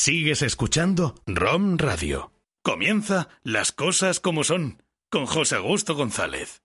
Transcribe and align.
Sigues 0.00 0.42
escuchando 0.42 1.16
ROM 1.26 1.76
Radio. 1.76 2.30
Comienza 2.62 3.30
Las 3.42 3.72
Cosas 3.72 4.20
como 4.20 4.44
Son 4.44 4.80
con 5.10 5.26
José 5.26 5.56
Augusto 5.56 5.96
González. 5.96 6.62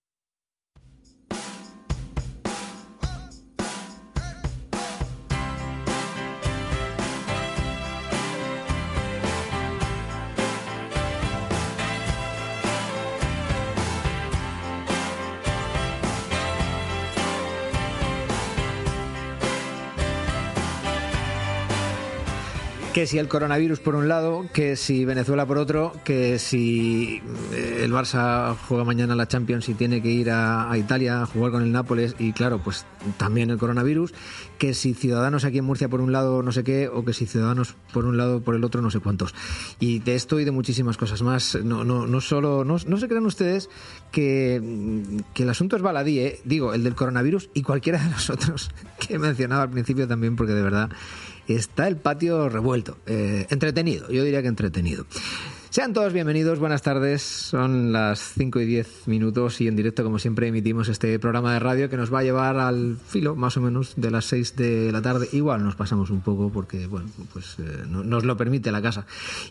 Que 22.94 23.08
si 23.08 23.18
el 23.18 23.26
coronavirus 23.26 23.80
por 23.80 23.96
un 23.96 24.06
lado, 24.06 24.46
que 24.52 24.76
si 24.76 25.04
Venezuela 25.04 25.44
por 25.46 25.58
otro, 25.58 25.92
que 26.04 26.38
si 26.38 27.20
eh, 27.52 27.80
el 27.82 27.92
Barça 27.92 28.56
juega 28.68 28.84
mañana 28.84 29.16
la 29.16 29.26
Champions 29.26 29.68
y 29.68 29.74
tiene 29.74 30.00
que 30.00 30.10
ir 30.10 30.30
a, 30.30 30.70
Italia 30.78 31.22
a 31.22 31.26
jugar 31.26 31.50
con 31.50 31.64
el 31.64 31.72
Nápoles 31.72 32.14
y 32.20 32.32
claro, 32.32 32.60
pues 32.62 32.86
también 33.16 33.50
el 33.50 33.58
coronavirus, 33.58 34.14
que 34.58 34.74
si 34.74 34.94
Ciudadanos 34.94 35.44
aquí 35.44 35.58
en 35.58 35.64
Murcia 35.64 35.88
por 35.88 36.00
un 36.00 36.12
lado 36.12 36.44
no 36.44 36.52
sé 36.52 36.62
qué, 36.62 36.86
o 36.86 37.04
que 37.04 37.12
si 37.12 37.26
Ciudadanos 37.26 37.74
por 37.92 38.04
un 38.04 38.16
lado 38.16 38.42
por 38.42 38.54
el 38.54 38.62
otro 38.62 38.80
no 38.80 38.92
sé 38.92 39.00
cuántos. 39.00 39.34
Y 39.80 39.98
de 39.98 40.14
esto 40.14 40.38
y 40.38 40.44
de 40.44 40.52
muchísimas 40.52 40.96
cosas 40.96 41.20
más. 41.22 41.58
No, 41.64 41.82
no, 41.82 42.06
no 42.06 42.20
solo, 42.20 42.64
no, 42.64 42.76
no 42.86 42.96
se 42.96 43.08
crean 43.08 43.26
ustedes 43.26 43.70
que, 44.12 44.62
que 45.34 45.42
el 45.42 45.50
asunto 45.50 45.74
es 45.74 45.82
baladí, 45.82 46.20
¿eh? 46.20 46.40
digo, 46.44 46.72
el 46.74 46.84
del 46.84 46.94
coronavirus 46.94 47.50
y 47.54 47.62
cualquiera 47.62 47.98
de 47.98 48.10
los 48.10 48.30
otros 48.30 48.70
que 49.00 49.14
he 49.14 49.18
mencionado 49.18 49.62
al 49.62 49.70
principio 49.70 50.06
también, 50.06 50.36
porque 50.36 50.52
de 50.52 50.62
verdad 50.62 50.90
está 51.48 51.88
el 51.88 51.96
patio 51.96 52.48
revuelto. 52.48 52.96
Eh, 53.06 53.46
entretenido, 53.50 54.10
yo 54.10 54.24
diría 54.24 54.42
que 54.42 54.48
entretenido. 54.48 55.06
Sean 55.74 55.92
todos 55.92 56.12
bienvenidos, 56.12 56.60
buenas 56.60 56.82
tardes. 56.82 57.20
Son 57.22 57.92
las 57.92 58.20
5 58.34 58.60
y 58.60 58.64
10 58.64 59.08
minutos 59.08 59.60
y 59.60 59.66
en 59.66 59.74
directo, 59.74 60.04
como 60.04 60.20
siempre, 60.20 60.46
emitimos 60.46 60.88
este 60.88 61.18
programa 61.18 61.52
de 61.52 61.58
radio 61.58 61.90
que 61.90 61.96
nos 61.96 62.14
va 62.14 62.20
a 62.20 62.22
llevar 62.22 62.58
al 62.58 62.96
filo, 62.96 63.34
más 63.34 63.56
o 63.56 63.60
menos, 63.60 63.94
de 63.96 64.12
las 64.12 64.26
6 64.26 64.54
de 64.54 64.92
la 64.92 65.02
tarde. 65.02 65.28
Igual 65.32 65.64
nos 65.64 65.74
pasamos 65.74 66.10
un 66.10 66.20
poco 66.20 66.50
porque, 66.50 66.86
bueno, 66.86 67.08
pues 67.32 67.56
eh, 67.58 67.82
no, 67.88 68.04
nos 68.04 68.24
lo 68.24 68.36
permite 68.36 68.70
la 68.70 68.82
casa. 68.82 69.04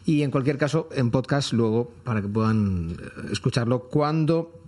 Y 0.05 0.21
en 0.21 0.31
cualquier 0.31 0.57
caso, 0.57 0.87
en 0.95 1.11
podcast 1.11 1.51
luego, 1.51 1.91
para 2.05 2.21
que 2.21 2.29
puedan 2.29 2.91
eh, 2.91 3.31
escucharlo 3.33 3.89
cuando 3.89 4.62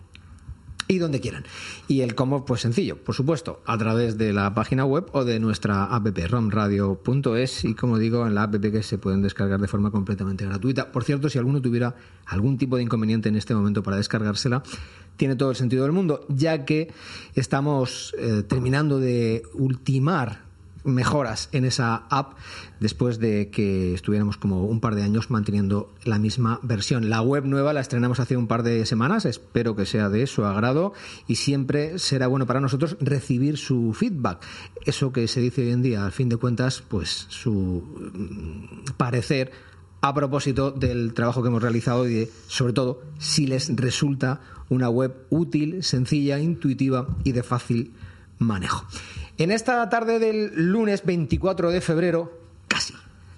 y 0.88 0.97
donde 1.00 1.19
quieran. 1.19 1.44
Y 1.88 2.02
el 2.02 2.16
cómo, 2.16 2.45
pues 2.45 2.61
sencillo, 2.61 2.97
por 2.97 3.16
supuesto, 3.16 3.61
a 3.66 3.78
través 3.78 4.17
de 4.17 4.33
la 4.33 4.53
página 4.53 4.86
web 4.86 5.08
o 5.11 5.23
de 5.23 5.39
nuestra 5.39 5.86
app 5.86 6.08
romradio.es 6.30 7.66
y 7.66 7.73
como 7.73 7.97
digo, 7.97 8.25
en 8.27 8.36
la 8.36 8.44
app 8.44 8.55
que 8.55 8.83
se 8.83 8.97
pueden 8.97 9.22
descargar 9.22 9.59
de 9.59 9.67
forma 9.67 9.92
completamente 9.92 10.45
gratuita. 10.45 10.92
Por 10.92 11.03
cierto, 11.03 11.30
si 11.30 11.38
alguno 11.38 11.61
tuviera 11.61 11.95
algún 12.25 12.58
tipo 12.58 12.77
de 12.77 12.83
inconveniente 12.83 13.30
en 13.30 13.36
este 13.36 13.55
momento 13.55 13.83
para 13.83 13.97
descargársela, 13.97 14.64
tiene 15.17 15.36
todo 15.36 15.50
el 15.50 15.55
sentido 15.55 15.83
del 15.83 15.92
mundo, 15.92 16.26
ya 16.30 16.65
que 16.65 16.92
estamos 17.36 18.14
eh, 18.17 18.43
terminando 18.48 18.99
de 18.99 19.43
ultimar 19.54 20.45
mejoras 20.85 21.49
en 21.51 21.65
esa 21.65 22.03
app 22.09 22.33
después 22.79 23.19
de 23.19 23.49
que 23.49 23.93
estuviéramos 23.93 24.37
como 24.37 24.65
un 24.65 24.79
par 24.79 24.95
de 24.95 25.03
años 25.03 25.29
manteniendo 25.29 25.93
la 26.03 26.19
misma 26.19 26.59
versión. 26.63 27.09
La 27.09 27.21
web 27.21 27.45
nueva 27.45 27.73
la 27.73 27.81
estrenamos 27.81 28.19
hace 28.19 28.37
un 28.37 28.47
par 28.47 28.63
de 28.63 28.85
semanas, 28.85 29.25
espero 29.25 29.75
que 29.75 29.85
sea 29.85 30.09
de 30.09 30.27
su 30.27 30.45
agrado 30.45 30.93
y 31.27 31.35
siempre 31.35 31.99
será 31.99 32.27
bueno 32.27 32.45
para 32.45 32.59
nosotros 32.59 32.97
recibir 32.99 33.57
su 33.57 33.93
feedback. 33.93 34.45
Eso 34.85 35.11
que 35.11 35.27
se 35.27 35.41
dice 35.41 35.63
hoy 35.63 35.71
en 35.71 35.81
día, 35.81 36.05
al 36.05 36.11
fin 36.11 36.29
de 36.29 36.37
cuentas, 36.37 36.83
pues 36.87 37.25
su 37.29 37.83
mm, 38.13 38.93
parecer 38.97 39.52
a 40.02 40.13
propósito 40.13 40.71
del 40.71 41.13
trabajo 41.13 41.41
que 41.41 41.47
hemos 41.47 41.61
realizado 41.61 42.07
y 42.07 42.13
de, 42.13 42.31
sobre 42.47 42.73
todo, 42.73 43.02
si 43.17 43.47
les 43.47 43.75
resulta 43.75 44.39
una 44.69 44.89
web 44.89 45.25
útil, 45.29 45.83
sencilla, 45.83 46.39
intuitiva 46.39 47.07
y 47.23 47.31
de 47.31 47.43
fácil 47.43 47.93
manejo. 48.37 48.85
En 49.37 49.51
esta 49.51 49.89
tarde 49.89 50.17
del 50.17 50.71
lunes 50.71 51.03
24 51.03 51.69
de 51.69 51.81
febrero, 51.81 52.39
casi, 52.69 52.93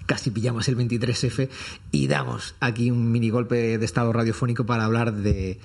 casi 0.06 0.30
pillamos 0.30 0.68
el 0.68 0.78
23F 0.78 1.50
y 1.92 2.08
damos 2.08 2.54
aquí 2.60 2.92
un 2.92 3.12
mini 3.12 3.32
golpe 3.32 3.80
de 3.80 3.86
estado 3.86 4.14
radiofónico 4.14 4.64
para 4.64 4.86
hablar 4.86 5.12
de 5.12 5.60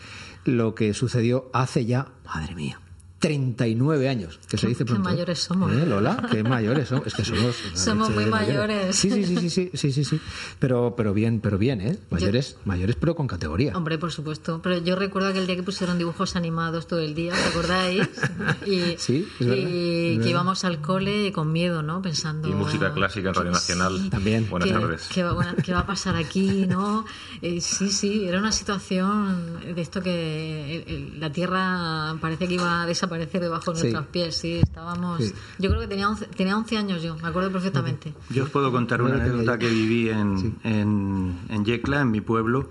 lo 0.47 0.75
que 0.75 0.95
sucedió 0.95 1.51
hace 1.53 1.85
ya, 1.85 2.09
madre 2.25 2.55
mía, 2.55 2.81
39 3.23 4.09
años, 4.09 4.41
que 4.49 4.59
se 4.59 4.67
dice 4.67 4.79
Qué 4.85 4.93
pronto. 4.93 5.09
¿eh? 5.09 5.13
mayores 5.13 5.39
somos. 5.39 5.73
¿Eh, 5.73 5.87
Lola? 5.87 6.27
Qué 6.29 6.43
mayores 6.43 6.89
somos. 6.89 7.07
Es 7.07 7.15
que 7.15 7.25
somos... 7.25 8.11
Muy 8.11 8.27
mayores. 8.27 8.97
Sí, 8.97 9.11
sí, 9.11 9.25
sí, 9.25 9.37
sí, 9.37 9.49
sí, 9.49 9.71
sí, 9.75 9.93
sí, 9.93 10.05
sí. 10.05 10.21
Pero, 10.59 10.95
pero 10.97 11.15
bien, 11.15 11.39
pero 11.41 11.57
bien, 11.57 11.81
¿eh? 11.81 11.99
Mayores, 12.11 12.57
mayores 12.65 12.97
pero 12.97 13.15
con 13.15 13.29
categoría. 13.29 13.77
Hombre, 13.77 13.97
por 13.97 14.11
supuesto. 14.11 14.61
Pero 14.61 14.79
yo 14.79 14.97
recuerdo 14.97 15.29
aquel 15.29 15.47
día 15.47 15.55
que 15.55 15.63
pusieron 15.63 15.99
dibujos 15.99 16.35
animados 16.35 16.89
todo 16.89 16.99
el 16.99 17.15
día, 17.15 17.33
¿os 17.33 17.47
acordáis? 17.47 18.09
Y, 18.67 18.97
Sí, 18.99 19.27
es 19.41 19.47
verdad, 19.47 19.63
y 19.69 20.17
es 20.17 20.23
que 20.25 20.29
íbamos 20.31 20.65
al 20.65 20.81
cole 20.81 21.31
con 21.33 21.53
miedo, 21.53 21.83
¿no? 21.83 22.03
Pensando... 22.03 22.49
Y 22.49 22.53
música 22.53 22.93
clásica 22.93 23.29
en 23.29 23.35
Radio 23.35 23.53
Nacional. 23.53 24.11
También. 24.11 24.51
Buenas 24.51 24.69
¿Qué, 24.69 24.75
tardes. 24.75 25.09
qué 25.15 25.23
va, 25.23 25.33
bueno, 25.33 25.53
qué 25.65 25.73
va 25.73 25.81
a 25.81 25.87
pasar 25.87 26.17
aquí, 26.17 26.67
no? 26.67 27.05
Eh, 27.41 27.61
sí, 27.61 27.89
sí, 27.89 28.25
era 28.27 28.41
una 28.41 28.51
situación 28.53 29.61
de 29.75 29.81
esto 29.81 30.03
que 30.03 30.77
el- 30.89 30.95
el- 30.95 31.21
la 31.21 31.31
Tierra 31.31 32.17
parece 32.21 32.49
que 32.49 32.55
iba 32.55 32.83
a 32.83 32.87
desaparecer 32.87 33.12
debajo 33.19 33.73
de 33.73 33.77
Sí. 33.77 33.83
nuestros 33.85 34.07
pies, 34.07 34.37
sí, 34.37 34.59
estábamos... 34.63 35.23
Sí. 35.23 35.33
Yo 35.59 35.69
creo 35.71 35.81
que 35.81 35.89
tenía 35.89 36.09
11, 36.09 36.27
tenía 36.27 36.57
11 36.57 36.77
años 36.79 37.03
yo, 37.03 37.17
me 37.17 37.29
acuerdo 37.29 37.51
perfectamente. 37.53 38.15
Yo 38.31 38.45
os 38.45 38.51
puedo 38.51 38.71
contar 38.73 39.03
una 39.03 39.15
anécdota 39.15 39.59
que 39.59 39.69
viví 39.69 40.09
en, 40.09 40.57
en, 40.65 41.39
en 41.49 41.65
Yecla, 41.65 42.01
en 42.01 42.11
mi 42.11 42.21
pueblo. 42.21 42.71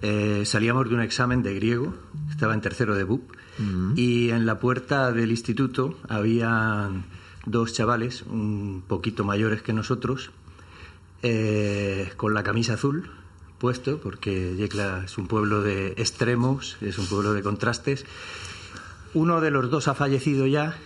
Eh, 0.00 0.42
salíamos 0.46 0.88
de 0.88 0.94
un 0.94 1.00
examen 1.00 1.42
de 1.42 1.54
griego, 1.54 1.94
estaba 2.30 2.54
en 2.54 2.60
tercero 2.60 2.94
de 2.96 3.04
BUP, 3.04 3.30
y 3.96 4.30
en 4.30 4.46
la 4.46 4.58
puerta 4.58 5.12
del 5.12 5.30
instituto 5.30 5.96
había 6.08 6.90
dos 7.46 7.72
chavales, 7.72 8.22
un 8.22 8.82
poquito 8.88 9.24
mayores 9.24 9.62
que 9.62 9.72
nosotros, 9.72 10.30
eh, 11.22 12.12
con 12.16 12.34
la 12.34 12.42
camisa 12.42 12.74
azul 12.74 13.10
puesto, 13.58 13.98
porque 14.00 14.56
Yecla 14.56 15.02
es 15.04 15.16
un 15.18 15.28
pueblo 15.28 15.62
de 15.62 15.88
extremos, 15.96 16.76
es 16.80 16.98
un 16.98 17.06
pueblo 17.06 17.32
de 17.32 17.42
contrastes. 17.42 18.04
Uno 19.14 19.40
de 19.40 19.50
los 19.50 19.70
dos 19.70 19.88
ha 19.88 19.94
fallecido 19.94 20.46
ya 20.46 20.76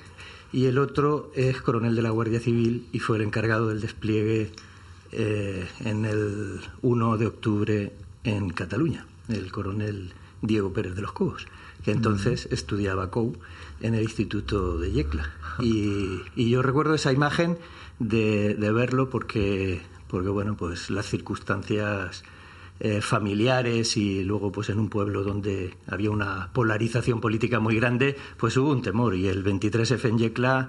y 0.53 0.67
el 0.67 0.79
otro 0.79 1.31
es 1.35 1.61
coronel 1.61 1.95
de 1.95 2.03
la 2.03 2.11
Guardia 2.11 2.41
Civil 2.41 2.87
y 2.93 2.99
fue 2.99 3.19
el 3.19 3.23
encargado 3.23 3.69
del 3.69 3.81
despliegue 3.81 4.51
eh, 5.13 5.69
en 5.85 6.05
el 6.05 6.61
1 6.83 7.19
de 7.19 7.27
octubre 7.27 7.93
en 8.25 8.51
Cataluña, 8.51 9.07
el 9.29 9.53
coronel 9.53 10.13
Diego 10.43 10.73
Pérez 10.73 10.95
de 10.95 11.03
los 11.03 11.13
Cobos, 11.13 11.47
que 11.85 11.93
entonces 11.93 12.49
estudiaba 12.51 13.11
COU 13.11 13.37
en 13.81 13.95
el 13.95 14.03
Instituto 14.03 14.79
de 14.79 14.91
Yecla. 14.91 15.31
Y, 15.61 16.23
y 16.35 16.51
yo 16.51 16.63
recuerdo 16.63 16.95
esa 16.95 17.13
imagen 17.13 17.59
de, 18.01 18.55
de 18.55 18.73
verlo 18.73 19.09
porque, 19.09 19.81
porque, 20.09 20.29
bueno, 20.29 20.57
pues 20.57 20.91
las 20.91 21.07
circunstancias 21.07 22.25
eh, 22.79 23.01
familiares 23.01 23.97
y 23.97 24.23
luego 24.23 24.53
pues 24.53 24.69
en 24.69 24.79
un 24.79 24.91
pueblo 24.91 25.23
donde 25.25 25.75
había 25.87 26.11
una 26.11 26.51
polarización 26.53 27.23
política 27.23 27.59
muy 27.59 27.77
grande, 27.77 28.17
pues 28.37 28.57
hubo 28.59 28.71
un 28.71 28.83
temor 28.83 29.15
y 29.15 29.29
el 29.29 29.43
23F 29.43 30.09
en 30.09 30.19
Yecla 30.19 30.69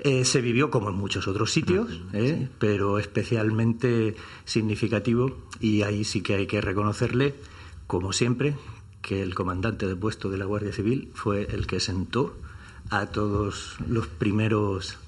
eh, 0.00 0.24
se 0.24 0.40
vivió 0.40 0.70
como 0.70 0.88
en 0.88 0.96
muchos 0.96 1.28
otros 1.28 1.52
sitios, 1.52 2.00
eh, 2.14 2.48
pero 2.58 2.98
especialmente 2.98 4.16
significativo 4.46 5.36
y 5.60 5.82
ahí 5.82 6.04
sí 6.04 6.22
que 6.22 6.36
hay 6.36 6.46
que 6.46 6.62
reconocerle, 6.62 7.34
como 7.86 8.14
siempre, 8.14 8.54
que 9.02 9.22
el 9.22 9.34
comandante 9.34 9.86
de 9.86 9.96
puesto 9.96 10.30
de 10.30 10.38
la 10.38 10.46
Guardia 10.46 10.72
Civil 10.72 11.10
fue 11.12 11.48
el 11.50 11.66
que 11.66 11.80
sentó 11.80 12.34
a 12.88 13.06
todos 13.06 13.76
los 13.88 14.06
primeros 14.06 14.98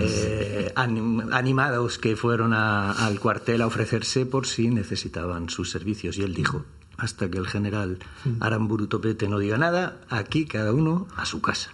eh, 0.00 0.72
anim- 0.76 1.28
animados 1.32 1.98
que 1.98 2.16
fueron 2.16 2.52
a- 2.52 2.92
al 2.92 3.18
cuartel 3.20 3.62
a 3.62 3.66
ofrecerse 3.66 4.26
por 4.26 4.46
si 4.46 4.68
necesitaban 4.68 5.48
sus 5.48 5.70
servicios. 5.70 6.18
Y 6.18 6.22
él 6.22 6.34
dijo, 6.34 6.64
hasta 6.98 7.30
que 7.30 7.38
el 7.38 7.46
general 7.48 7.98
Aramburu 8.40 8.86
Topete 8.86 9.26
no 9.28 9.38
diga 9.38 9.56
nada, 9.58 9.96
aquí 10.08 10.44
cada 10.44 10.72
uno 10.72 11.08
a 11.16 11.24
su 11.24 11.40
casa. 11.40 11.70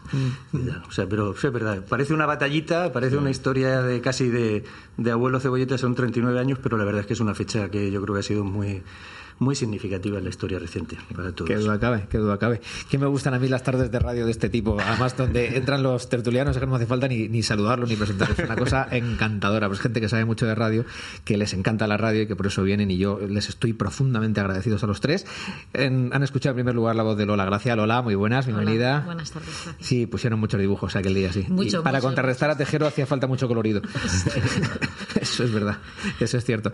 O 0.89 0.93
sea, 0.93 1.09
pero 1.09 1.33
es 1.35 1.53
verdad, 1.53 1.85
parece 1.87 2.15
una 2.15 2.25
batallita, 2.27 2.93
parece 2.93 3.17
una 3.17 3.31
historia 3.31 3.83
de 3.83 4.01
casi 4.01 4.29
de, 4.29 4.65
de 4.97 5.11
abuelo 5.11 5.41
cebolleta, 5.41 5.77
son 5.77 5.95
39 5.95 6.39
años, 6.39 6.59
pero 6.63 6.77
la 6.79 6.85
verdad 6.85 7.01
es 7.03 7.07
que 7.07 7.13
es 7.15 7.21
una 7.21 7.35
fecha 7.35 7.69
que 7.71 7.91
yo 7.91 8.01
creo 8.01 8.15
que 8.15 8.21
ha 8.21 8.25
sido 8.25 8.45
muy 8.45 8.83
muy 9.39 9.55
significativa 9.55 10.19
en 10.19 10.25
la 10.25 10.31
historia 10.31 10.59
reciente 10.59 10.97
para 11.15 11.33
todos. 11.33 11.49
Qué 11.49 11.57
duda 11.57 11.79
cabe, 11.79 12.07
qué 12.11 12.19
duda 12.19 12.39
cabe. 12.39 12.61
Que 12.91 12.99
me 12.99 13.07
gustan 13.07 13.35
a 13.35 13.39
mí 13.39 13.49
las 13.49 13.63
tardes 13.63 13.91
de 13.91 13.99
radio 13.99 14.25
de 14.25 14.31
este 14.33 14.49
tipo, 14.49 14.77
además 14.81 15.17
donde 15.17 15.57
entran 15.57 15.83
los 15.83 16.09
tertulianos, 16.09 16.57
es 16.57 16.61
que 16.61 16.67
no 16.67 16.75
hace 16.75 16.87
falta 16.87 17.07
ni, 17.09 17.29
ni 17.29 17.43
saludarlos 17.43 17.89
ni 17.89 17.97
presentarlos, 17.97 18.39
es 18.39 18.45
una 18.45 18.57
cosa 18.57 18.89
encantadora, 18.91 19.69
pues 19.69 19.81
gente 19.81 20.01
que 20.01 20.09
sabe 20.09 20.25
mucho 20.25 20.47
de 20.47 20.55
radio, 20.55 20.85
que 21.25 21.37
les 21.37 21.53
encanta 21.55 21.87
la 21.87 21.97
radio 21.97 22.23
y 22.23 22.27
que 22.27 22.37
por 22.37 22.47
eso 22.47 22.63
vienen 22.63 22.91
y 22.91 22.99
yo 22.99 23.21
les 23.29 23.49
estoy 23.49 23.73
profundamente 23.73 24.41
agradecidos 24.41 24.83
a 24.83 24.87
los 24.87 25.01
tres. 25.01 25.27
En- 25.73 26.11
han 26.13 26.23
escuchado 26.23 26.51
en 26.53 26.57
primer 26.57 26.75
lugar 26.75 26.97
la 26.97 27.03
voz 27.03 27.17
de 27.17 27.27
Lola 27.27 27.45
Gracia. 27.45 27.77
Lola, 27.77 28.03
muy 28.03 28.15
buenas, 28.15 28.47
bienvenida. 28.47 28.97
Hola, 28.97 29.05
buenas 29.07 29.31
tardes. 29.31 29.49
gracias. 29.65 29.87
Sí, 29.87 30.07
pusieron 30.07 30.41
muchos 30.41 30.59
dibujos 30.61 30.97
aquel 30.97 31.15
día, 31.15 31.33
sí. 31.33 31.45
Mucho, 31.49 31.81
Y 31.81 31.83
para 31.83 31.99
mucho. 31.99 32.09
contrarrestar 32.09 32.51
a 32.51 32.57
Tejero 32.57 32.87
hacía 32.87 33.07
falta 33.07 33.27
mucho 33.27 33.47
colorido. 33.49 33.83
eso 35.21 35.45
es 35.45 35.53
verdad, 35.53 35.79
eso 36.21 36.39
es 36.39 36.45
cierto. 36.45 36.73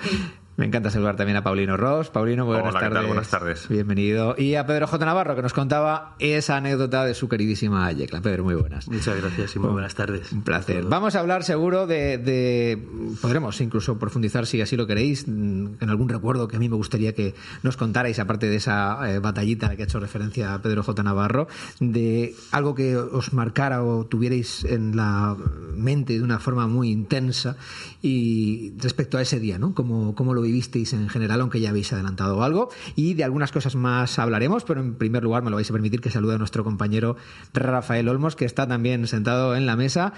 Me 0.56 0.66
encanta 0.66 0.88
saludar 0.88 1.16
también 1.16 1.36
a 1.36 1.42
Paulino 1.42 1.76
Ross. 1.76 2.10
Paulino, 2.10 2.44
buenas 2.46 2.68
Hola, 2.68 2.78
¿qué 2.78 2.84
tal? 2.84 2.92
tardes. 2.92 3.08
Buenas 3.08 3.28
tardes. 3.28 3.68
Bienvenido. 3.68 4.36
Y 4.38 4.54
a 4.54 4.64
Pedro 4.64 4.86
J. 4.86 5.04
Navarro, 5.04 5.34
que 5.34 5.42
nos 5.42 5.52
contaba 5.52 6.14
esa 6.20 6.56
anécdota 6.58 7.04
de 7.04 7.14
su 7.14 7.28
queridísima 7.28 7.90
Yecla. 7.90 8.20
Pedro, 8.20 8.44
muy 8.44 8.54
buenas. 8.54 8.88
Muchas 8.88 9.20
gracias 9.20 9.56
y 9.56 9.58
muy 9.58 9.70
buenas 9.70 9.96
tardes. 9.96 10.30
Un 10.30 10.42
placer. 10.42 10.84
Vamos 10.84 11.16
a 11.16 11.20
hablar 11.20 11.42
seguro 11.42 11.88
de, 11.88 12.18
de- 12.18 12.78
Podremos 13.20 13.60
incluso 13.60 13.98
profundizar, 13.98 14.46
si 14.46 14.60
así 14.60 14.76
lo 14.76 14.86
queréis, 14.86 15.26
mm, 15.26 15.66
en 15.80 15.90
algún 15.90 16.08
recuerdo 16.08 16.46
que 16.46 16.54
a 16.54 16.60
mí 16.60 16.68
me 16.68 16.76
gustaría 16.76 17.16
que 17.16 17.34
nos 17.64 17.76
contarais, 17.76 18.20
aparte 18.20 18.48
de 18.48 18.54
esa 18.54 19.12
eh, 19.12 19.18
batallita 19.18 19.66
a 19.66 19.70
la 19.70 19.76
que 19.76 19.82
ha 19.82 19.86
hecho 19.86 19.98
referencia 19.98 20.56
Pedro 20.62 20.84
J. 20.84 21.02
Navarro, 21.02 21.48
de 21.80 22.32
algo 22.52 22.76
que 22.76 22.96
os 22.96 23.32
marcara 23.32 23.82
o 23.82 24.06
tuvierais 24.06 24.64
en 24.64 24.94
la 24.94 25.36
mente 25.74 26.12
de 26.12 26.22
una 26.22 26.38
forma 26.38 26.68
muy 26.68 26.90
intensa 26.92 27.56
y 28.02 28.72
respecto 28.78 29.18
a 29.18 29.22
ese 29.22 29.40
día, 29.40 29.58
¿no? 29.58 29.74
Cómo, 29.74 30.14
cómo 30.14 30.32
lo 30.32 30.44
vivisteis 30.44 30.93
en 30.93 31.08
general, 31.08 31.41
aunque 31.41 31.61
ya 31.61 31.70
habéis 31.70 31.93
adelantado 31.93 32.43
algo. 32.43 32.69
Y 32.94 33.14
de 33.14 33.25
algunas 33.25 33.50
cosas 33.50 33.75
más 33.75 34.19
hablaremos, 34.19 34.64
pero 34.64 34.81
en 34.81 34.94
primer 34.94 35.25
lugar 35.25 35.43
me 35.43 35.50
lo 35.50 35.56
vais 35.56 35.69
a 35.69 35.73
permitir 35.73 36.00
que 36.00 36.11
salude 36.11 36.37
a 36.37 36.38
nuestro 36.38 36.64
compañero 36.64 37.17
Rafael 37.52 38.08
Olmos, 38.08 38.37
que 38.37 38.44
está 38.44 38.67
también 38.69 39.06
sentado 39.06 39.56
en 39.56 39.67
la 39.67 39.76
mesa. 39.76 40.12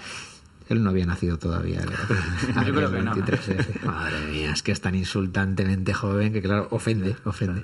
Él 0.69 0.83
no 0.83 0.89
había 0.89 1.05
nacido 1.05 1.37
todavía. 1.37 1.81
Yo 2.65 2.73
creo 2.73 2.91
que 2.91 3.01
no. 3.01 3.13
23, 3.13 3.49
eh. 3.49 3.57
Madre 3.85 4.19
mía, 4.31 4.51
es 4.51 4.63
que 4.63 4.71
es 4.71 4.81
tan 4.81 4.95
insultantemente 4.95 5.93
joven 5.93 6.33
que, 6.33 6.41
claro, 6.41 6.67
ofende, 6.71 7.15
ofende. 7.25 7.63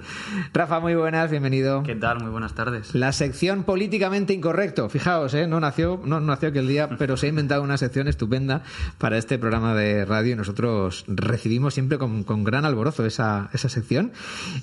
Rafa, 0.54 0.80
muy 0.80 0.96
buenas, 0.96 1.30
bienvenido. 1.30 1.84
¿Qué 1.84 1.96
tal? 1.96 2.22
Muy 2.22 2.32
buenas 2.32 2.54
tardes. 2.54 2.94
La 2.96 3.12
sección 3.12 3.64
políticamente 3.64 4.34
incorrecto. 4.34 4.90
Fijaos, 4.90 5.34
¿eh? 5.34 5.48
no 5.48 5.60
nació, 5.60 6.02
no 6.06 6.20
nació 6.20 6.50
aquel 6.50 6.68
día, 6.68 6.90
pero 6.98 7.18
se 7.18 7.26
ha 7.26 7.30
inventado 7.30 7.62
una 7.62 7.78
sección 7.78 8.08
estupenda 8.08 8.64
para 8.98 9.18
este 9.18 9.38
programa 9.38 9.76
de 9.76 10.06
radio 10.06 10.34
y 10.34 10.36
nosotros 10.36 11.06
recibimos 11.08 11.74
siempre 11.74 11.98
con, 11.98 12.24
con 12.24 12.44
gran 12.44 12.66
alborozo 12.66 13.06
esa, 13.06 13.50
esa 13.54 13.70
sección 13.70 14.12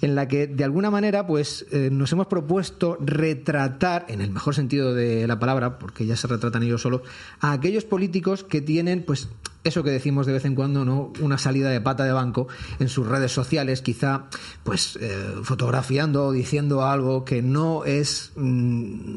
en 0.01 0.15
la 0.15 0.29
que 0.29 0.47
de 0.47 0.65
alguna 0.65 0.91
manera 0.91 1.27
pues 1.27 1.67
eh, 1.73 1.91
nos 1.91 2.13
hemos 2.13 2.27
propuesto 2.27 2.97
retratar, 3.01 4.07
en 4.09 4.21
el 4.21 4.31
mejor 4.31 4.55
sentido 4.55 4.95
de 4.95 5.27
la 5.27 5.39
palabra, 5.39 5.79
porque 5.79 6.07
ya 6.07 6.17
se 6.17 6.27
retratan 6.27 6.63
ellos 6.63 6.83
solos, 6.83 7.03
a 7.41 7.53
aquellos 7.53 7.85
políticos 7.85 8.30
que 8.39 8.61
tienen 8.61 9.05
pues 9.05 9.29
eso 9.65 9.83
que 9.83 9.91
decimos 9.91 10.27
de 10.27 10.33
vez 10.33 10.45
en 10.45 10.55
cuando, 10.55 10.85
¿no? 10.85 11.13
Una 11.21 11.37
salida 11.37 11.69
de 11.71 11.81
pata 11.81 12.05
de 12.05 12.13
banco 12.13 12.49
en 12.79 12.89
sus 12.89 13.07
redes 13.07 13.33
sociales, 13.33 13.83
quizá, 13.83 14.27
pues, 14.65 14.97
eh, 15.01 15.35
fotografiando 15.43 16.27
o 16.27 16.33
diciendo 16.33 16.85
algo 16.85 17.25
que 17.25 17.43
no 17.43 17.85
es, 17.85 18.33
mm, 18.37 19.17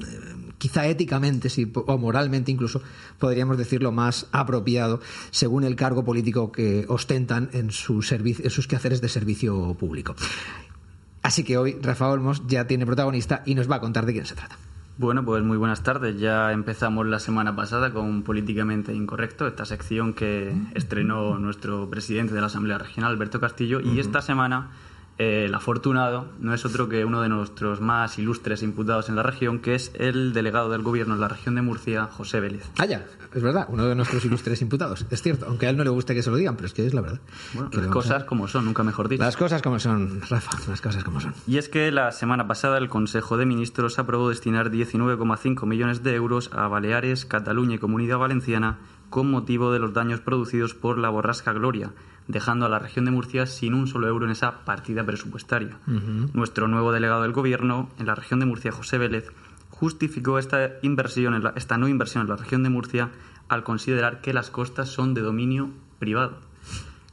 quizá 0.57 0.85
éticamente 0.87 1.49
sí, 1.49 1.71
o 1.73 1.97
moralmente 1.97 2.51
incluso, 2.51 2.81
podríamos 3.19 3.57
decirlo 3.57 3.91
más 3.91 4.27
apropiado, 4.31 4.99
según 5.31 5.63
el 5.63 5.75
cargo 5.75 6.03
político 6.03 6.51
que 6.51 6.85
ostentan 6.89 7.49
en, 7.53 7.67
en 7.67 7.71
sus 7.71 8.67
quehaceres 8.67 9.01
de 9.01 9.09
servicio 9.09 9.75
público. 9.75 10.15
Así 11.21 11.45
que 11.45 11.57
hoy 11.57 11.77
Rafa 11.81 12.09
Olmos 12.09 12.43
ya 12.47 12.67
tiene 12.67 12.85
protagonista 12.85 13.43
y 13.45 13.55
nos 13.55 13.71
va 13.71 13.77
a 13.77 13.79
contar 13.79 14.05
de 14.05 14.11
quién 14.11 14.25
se 14.25 14.35
trata. 14.35 14.57
Bueno, 14.95 15.25
pues 15.25 15.43
muy 15.43 15.57
buenas 15.57 15.81
tardes. 15.81 16.19
Ya 16.19 16.51
empezamos 16.51 17.07
la 17.07 17.17
semana 17.17 17.55
pasada 17.55 17.91
con 17.91 18.21
Políticamente 18.21 18.93
Incorrecto, 18.93 19.47
esta 19.47 19.65
sección 19.65 20.13
que 20.13 20.55
estrenó 20.75 21.39
nuestro 21.39 21.89
presidente 21.89 22.35
de 22.35 22.41
la 22.41 22.45
Asamblea 22.45 22.77
Regional, 22.77 23.11
Alberto 23.11 23.39
Castillo, 23.39 23.79
y 23.81 23.99
esta 23.99 24.21
semana 24.21 24.69
el 25.19 25.53
afortunado 25.53 26.27
no 26.39 26.53
es 26.53 26.65
otro 26.65 26.89
que 26.89 27.05
uno 27.05 27.21
de 27.21 27.29
nuestros 27.29 27.81
más 27.81 28.17
ilustres 28.17 28.63
imputados 28.63 29.09
en 29.09 29.15
la 29.15 29.23
región, 29.23 29.59
que 29.59 29.75
es 29.75 29.91
el 29.95 30.33
delegado 30.33 30.69
del 30.69 30.81
gobierno 30.81 31.13
en 31.13 31.21
la 31.21 31.27
región 31.27 31.53
de 31.55 31.61
Murcia, 31.61 32.05
José 32.05 32.39
Vélez. 32.39 32.63
Ah, 32.79 32.85
ya, 32.85 33.05
es 33.33 33.43
verdad, 33.43 33.67
uno 33.69 33.85
de 33.85 33.93
nuestros 33.95 34.25
ilustres 34.25 34.61
imputados. 34.63 35.05
Es 35.11 35.21
cierto, 35.21 35.45
aunque 35.47 35.67
a 35.67 35.69
él 35.69 35.77
no 35.77 35.83
le 35.83 35.91
guste 35.91 36.15
que 36.15 36.23
se 36.23 36.31
lo 36.31 36.35
digan, 36.35 36.55
pero 36.55 36.65
es 36.67 36.73
que 36.73 36.85
es 36.87 36.93
la 36.95 37.01
verdad. 37.01 37.19
Bueno, 37.53 37.69
las 37.73 37.85
a- 37.87 37.89
cosas 37.91 38.23
como 38.23 38.47
son, 38.47 38.65
nunca 38.65 38.81
mejor 38.83 39.07
dicho. 39.07 39.23
Las 39.23 39.37
cosas 39.37 39.61
como 39.61 39.77
son, 39.79 40.21
Rafa, 40.29 40.51
las 40.67 40.81
cosas 40.81 41.03
como 41.03 41.21
son. 41.21 41.33
Y 41.45 41.57
es 41.57 41.69
que 41.69 41.91
la 41.91 42.11
semana 42.11 42.47
pasada 42.47 42.77
el 42.79 42.89
Consejo 42.89 43.37
de 43.37 43.45
Ministros 43.45 43.99
aprobó 43.99 44.29
destinar 44.29 44.71
19,5 44.71 45.65
millones 45.67 46.01
de 46.03 46.15
euros 46.15 46.49
a 46.53 46.67
Baleares, 46.67 47.25
Cataluña 47.25 47.75
y 47.75 47.79
Comunidad 47.79 48.17
Valenciana 48.17 48.79
con 49.09 49.29
motivo 49.29 49.71
de 49.71 49.77
los 49.79 49.93
daños 49.93 50.21
producidos 50.21 50.73
por 50.73 50.97
la 50.97 51.09
borrasca 51.09 51.53
Gloria, 51.53 51.91
dejando 52.27 52.65
a 52.65 52.69
la 52.69 52.79
región 52.79 53.05
de 53.05 53.11
Murcia 53.11 53.45
sin 53.45 53.73
un 53.73 53.87
solo 53.87 54.07
euro 54.07 54.25
en 54.25 54.31
esa 54.31 54.63
partida 54.65 55.03
presupuestaria. 55.05 55.77
Nuestro 56.33 56.67
nuevo 56.67 56.91
delegado 56.91 57.21
del 57.23 57.31
Gobierno 57.33 57.89
en 57.99 58.05
la 58.07 58.15
región 58.15 58.39
de 58.39 58.45
Murcia, 58.45 58.71
José 58.71 58.97
Vélez, 58.97 59.31
justificó 59.69 60.39
esta, 60.39 60.71
inversión 60.81 61.33
en 61.33 61.43
la- 61.43 61.53
esta 61.55 61.77
no 61.77 61.87
inversión 61.87 62.23
en 62.23 62.29
la 62.29 62.35
región 62.37 62.63
de 62.63 62.69
Murcia 62.69 63.09
al 63.49 63.63
considerar 63.63 64.21
que 64.21 64.33
las 64.33 64.49
costas 64.49 64.89
son 64.89 65.13
de 65.13 65.21
dominio 65.21 65.69
privado. 65.99 66.37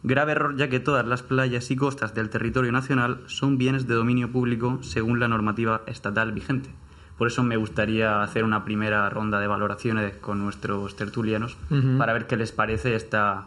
Grave 0.02 0.32
error 0.32 0.56
ya 0.56 0.68
que 0.70 0.80
todas 0.80 1.06
las 1.06 1.22
playas 1.22 1.70
y 1.70 1.76
costas 1.76 2.14
del 2.14 2.30
territorio 2.30 2.72
nacional 2.72 3.20
son 3.26 3.58
bienes 3.58 3.86
de 3.86 3.94
dominio 3.94 4.30
público 4.30 4.78
según 4.82 5.20
la 5.20 5.28
normativa 5.28 5.82
estatal 5.86 6.32
vigente. 6.32 6.70
Por 7.18 7.26
eso 7.26 7.42
me 7.42 7.56
gustaría 7.58 8.22
hacer 8.22 8.44
una 8.44 8.64
primera 8.64 9.10
ronda 9.10 9.40
de 9.40 9.46
valoraciones 9.46 10.16
con 10.16 10.38
nuestros 10.38 10.96
tertulianos 10.96 11.58
para 11.98 12.14
ver 12.14 12.26
qué 12.26 12.36
les 12.38 12.52
parece 12.52 12.94
esta 12.94 13.46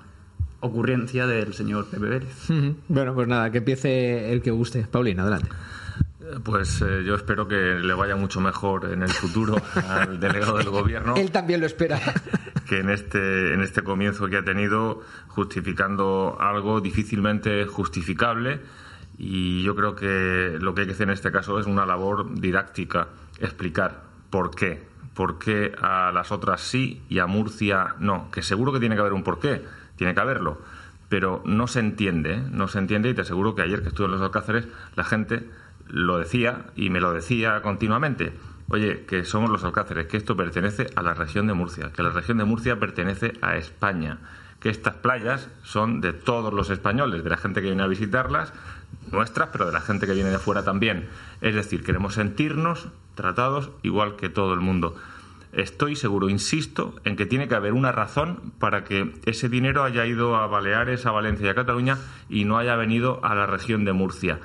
ocurrencia 0.63 1.27
del 1.27 1.53
señor 1.53 1.87
Pepe 1.87 2.07
Vélez. 2.07 2.47
Bueno, 2.87 3.13
pues 3.13 3.27
nada, 3.27 3.51
que 3.51 3.59
empiece 3.59 4.31
el 4.31 4.41
que 4.41 4.51
guste. 4.51 4.87
Paulina, 4.89 5.23
adelante. 5.23 5.49
Pues 6.43 6.81
eh, 6.81 7.03
yo 7.05 7.15
espero 7.15 7.47
que 7.47 7.55
le 7.55 7.93
vaya 7.93 8.15
mucho 8.15 8.39
mejor 8.39 8.91
en 8.91 9.03
el 9.03 9.09
futuro 9.09 9.61
al 9.89 10.19
delegado 10.19 10.57
del 10.57 10.69
gobierno 10.69 11.15
Él 11.15 11.31
también 11.31 11.59
lo 11.59 11.67
espera. 11.67 11.99
que 12.67 12.79
en 12.79 12.89
este, 12.89 13.53
en 13.53 13.61
este 13.61 13.81
comienzo 13.81 14.27
que 14.27 14.37
ha 14.37 14.43
tenido 14.43 15.01
justificando 15.27 16.37
algo 16.39 16.79
difícilmente 16.79 17.65
justificable 17.65 18.61
y 19.17 19.63
yo 19.63 19.75
creo 19.75 19.95
que 19.95 20.57
lo 20.59 20.73
que 20.73 20.81
hay 20.81 20.87
que 20.87 20.93
hacer 20.93 21.07
en 21.07 21.13
este 21.13 21.31
caso 21.31 21.59
es 21.59 21.67
una 21.67 21.85
labor 21.85 22.39
didáctica, 22.39 23.09
explicar 23.39 24.03
por 24.29 24.55
qué, 24.55 24.81
por 25.13 25.37
qué 25.37 25.73
a 25.79 26.11
las 26.11 26.31
otras 26.31 26.61
sí 26.61 27.03
y 27.09 27.19
a 27.19 27.27
Murcia 27.27 27.95
no, 27.99 28.31
que 28.31 28.41
seguro 28.41 28.71
que 28.71 28.79
tiene 28.79 28.95
que 28.95 29.01
haber 29.01 29.13
un 29.13 29.23
porqué, 29.23 29.61
tiene 29.95 30.13
que 30.13 30.19
haberlo, 30.19 30.61
pero 31.09 31.41
no 31.45 31.67
se 31.67 31.79
entiende, 31.79 32.35
¿eh? 32.35 32.43
no 32.51 32.67
se 32.67 32.79
entiende 32.79 33.09
y 33.09 33.13
te 33.13 33.21
aseguro 33.21 33.55
que 33.55 33.61
ayer 33.61 33.81
que 33.81 33.89
estuve 33.89 34.05
en 34.05 34.13
los 34.13 34.21
Alcáceres 34.21 34.67
la 34.95 35.03
gente 35.03 35.47
lo 35.87 36.17
decía 36.17 36.65
y 36.75 36.89
me 36.89 36.99
lo 36.99 37.13
decía 37.13 37.61
continuamente. 37.61 38.33
Oye, 38.69 39.05
que 39.05 39.25
somos 39.25 39.49
los 39.49 39.63
Alcáceres, 39.63 40.07
que 40.07 40.17
esto 40.17 40.35
pertenece 40.35 40.87
a 40.95 41.01
la 41.01 41.13
región 41.13 41.47
de 41.47 41.53
Murcia, 41.53 41.91
que 41.91 42.01
la 42.01 42.09
región 42.09 42.37
de 42.37 42.45
Murcia 42.45 42.79
pertenece 42.79 43.33
a 43.41 43.57
España, 43.57 44.19
que 44.59 44.69
estas 44.69 44.95
playas 44.95 45.49
son 45.63 45.99
de 45.99 46.13
todos 46.13 46.53
los 46.53 46.69
españoles, 46.69 47.23
de 47.23 47.29
la 47.29 47.37
gente 47.37 47.61
que 47.61 47.67
viene 47.67 47.83
a 47.83 47.87
visitarlas, 47.87 48.53
nuestras, 49.11 49.49
pero 49.49 49.65
de 49.65 49.73
la 49.73 49.81
gente 49.81 50.07
que 50.07 50.13
viene 50.13 50.29
de 50.29 50.39
fuera 50.39 50.63
también. 50.63 51.09
Es 51.41 51.53
decir, 51.53 51.83
queremos 51.83 52.15
sentirnos 52.15 52.87
tratados 53.15 53.71
igual 53.83 54.15
que 54.15 54.29
todo 54.29 54.53
el 54.53 54.61
mundo. 54.61 54.95
Estoy 55.53 55.95
seguro, 55.95 56.29
insisto, 56.29 56.95
en 57.03 57.15
que 57.15 57.27
tiene 57.27 57.47
que 57.47 57.53
haber 57.53 57.73
una 57.73 57.91
razón 57.91 58.53
para 58.57 58.83
que 58.83 59.13
ese 59.25 59.49
dinero 59.49 59.83
haya 59.83 60.03
ido 60.07 60.35
a 60.35 60.47
Baleares, 60.47 61.05
a 61.05 61.11
Valencia 61.11 61.45
y 61.45 61.49
a 61.49 61.55
Cataluña 61.55 61.99
y 62.27 62.45
no 62.45 62.57
haya 62.57 62.75
venido 62.75 63.19
a 63.23 63.35
la 63.35 63.45
región 63.45 63.85
de 63.85 63.93
Murcia. 63.93 64.39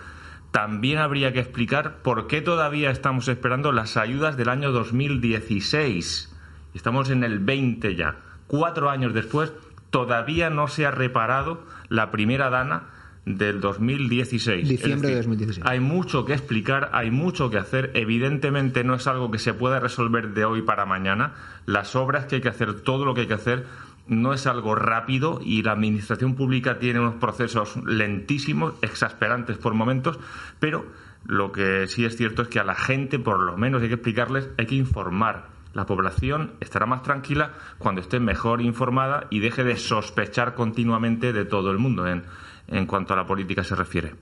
También 0.50 0.98
habría 0.98 1.32
que 1.32 1.40
explicar 1.40 2.02
por 2.02 2.26
qué 2.26 2.42
todavía 2.42 2.90
estamos 2.90 3.26
esperando 3.28 3.72
las 3.72 3.96
ayudas 3.96 4.36
del 4.36 4.50
año 4.50 4.70
2016. 4.70 6.36
Estamos 6.74 7.08
en 7.08 7.24
el 7.24 7.38
20 7.38 7.96
ya. 7.96 8.16
Cuatro 8.46 8.90
años 8.90 9.14
después, 9.14 9.54
todavía 9.88 10.50
no 10.50 10.68
se 10.68 10.84
ha 10.84 10.90
reparado 10.90 11.62
la 11.88 12.10
primera 12.10 12.50
dana 12.50 12.88
del 13.24 13.60
2016. 13.60 14.62
Es 14.62 14.68
Diciembre 14.68 15.08
de 15.08 15.14
decir, 15.16 15.30
2016. 15.30 15.66
Hay 15.66 15.80
mucho 15.80 16.24
que 16.24 16.32
explicar, 16.32 16.90
hay 16.92 17.10
mucho 17.10 17.50
que 17.50 17.58
hacer. 17.58 17.90
Evidentemente 17.94 18.84
no 18.84 18.94
es 18.94 19.06
algo 19.06 19.30
que 19.30 19.38
se 19.38 19.54
pueda 19.54 19.80
resolver 19.80 20.34
de 20.34 20.44
hoy 20.44 20.62
para 20.62 20.86
mañana. 20.86 21.34
Las 21.66 21.96
obras 21.96 22.26
que 22.26 22.36
hay 22.36 22.40
que 22.40 22.48
hacer, 22.48 22.80
todo 22.80 23.04
lo 23.04 23.14
que 23.14 23.22
hay 23.22 23.26
que 23.26 23.34
hacer, 23.34 23.66
no 24.06 24.32
es 24.32 24.46
algo 24.46 24.74
rápido 24.74 25.40
y 25.44 25.62
la 25.62 25.72
administración 25.72 26.34
pública 26.34 26.78
tiene 26.78 27.00
unos 27.00 27.16
procesos 27.16 27.76
lentísimos, 27.84 28.74
exasperantes 28.82 29.58
por 29.58 29.74
momentos, 29.74 30.18
pero 30.58 30.86
Lo 31.24 31.52
que 31.52 31.86
sí 31.88 32.04
es 32.04 32.16
cierto 32.16 32.42
es 32.42 32.48
que 32.48 32.60
a 32.60 32.64
la 32.64 32.74
gente, 32.74 33.18
por 33.18 33.40
lo 33.40 33.56
menos, 33.56 33.82
hay 33.82 33.88
que 33.88 33.94
explicarles, 33.94 34.48
hay 34.56 34.66
que 34.66 34.76
informar. 34.76 35.48
La 35.74 35.84
población 35.84 36.52
estará 36.60 36.86
más 36.86 37.02
tranquila 37.02 37.52
cuando 37.78 38.00
esté 38.00 38.18
mejor 38.18 38.62
informada 38.62 39.26
y 39.28 39.40
deje 39.40 39.62
de 39.62 39.76
sospechar 39.76 40.54
continuamente 40.54 41.32
de 41.32 41.44
todo 41.44 41.70
el 41.70 41.78
mundo 41.78 42.06
en, 42.06 42.24
en 42.68 42.86
cuanto 42.86 43.14
a 43.14 43.16
la 43.16 43.26
política 43.26 43.64
se 43.64 43.74
refiere. 43.74 44.14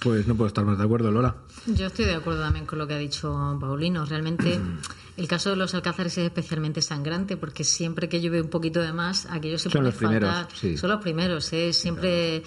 Pues 0.00 0.26
no 0.26 0.34
puedo 0.34 0.48
estar 0.48 0.64
más 0.64 0.78
de 0.78 0.84
acuerdo, 0.84 1.12
Lola. 1.12 1.36
Yo 1.66 1.86
estoy 1.86 2.06
de 2.06 2.14
acuerdo 2.14 2.42
también 2.42 2.66
con 2.66 2.78
lo 2.78 2.88
que 2.88 2.94
ha 2.94 2.98
dicho 2.98 3.56
Paulino. 3.60 4.04
Realmente 4.04 4.58
el 5.16 5.28
caso 5.28 5.50
de 5.50 5.56
los 5.56 5.74
alcázares 5.74 6.18
es 6.18 6.24
especialmente 6.24 6.82
sangrante 6.82 7.36
porque 7.36 7.62
siempre 7.62 8.08
que 8.08 8.20
llueve 8.20 8.40
un 8.40 8.50
poquito 8.50 8.80
de 8.80 8.92
más, 8.92 9.26
aquellos 9.30 9.62
se 9.62 9.70
Son 9.70 9.84
los 9.84 9.94
primeros, 9.94 10.46
sí. 10.54 10.76
Son 10.76 10.90
los 10.90 11.00
primeros, 11.00 11.52
¿eh? 11.52 11.72
siempre, 11.72 12.42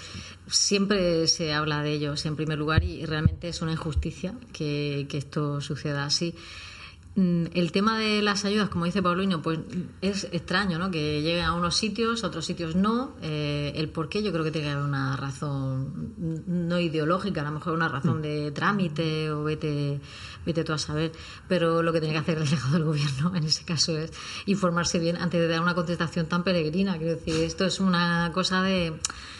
siempre 0.47 1.27
se 1.27 1.53
habla 1.53 1.81
de 1.81 1.93
ellos 1.93 2.25
en 2.25 2.35
primer 2.35 2.57
lugar 2.57 2.83
y 2.83 3.05
realmente 3.05 3.47
es 3.47 3.61
una 3.61 3.71
injusticia 3.71 4.33
que, 4.51 5.07
que 5.09 5.17
esto 5.17 5.61
suceda 5.61 6.05
así. 6.05 6.35
Mm, 7.15 7.47
El 7.53 7.71
tema 7.71 7.97
de 7.97 8.21
las 8.21 8.45
ayudas, 8.45 8.69
como 8.69 8.85
dice 8.85 9.01
Paulino, 9.01 9.41
pues 9.41 9.59
es 10.01 10.25
extraño, 10.31 10.77
¿no? 10.77 10.91
Que 10.91 11.21
lleguen 11.21 11.43
a 11.43 11.53
unos 11.53 11.75
sitios, 11.75 12.23
a 12.23 12.27
otros 12.27 12.45
sitios 12.45 12.75
no. 12.75 13.15
Eh, 13.21 13.73
el 13.75 13.89
por 13.89 14.09
qué 14.09 14.21
yo 14.21 14.31
creo 14.31 14.43
que 14.43 14.51
tiene 14.51 14.67
que 14.67 14.73
haber 14.73 14.85
una 14.85 15.17
razón 15.17 16.13
no 16.47 16.79
ideológica, 16.79 17.41
a 17.41 17.45
lo 17.45 17.51
mejor 17.51 17.73
una 17.73 17.89
razón 17.89 18.21
de 18.21 18.51
trámite 18.51 19.31
o 19.31 19.43
vete, 19.43 19.99
vete 20.45 20.63
tú 20.63 20.73
a 20.73 20.77
saber. 20.77 21.11
Pero 21.47 21.81
lo 21.81 21.91
que 21.91 21.99
tiene 21.99 22.13
que 22.13 22.19
hacer 22.19 22.37
el 22.37 22.45
delegado 22.45 22.73
del 22.73 22.83
gobierno 22.83 23.35
en 23.35 23.43
ese 23.43 23.65
caso 23.65 23.97
es 23.97 24.11
informarse 24.45 24.99
bien 24.99 25.17
antes 25.17 25.41
de 25.41 25.47
dar 25.47 25.61
una 25.61 25.75
contestación 25.75 26.27
tan 26.27 26.43
peregrina. 26.43 26.97
Quiero 26.97 27.15
decir, 27.15 27.35
esto 27.43 27.65
es 27.65 27.79
una 27.79 28.31
cosa 28.33 28.61
de 28.61 28.91
mm, 28.91 29.38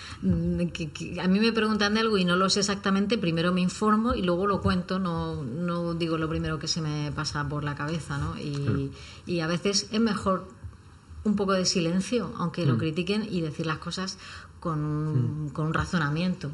que, 0.73 0.89
que 0.91 1.21
a 1.21 1.27
mí 1.27 1.39
me 1.39 1.51
preguntan 1.53 1.93
de 1.93 2.01
algo 2.01 2.17
y 2.17 2.25
no 2.25 2.35
lo 2.35 2.49
sé 2.49 2.59
exactamente, 2.59 3.17
primero 3.17 3.53
me 3.53 3.61
informo 3.61 4.13
y 4.15 4.21
luego 4.21 4.47
lo 4.47 4.61
cuento, 4.61 4.99
no, 4.99 5.43
no 5.43 5.93
digo 5.93 6.17
lo 6.17 6.27
primero 6.27 6.59
que 6.59 6.67
se 6.67 6.81
me 6.81 7.11
pasa 7.13 7.47
por 7.47 7.63
la 7.63 7.75
cabeza, 7.75 8.17
¿no? 8.17 8.37
Y, 8.37 8.91
y 9.25 9.39
a 9.39 9.47
veces 9.47 9.87
es 9.91 9.99
mejor 10.01 10.47
un 11.23 11.35
poco 11.35 11.53
de 11.53 11.65
silencio, 11.65 12.33
aunque 12.37 12.65
lo 12.65 12.77
critiquen, 12.77 13.27
y 13.29 13.41
decir 13.41 13.65
las 13.65 13.77
cosas 13.77 14.17
con 14.59 14.79
un, 14.83 15.49
con 15.49 15.67
un 15.67 15.73
razonamiento. 15.73 16.51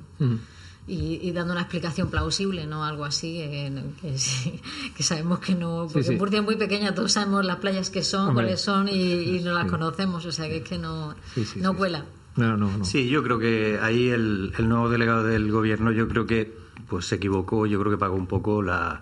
Y, 0.87 1.19
y 1.27 1.31
dando 1.31 1.53
una 1.53 1.61
explicación 1.63 2.09
plausible, 2.11 2.67
no 2.67 2.85
algo 2.85 3.05
así, 3.05 3.37
que, 3.37 3.83
que 4.01 4.17
sí, 4.19 4.61
que 4.95 5.01
sabemos 5.01 5.39
que 5.39 5.55
no, 5.55 5.87
porque 5.91 6.09
sí. 6.09 6.15
Murcia 6.15 6.39
es 6.39 6.45
muy 6.45 6.57
pequeña, 6.57 6.93
todos 6.93 7.13
sabemos 7.13 7.43
las 7.43 7.55
playas 7.57 7.89
que 7.89 8.03
son, 8.03 8.29
Hombre. 8.29 8.43
cuáles 8.45 8.61
son 8.61 8.87
y, 8.87 8.93
y 9.37 9.39
no 9.41 9.53
las 9.53 9.65
conocemos, 9.67 10.23
o 10.27 10.31
sea 10.31 10.47
que 10.47 10.57
es 10.57 10.63
que 10.63 10.77
no, 10.77 11.15
Sí, 11.33 11.43
sí, 11.45 11.59
no 11.59 11.71
sí, 11.71 11.77
cuela. 11.77 12.05
No, 12.35 12.57
no, 12.57 12.77
no. 12.77 12.85
Sí, 12.85 13.07
yo 13.07 13.23
creo 13.23 13.39
que 13.39 13.79
ahí 13.81 14.09
el, 14.09 14.53
el 14.57 14.67
nuevo 14.69 14.89
delegado 14.89 15.23
del 15.23 15.51
gobierno, 15.51 15.91
yo 15.91 16.07
creo 16.07 16.25
que 16.25 16.64
pues 16.89 17.05
se 17.05 17.15
equivocó, 17.15 17.65
yo 17.65 17.79
creo 17.79 17.91
que 17.91 17.97
pagó 17.97 18.15
un 18.15 18.27
poco 18.27 18.61
la, 18.61 19.01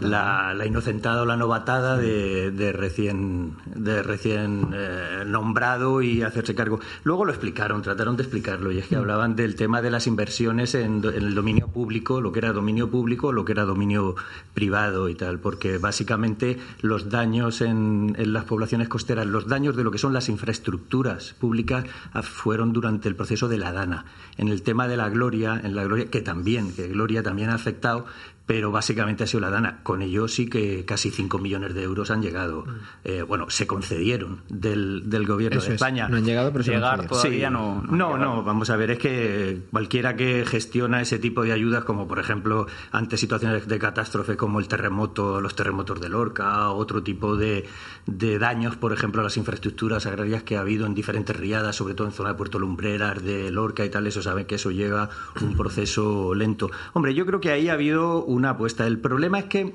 la, 0.00 0.54
la 0.54 0.66
inocentada 0.66 1.22
o 1.22 1.24
la 1.24 1.36
novatada 1.36 1.96
de, 1.96 2.50
de 2.50 2.72
recién, 2.72 3.56
de 3.74 4.02
recién 4.02 4.68
eh, 4.74 5.24
nombrado 5.26 6.02
y 6.02 6.22
hacerse 6.22 6.54
cargo. 6.54 6.80
Luego 7.04 7.24
lo 7.24 7.32
explicaron, 7.32 7.82
trataron 7.82 8.16
de 8.16 8.24
explicarlo, 8.24 8.72
y 8.72 8.78
es 8.78 8.86
que 8.86 8.96
hablaban 8.96 9.34
del 9.36 9.56
tema 9.56 9.82
de 9.82 9.90
las 9.90 10.06
inversiones 10.06 10.74
en, 10.74 11.02
el 11.04 11.34
dominio 11.34 11.68
público, 11.68 12.20
lo 12.20 12.32
que 12.32 12.40
era 12.40 12.52
dominio 12.52 12.90
público, 12.90 13.32
lo 13.32 13.44
que 13.44 13.52
era 13.52 13.64
dominio 13.64 14.14
privado 14.54 15.08
y 15.08 15.14
tal, 15.14 15.38
porque 15.38 15.78
básicamente 15.78 16.58
los 16.80 17.08
daños 17.08 17.60
en, 17.60 18.14
en 18.18 18.32
las 18.32 18.44
poblaciones 18.44 18.88
costeras, 18.88 19.26
los 19.26 19.46
daños 19.46 19.76
de 19.76 19.84
lo 19.84 19.90
que 19.90 19.98
son 19.98 20.12
las 20.12 20.28
infraestructuras 20.28 21.34
públicas 21.34 21.84
fueron 22.22 22.72
durante 22.72 23.08
el 23.08 23.16
proceso 23.16 23.48
de 23.48 23.58
la 23.58 23.72
Dana. 23.72 24.04
En 24.36 24.48
el 24.48 24.62
tema 24.62 24.88
de 24.88 24.96
la 24.96 25.08
Gloria, 25.08 25.60
en 25.62 25.74
la 25.74 25.84
Gloria, 25.84 26.10
que 26.10 26.20
también, 26.20 26.74
que 26.74 26.88
Gloria 26.88 27.11
también 27.20 27.50
ha 27.50 27.54
afectado, 27.54 28.06
pero 28.52 28.70
básicamente 28.70 29.24
ha 29.24 29.26
sido 29.26 29.40
la 29.40 29.48
Dana. 29.48 29.78
Con 29.82 30.02
ello 30.02 30.28
sí 30.28 30.46
que 30.46 30.84
casi 30.84 31.10
5 31.10 31.38
millones 31.38 31.72
de 31.72 31.84
euros 31.84 32.10
han 32.10 32.20
llegado, 32.20 32.66
eh, 33.02 33.22
bueno, 33.22 33.48
se 33.48 33.66
concedieron 33.66 34.42
del, 34.50 35.08
del 35.08 35.26
gobierno 35.26 35.56
Eso 35.58 35.68
de 35.68 35.76
es. 35.76 35.80
España. 35.80 36.06
No 36.06 36.18
han 36.18 36.24
llegado, 36.26 36.52
pero 36.52 36.62
se 36.62 36.72
Llegar 36.72 37.06
todavía 37.08 37.48
Sí. 37.48 37.52
no- 37.54 37.82
no 37.82 37.96
No, 37.96 38.18
no, 38.18 38.42
vamos 38.44 38.68
a 38.68 38.76
ver, 38.76 38.90
es 38.90 38.98
que 38.98 39.62
cualquiera 39.70 40.16
que 40.16 40.44
gestiona 40.44 41.00
ese 41.00 41.18
tipo 41.18 41.44
de 41.44 41.52
ayudas, 41.52 41.84
como 41.84 42.06
por 42.06 42.18
ejemplo 42.18 42.66
ante 42.90 43.16
situaciones 43.16 43.66
de 43.66 43.78
catástrofe 43.78 44.36
como 44.36 44.60
el 44.60 44.68
terremoto, 44.68 45.40
los 45.40 45.54
terremotos 45.56 45.98
de 45.98 46.10
Lorca, 46.10 46.68
otro 46.72 47.02
tipo 47.02 47.36
de, 47.38 47.64
de 48.04 48.38
daños, 48.38 48.76
por 48.76 48.92
ejemplo, 48.92 49.22
a 49.22 49.24
las 49.24 49.38
infraestructuras 49.38 50.04
agrarias 50.04 50.42
que 50.42 50.58
ha 50.58 50.60
habido 50.60 50.84
en 50.84 50.92
diferentes 50.94 51.34
riadas, 51.34 51.74
sobre 51.76 51.94
todo 51.94 52.06
en 52.06 52.12
zona 52.12 52.28
de 52.30 52.34
Puerto 52.34 52.58
Lumbreras, 52.58 53.22
de 53.24 53.50
Lorca 53.50 53.82
y 53.82 53.88
tal, 53.88 54.06
eso 54.06 54.20
saben 54.20 54.44
que 54.44 54.56
eso 54.56 54.70
lleva 54.70 55.08
un 55.40 55.56
proceso 55.56 56.34
lento. 56.34 56.70
Hombre, 56.92 57.14
yo 57.14 57.24
creo 57.24 57.40
que 57.40 57.50
ahí 57.50 57.70
ha 57.70 57.72
habido 57.74 58.22
una 58.42 58.50
apuesta. 58.50 58.86
El 58.86 58.98
problema 58.98 59.38
es 59.38 59.44
que 59.46 59.74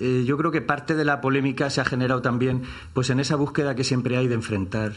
eh, 0.00 0.24
yo 0.26 0.36
creo 0.38 0.50
que 0.50 0.62
parte 0.62 0.94
de 0.94 1.04
la 1.04 1.20
polémica 1.20 1.68
se 1.70 1.80
ha 1.80 1.84
generado 1.84 2.22
también 2.22 2.62
pues 2.94 3.10
en 3.10 3.20
esa 3.20 3.36
búsqueda 3.36 3.74
que 3.74 3.84
siempre 3.84 4.16
hay 4.16 4.28
de 4.28 4.34
enfrentar 4.34 4.92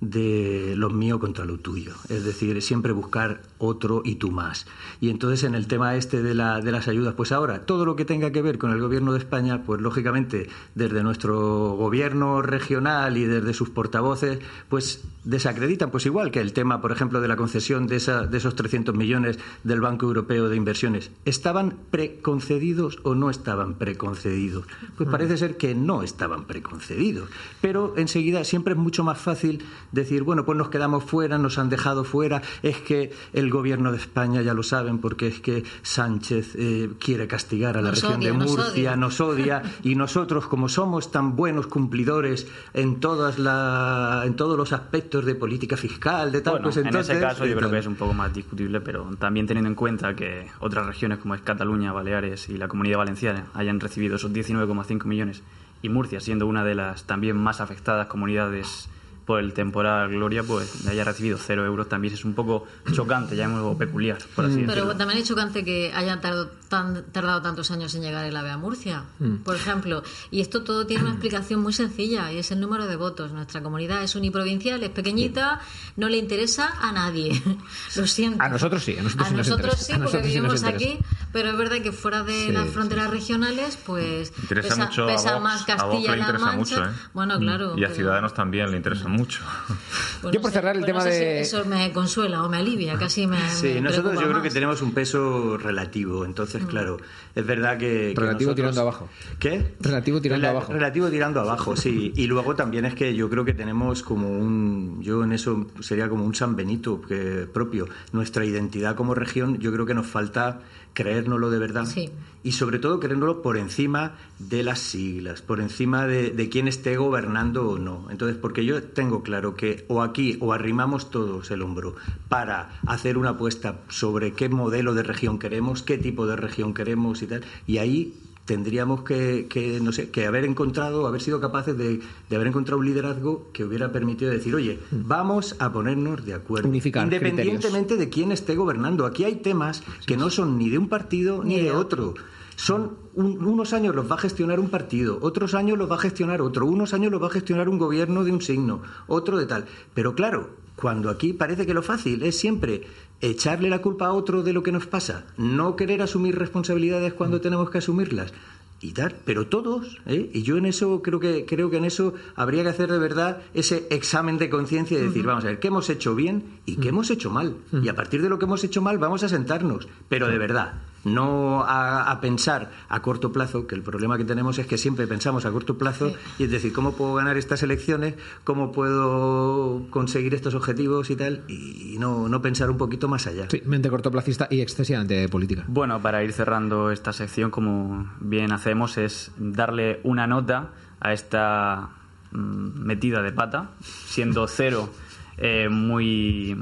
de 0.00 0.74
lo 0.76 0.90
mío 0.90 1.18
contra 1.18 1.44
lo 1.44 1.58
tuyo. 1.58 1.94
Es 2.08 2.24
decir, 2.24 2.60
siempre 2.62 2.92
buscar 2.92 3.42
otro 3.58 4.02
y 4.04 4.16
tú 4.16 4.30
más. 4.30 4.66
Y 5.00 5.10
entonces 5.10 5.44
en 5.44 5.54
el 5.54 5.66
tema 5.66 5.96
este 5.96 6.22
de, 6.22 6.34
la, 6.34 6.60
de 6.60 6.72
las 6.72 6.88
ayudas, 6.88 7.14
pues 7.14 7.32
ahora 7.32 7.66
todo 7.66 7.84
lo 7.84 7.96
que 7.96 8.04
tenga 8.04 8.30
que 8.30 8.42
ver 8.42 8.58
con 8.58 8.70
el 8.70 8.80
gobierno 8.80 9.12
de 9.12 9.18
España, 9.18 9.62
pues 9.64 9.80
lógicamente 9.80 10.48
desde 10.74 11.02
nuestro 11.02 11.76
gobierno 11.76 12.42
regional 12.42 13.16
y 13.16 13.24
desde 13.24 13.54
sus 13.54 13.70
portavoces, 13.70 14.38
pues 14.68 15.04
desacreditan, 15.24 15.90
pues 15.90 16.06
igual 16.06 16.30
que 16.30 16.40
el 16.40 16.52
tema, 16.52 16.80
por 16.80 16.92
ejemplo, 16.92 17.20
de 17.20 17.28
la 17.28 17.36
concesión 17.36 17.86
de, 17.86 17.96
esa, 17.96 18.26
de 18.26 18.36
esos 18.36 18.54
300 18.54 18.94
millones 18.94 19.38
del 19.62 19.80
Banco 19.80 20.06
Europeo 20.06 20.48
de 20.48 20.56
Inversiones. 20.56 21.10
¿Estaban 21.24 21.78
preconcedidos 21.90 22.98
o 23.02 23.14
no 23.14 23.30
estaban 23.30 23.74
preconcedidos? 23.74 24.66
Pues 24.96 25.08
parece 25.08 25.38
ser 25.38 25.56
que 25.56 25.74
no 25.74 26.02
estaban 26.02 26.44
preconcedidos. 26.44 27.30
Pero 27.60 27.94
enseguida 27.96 28.44
siempre 28.44 28.74
es 28.74 28.78
mucho 28.78 29.02
más 29.02 29.18
fácil 29.18 29.64
decir, 29.94 30.22
bueno, 30.22 30.44
pues 30.44 30.58
nos 30.58 30.68
quedamos 30.68 31.04
fuera, 31.04 31.38
nos 31.38 31.58
han 31.58 31.68
dejado 31.68 32.04
fuera, 32.04 32.42
es 32.62 32.78
que 32.78 33.12
el 33.32 33.50
gobierno 33.50 33.92
de 33.92 33.98
España, 33.98 34.42
ya 34.42 34.54
lo 34.54 34.62
saben, 34.62 34.98
porque 34.98 35.28
es 35.28 35.40
que 35.40 35.64
Sánchez 35.82 36.54
eh, 36.56 36.90
quiere 36.98 37.26
castigar 37.26 37.76
a 37.76 37.82
la 37.82 37.90
Nos 37.90 38.02
región 38.02 38.20
odia, 38.20 38.32
de 38.32 38.38
nos 38.38 38.50
Murcia, 38.50 38.90
odia. 38.90 38.96
nos 38.96 39.20
odia, 39.20 39.62
y 39.82 39.94
nosotros, 39.94 40.46
como 40.46 40.68
somos 40.68 41.10
tan 41.10 41.36
buenos 41.36 41.66
cumplidores 41.66 42.46
en, 42.72 43.00
todas 43.00 43.38
la, 43.38 44.22
en 44.24 44.34
todos 44.36 44.56
los 44.56 44.72
aspectos 44.72 45.24
de 45.24 45.34
política 45.34 45.76
fiscal, 45.76 46.32
de 46.32 46.40
tal, 46.40 46.54
Bueno, 46.54 46.64
pues 46.64 46.76
entonces... 46.76 47.10
en 47.10 47.16
ese 47.16 47.26
caso 47.26 47.46
yo 47.46 47.56
creo 47.56 47.70
que 47.70 47.78
es 47.78 47.86
un 47.86 47.96
poco 47.96 48.12
más 48.14 48.32
discutible, 48.34 48.80
pero 48.80 49.08
también 49.18 49.46
teniendo 49.46 49.68
en 49.68 49.74
cuenta 49.74 50.14
que 50.14 50.48
otras 50.60 50.86
regiones 50.86 51.18
como 51.18 51.34
es 51.34 51.40
Cataluña, 51.40 51.92
Baleares 51.92 52.48
y 52.48 52.58
la 52.58 52.68
Comunidad 52.68 52.98
Valenciana 52.98 53.46
hayan 53.54 53.80
recibido 53.80 54.16
esos 54.16 54.32
19,5 54.32 55.04
millones 55.04 55.42
y 55.82 55.88
Murcia 55.88 56.20
siendo 56.20 56.46
una 56.46 56.64
de 56.64 56.74
las 56.74 57.04
también 57.04 57.36
más 57.36 57.60
afectadas 57.60 58.06
comunidades 58.06 58.88
por 59.24 59.40
el 59.40 59.52
temporal 59.54 60.10
Gloria, 60.10 60.42
pues 60.42 60.86
haya 60.86 61.04
recibido 61.04 61.38
cero 61.38 61.64
euros 61.64 61.88
también 61.88 62.12
es 62.14 62.24
un 62.24 62.34
poco 62.34 62.66
chocante, 62.92 63.36
ya 63.36 63.46
algo 63.46 63.76
peculiar, 63.78 64.18
por 64.36 64.44
así 64.44 64.54
decirlo. 64.56 64.74
Pero 64.74 64.96
también 64.96 65.20
es 65.20 65.28
chocante 65.28 65.64
que 65.64 65.92
hayan 65.94 66.20
tardado, 66.20 66.50
tan- 66.68 67.04
tardado 67.12 67.40
tantos 67.42 67.70
años 67.70 67.94
en 67.94 68.02
llegar 68.02 68.24
el 68.26 68.36
AVE 68.36 68.50
a 68.50 68.58
Murcia, 68.58 69.04
por 69.44 69.56
ejemplo. 69.56 70.02
Y 70.30 70.40
esto 70.40 70.62
todo 70.62 70.86
tiene 70.86 71.02
una 71.04 71.12
explicación 71.14 71.60
muy 71.62 71.72
sencilla 71.72 72.30
y 72.32 72.38
es 72.38 72.50
el 72.52 72.60
número 72.60 72.86
de 72.86 72.96
votos. 72.96 73.32
Nuestra 73.32 73.62
comunidad 73.62 74.02
es 74.02 74.14
uniprovincial, 74.14 74.82
es 74.82 74.90
pequeñita, 74.90 75.60
no 75.96 76.08
le 76.08 76.18
interesa 76.18 76.72
a 76.80 76.92
nadie. 76.92 77.40
Lo 77.96 78.06
siento. 78.06 78.42
A 78.42 78.48
nosotros 78.48 78.82
sí, 78.84 78.96
a 78.98 79.02
nosotros 79.02 79.28
sí 79.28 79.34
nos 79.34 79.48
nosotros 79.48 79.72
interesa. 79.72 79.84
sí, 79.86 79.92
A 79.92 79.96
porque 79.96 80.18
nosotros 80.18 80.32
sí 80.32 80.40
nos 80.40 80.62
vivimos 80.62 80.64
aquí, 80.64 80.98
pero 81.32 81.50
es 81.50 81.56
verdad 81.56 81.76
que 81.82 81.92
fuera 81.92 82.22
de 82.24 82.46
Sí, 82.46 82.52
las 82.52 82.64
sí, 82.66 82.70
fronteras 82.72 83.10
regionales, 83.10 83.78
pues 83.86 84.32
Interesa 84.42 84.68
pesa, 84.68 84.84
mucho 84.86 85.04
a 85.04 85.06
pesa 85.06 85.32
Vox, 85.34 85.42
más 85.44 85.54
a 85.54 85.64
Vox 85.64 85.66
Castilla 85.82 86.10
le 86.10 86.16
la 86.18 86.22
interesa 86.24 86.44
Mancha. 86.46 86.58
mucho, 86.58 86.84
¿eh? 86.84 86.92
Bueno, 87.14 87.38
claro. 87.38 87.70
Y 87.78 87.84
a 87.84 87.86
pero- 87.86 87.94
Ciudadanos 87.94 88.34
también 88.34 88.70
le 88.70 88.76
interesa 88.76 89.08
mucho. 89.08 89.13
Pues 89.18 90.32
Yo 90.34 90.40
por 90.40 90.50
sé, 90.50 90.54
cerrar 90.56 90.76
el 90.76 90.84
tema 90.84 90.98
no 91.00 91.04
sé 91.04 91.12
si 91.12 91.18
de- 91.24 91.40
Eso 91.40 91.64
me 91.64 91.92
consuela 91.92 92.42
o 92.42 92.48
me 92.48 92.56
alivia, 92.58 92.96
casi 92.98 93.26
me. 93.26 93.38
Sí, 93.50 93.74
me 93.74 93.80
nosotros 93.82 94.14
yo 94.20 94.28
creo 94.28 94.42
que 94.42 94.50
tenemos 94.50 94.80
un 94.82 94.92
peso 94.92 95.56
relativo. 95.58 96.24
Entonces, 96.24 96.64
claro, 96.64 96.96
es 97.34 97.46
verdad 97.46 97.78
que. 97.78 98.12
que 98.14 98.20
Relativo 98.20 98.50
nosotros- 98.50 98.54
tirando 98.56 98.80
abajo. 98.80 99.08
¿Qué? 99.38 99.74
Relativo 99.80 100.20
tirando 100.20 100.48
abajo. 100.48 100.72
Relativo 100.72 101.08
tirando 101.10 101.40
abajo, 101.40 101.76
sí. 101.76 102.12
Y 102.16 102.26
luego 102.26 102.54
también 102.56 102.84
es 102.86 102.94
que 102.94 103.14
yo 103.14 103.28
creo 103.30 103.44
que 103.44 103.52
tenemos 103.54 104.02
como 104.02 104.30
un. 104.30 105.00
Yo 105.02 105.22
en 105.24 105.32
eso 105.32 105.66
sería 105.80 106.08
como 106.08 106.24
un 106.24 106.34
San 106.34 106.56
Benito 106.56 107.00
que, 107.02 107.46
propio. 107.52 107.88
Nuestra 108.12 108.44
identidad 108.44 108.94
como 108.96 109.14
región, 109.14 109.58
yo 109.58 109.72
creo 109.72 109.86
que 109.86 109.94
nos 109.94 110.06
falta 110.06 110.60
creérnoslo 110.94 111.50
de 111.50 111.58
verdad. 111.58 111.84
Sí. 111.84 112.10
Y 112.42 112.52
sobre 112.52 112.78
todo 112.78 113.00
creérnoslo 113.00 113.42
por 113.42 113.56
encima 113.56 114.16
de 114.38 114.62
las 114.62 114.78
siglas, 114.78 115.42
por 115.42 115.60
encima 115.60 116.06
de, 116.06 116.30
de 116.30 116.48
quién 116.48 116.68
esté 116.68 116.96
gobernando 116.96 117.68
o 117.68 117.78
no. 117.78 118.06
Entonces, 118.10 118.36
porque 118.36 118.64
yo 118.64 118.82
tengo 118.82 119.22
claro 119.22 119.56
que 119.56 119.84
o 119.88 120.02
aquí 120.02 120.38
o 120.40 120.52
arrimamos 120.52 121.10
todos 121.10 121.50
el 121.50 121.62
hombro 121.62 121.96
para 122.28 122.80
hacer 122.86 123.18
una 123.18 123.30
apuesta 123.30 123.80
sobre 123.88 124.32
qué 124.32 124.48
modelo 124.48 124.94
de 124.94 125.02
región 125.02 125.38
queremos, 125.38 125.82
qué 125.82 125.98
tipo 125.98 126.26
de 126.26 126.36
región 126.36 126.74
queremos 126.74 127.22
y 127.22 127.26
tal, 127.26 127.44
y 127.66 127.78
ahí 127.78 128.14
tendríamos 128.44 129.02
que, 129.04 129.46
que, 129.48 129.80
no 129.80 129.92
sé, 129.92 130.10
que 130.10 130.26
haber 130.26 130.44
encontrado, 130.44 131.06
haber 131.06 131.22
sido 131.22 131.40
capaces 131.40 131.76
de, 131.78 132.00
de 132.28 132.36
haber 132.36 132.48
encontrado 132.48 132.78
un 132.78 132.86
liderazgo 132.86 133.48
que 133.52 133.64
hubiera 133.64 133.90
permitido 133.92 134.30
decir, 134.30 134.54
oye, 134.54 134.80
vamos 134.90 135.56
a 135.58 135.72
ponernos 135.72 136.24
de 136.26 136.34
acuerdo. 136.34 136.68
Unificar 136.68 137.04
Independientemente 137.04 137.96
de 137.96 138.08
quién 138.10 138.32
esté 138.32 138.54
gobernando. 138.54 139.06
Aquí 139.06 139.24
hay 139.24 139.36
temas 139.36 139.82
que 140.06 140.16
no 140.16 140.28
son 140.30 140.58
ni 140.58 140.68
de 140.70 140.78
un 140.78 140.88
partido 140.88 141.42
ni, 141.42 141.54
Ni 141.56 141.62
de 141.62 141.62
de 141.64 141.70
otro. 141.72 142.14
Son 142.56 142.92
un- 143.14 143.44
unos 143.44 143.72
años 143.72 143.94
los 143.96 144.08
va 144.08 144.14
a 144.14 144.18
gestionar 144.18 144.60
un 144.60 144.68
partido, 144.68 145.18
otros 145.22 145.54
años 145.54 145.76
los 145.76 145.90
va 145.90 145.96
a 145.96 145.98
gestionar 145.98 146.40
otro, 146.40 146.66
unos 146.66 146.94
años 146.94 147.10
los 147.10 147.20
va 147.20 147.26
a 147.26 147.30
gestionar 147.30 147.68
un 147.68 147.78
gobierno 147.78 148.22
de 148.24 148.30
un 148.30 148.40
signo, 148.42 148.80
otro 149.08 149.38
de 149.38 149.46
tal. 149.46 149.64
Pero 149.92 150.14
claro, 150.14 150.50
cuando 150.76 151.10
aquí 151.10 151.32
parece 151.32 151.66
que 151.66 151.74
lo 151.74 151.82
fácil 151.82 152.22
es 152.22 152.38
siempre 152.38 152.82
echarle 153.30 153.70
la 153.70 153.82
culpa 153.82 154.06
a 154.06 154.12
otro 154.12 154.42
de 154.42 154.52
lo 154.52 154.62
que 154.62 154.72
nos 154.72 154.86
pasa, 154.86 155.24
no 155.36 155.76
querer 155.76 156.02
asumir 156.02 156.38
responsabilidades 156.38 157.14
cuando 157.14 157.40
tenemos 157.40 157.70
que 157.70 157.78
asumirlas 157.78 158.32
y 158.80 158.92
tal, 158.92 159.14
pero 159.24 159.46
todos, 159.46 159.98
¿eh? 160.06 160.30
y 160.34 160.42
yo 160.42 160.58
en 160.58 160.66
eso 160.66 161.00
creo 161.00 161.18
que 161.18 161.46
creo 161.46 161.70
que 161.70 161.78
en 161.78 161.86
eso 161.86 162.14
habría 162.36 162.62
que 162.62 162.68
hacer 162.68 162.90
de 162.90 162.98
verdad 162.98 163.40
ese 163.54 163.86
examen 163.90 164.36
de 164.36 164.50
conciencia 164.50 164.98
y 164.98 165.02
decir, 165.02 165.24
vamos 165.24 165.44
a 165.44 165.48
ver, 165.48 165.58
qué 165.58 165.68
hemos 165.68 165.88
hecho 165.88 166.14
bien 166.14 166.60
y 166.66 166.76
qué 166.76 166.88
hemos 166.90 167.10
hecho 167.10 167.30
mal, 167.30 167.56
y 167.72 167.88
a 167.88 167.94
partir 167.94 168.20
de 168.20 168.28
lo 168.28 168.38
que 168.38 168.44
hemos 168.44 168.62
hecho 168.62 168.82
mal 168.82 168.98
vamos 168.98 169.22
a 169.22 169.28
sentarnos, 169.28 169.88
pero 170.08 170.28
de 170.28 170.38
verdad, 170.38 170.74
no 171.04 171.62
a, 171.64 172.10
a 172.10 172.20
pensar 172.20 172.70
a 172.88 173.02
corto 173.02 173.32
plazo, 173.32 173.66
que 173.66 173.74
el 173.74 173.82
problema 173.82 174.16
que 174.16 174.24
tenemos 174.24 174.58
es 174.58 174.66
que 174.66 174.78
siempre 174.78 175.06
pensamos 175.06 175.44
a 175.46 175.50
corto 175.52 175.76
plazo 175.78 176.10
Sí. 176.10 176.16
y 176.38 176.44
es 176.44 176.50
decir, 176.50 176.72
¿cómo 176.72 176.92
puedo 176.94 177.14
ganar 177.14 177.36
estas 177.36 177.62
elecciones? 177.62 178.14
¿Cómo 178.44 178.72
puedo 178.72 179.86
conseguir 179.90 180.34
estos 180.34 180.54
objetivos 180.54 181.10
y 181.10 181.16
tal? 181.16 181.42
Y 181.48 181.96
no, 181.98 182.28
no 182.28 182.42
pensar 182.42 182.70
un 182.70 182.78
poquito 182.78 183.08
más 183.08 183.26
allá. 183.26 183.46
Sí, 183.50 183.62
mente 183.64 183.90
cortoplacista 183.90 184.48
y 184.50 184.60
excesivamente 184.60 185.28
política. 185.28 185.64
Bueno, 185.68 186.00
para 186.00 186.22
ir 186.24 186.32
cerrando 186.32 186.90
esta 186.90 187.12
sección, 187.12 187.50
como 187.50 188.10
bien 188.20 188.52
hacemos, 188.52 188.98
es 188.98 189.30
darle 189.36 190.00
una 190.04 190.26
nota 190.26 190.70
a 191.00 191.12
esta 191.12 191.90
mm, 192.32 192.84
metida 192.84 193.22
de 193.22 193.32
pata, 193.32 193.70
siendo 193.82 194.46
cero 194.48 194.88
eh, 195.36 195.68
muy, 195.68 196.56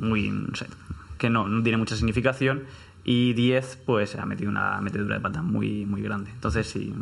muy, 0.00 0.30
no 0.30 0.54
sé, 0.56 0.66
que 1.18 1.30
no, 1.30 1.46
no 1.48 1.62
tiene 1.62 1.78
mucha 1.78 1.94
significación, 1.96 2.64
y 3.04 3.34
10 3.34 3.78
pues 3.84 4.16
ha 4.16 4.26
metido 4.26 4.50
una 4.50 4.80
metedura 4.80 5.16
de 5.16 5.20
pata 5.20 5.42
muy, 5.42 5.84
muy 5.86 6.02
grande. 6.02 6.30
Entonces, 6.30 6.66
si, 6.66 6.92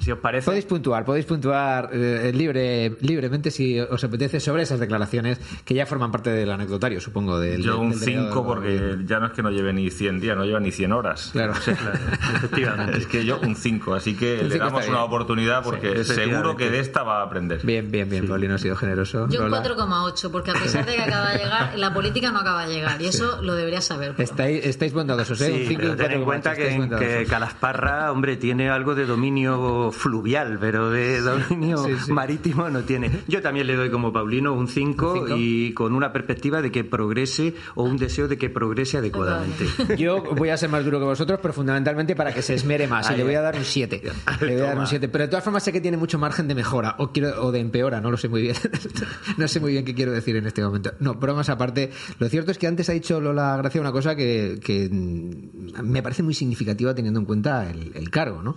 si 0.00 0.10
os 0.10 0.18
parece... 0.18 0.46
Podéis 0.46 0.64
puntuar, 0.64 1.04
podéis 1.04 1.26
puntuar 1.26 1.90
eh, 1.92 2.32
libre, 2.34 2.96
libremente 3.00 3.50
si 3.50 3.78
os 3.78 4.02
apetece 4.02 4.40
sobre 4.40 4.62
esas 4.62 4.80
declaraciones 4.80 5.38
que 5.64 5.74
ya 5.74 5.86
forman 5.86 6.10
parte 6.10 6.30
del 6.30 6.50
anecdotario, 6.50 7.00
supongo. 7.00 7.38
Del, 7.38 7.62
Yo 7.62 7.78
un 7.78 7.90
del 7.90 8.00
delegado 8.00 8.28
5 8.28 8.34
del 8.34 8.46
porque 8.46 9.04
ya 9.06 9.20
no 9.20 9.26
es 9.26 9.32
que 9.32 9.42
no 9.42 9.50
lleve 9.50 9.72
ni 9.72 9.90
100 9.90 10.20
días, 10.20 10.36
no 10.36 10.44
lleva 10.44 10.60
ni 10.60 10.72
100 10.72 10.92
horas. 10.92 11.30
Claro. 11.32 11.52
Efectivamente. 12.36 12.98
Es 12.98 13.06
que 13.06 13.24
yo 13.24 13.38
un 13.40 13.54
5, 13.54 13.94
así 13.94 14.16
que 14.16 14.42
le 14.42 14.58
damos 14.58 14.88
una 14.88 15.04
oportunidad 15.04 15.62
porque 15.62 16.04
Sí, 16.04 16.14
seguro 16.14 16.56
que 16.56 16.70
de 16.70 16.80
esta 16.80 17.02
va 17.02 17.20
a 17.20 17.24
aprender. 17.24 17.60
Bien, 17.62 17.90
bien, 17.90 18.08
bien. 18.08 18.26
Paulino 18.26 18.54
ha 18.54 18.58
sido 18.58 18.76
generoso. 18.76 19.28
Yo 19.28 19.44
un 19.44 19.50
Lola. 19.50 19.62
4,8, 19.62 20.30
porque 20.30 20.50
a 20.50 20.54
pesar 20.54 20.86
de 20.86 20.94
que 20.94 21.02
acaba 21.02 21.32
de 21.32 21.38
llegar, 21.38 21.78
la 21.78 21.92
política 21.92 22.30
no 22.32 22.40
acaba 22.40 22.66
de 22.66 22.74
llegar. 22.74 23.00
Y 23.02 23.06
eso 23.06 23.42
lo 23.42 23.54
deberías 23.54 23.84
saber. 23.84 24.14
Estáis, 24.18 24.64
estáis 24.64 24.92
bondadosos, 24.92 25.40
¿eh? 25.42 25.46
Sí, 25.46 25.52
un 25.52 25.68
5 25.68 25.72
y 25.72 25.76
pero 25.76 25.90
un 25.90 25.96
ten 25.96 26.12
en 26.12 26.20
4,8, 26.20 26.24
cuenta 26.24 26.54
que, 26.54 27.18
que 27.18 27.26
Calasparra, 27.26 28.12
hombre, 28.12 28.36
tiene 28.36 28.70
algo 28.70 28.94
de 28.94 29.06
dominio 29.06 29.89
fluvial, 29.92 30.58
pero 30.60 30.90
de 30.90 31.20
dominio 31.20 31.78
Sí, 31.84 31.92
sí. 32.06 32.12
marítimo 32.12 32.68
no 32.70 32.82
tiene. 32.82 33.10
Yo 33.28 33.40
también 33.42 33.66
le 33.66 33.76
doy 33.76 33.90
como 33.90 34.12
Paulino 34.12 34.52
un 34.54 34.68
5 34.68 35.12
¿Un 35.12 35.18
cinco? 35.20 35.36
y 35.36 35.72
con 35.74 35.94
una 35.94 36.12
perspectiva 36.12 36.62
de 36.62 36.70
que 36.70 36.84
progrese 36.84 37.54
o 37.74 37.84
un 37.84 37.96
deseo 37.96 38.28
de 38.28 38.38
que 38.38 38.50
progrese 38.50 38.98
adecuadamente. 38.98 39.66
Yo 39.96 40.22
voy 40.36 40.48
a 40.50 40.56
ser 40.56 40.68
más 40.70 40.84
duro 40.84 40.98
que 40.98 41.04
vosotros, 41.04 41.38
pero 41.42 41.54
fundamentalmente 41.54 42.14
para 42.16 42.32
que 42.34 42.42
se 42.42 42.54
esmere 42.54 42.86
más. 42.86 43.10
Y 43.10 43.16
le 43.16 43.24
voy 43.24 43.34
a 43.34 43.40
dar 43.40 43.56
un 43.56 43.64
7. 43.64 44.02
Le 44.40 44.46
voy 44.46 44.56
a 44.56 44.58
dar 44.58 44.68
un 44.70 44.74
Toma. 44.74 44.86
7. 44.86 45.08
Pero 45.08 45.24
de 45.24 45.28
todas 45.28 45.44
formas 45.44 45.62
sé 45.62 45.72
que 45.72 45.80
tiene 45.80 45.96
mucho 45.96 46.18
margen 46.18 46.48
de 46.48 46.54
mejora 46.54 46.96
o, 46.98 47.12
quiero, 47.12 47.44
o 47.44 47.52
de 47.52 47.60
empeora, 47.60 48.00
no 48.00 48.10
lo 48.10 48.16
sé 48.16 48.28
muy 48.28 48.42
bien. 48.42 48.56
no 49.36 49.48
sé 49.48 49.60
muy 49.60 49.72
bien 49.72 49.84
qué 49.84 49.94
quiero 49.94 50.12
decir 50.12 50.36
en 50.36 50.46
este 50.46 50.62
momento. 50.62 50.92
No, 51.00 51.14
bromas 51.14 51.48
aparte. 51.48 51.90
Lo 52.18 52.28
cierto 52.28 52.50
es 52.50 52.58
que 52.58 52.66
antes 52.66 52.88
ha 52.88 52.92
dicho 52.92 53.20
Lola 53.20 53.56
Gracia 53.56 53.80
una 53.80 53.92
cosa 53.92 54.14
que, 54.16 54.58
que, 54.62 54.88
mm, 54.90 55.82
me 55.82 56.02
parece 56.02 56.22
muy 56.22 56.34
significativa 56.34 56.94
teniendo 56.94 57.20
en 57.20 57.26
cuenta 57.26 57.70
el, 57.70 57.92
el 57.94 58.10
cargo, 58.10 58.42
¿no? 58.42 58.56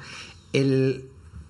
El 0.52 1.06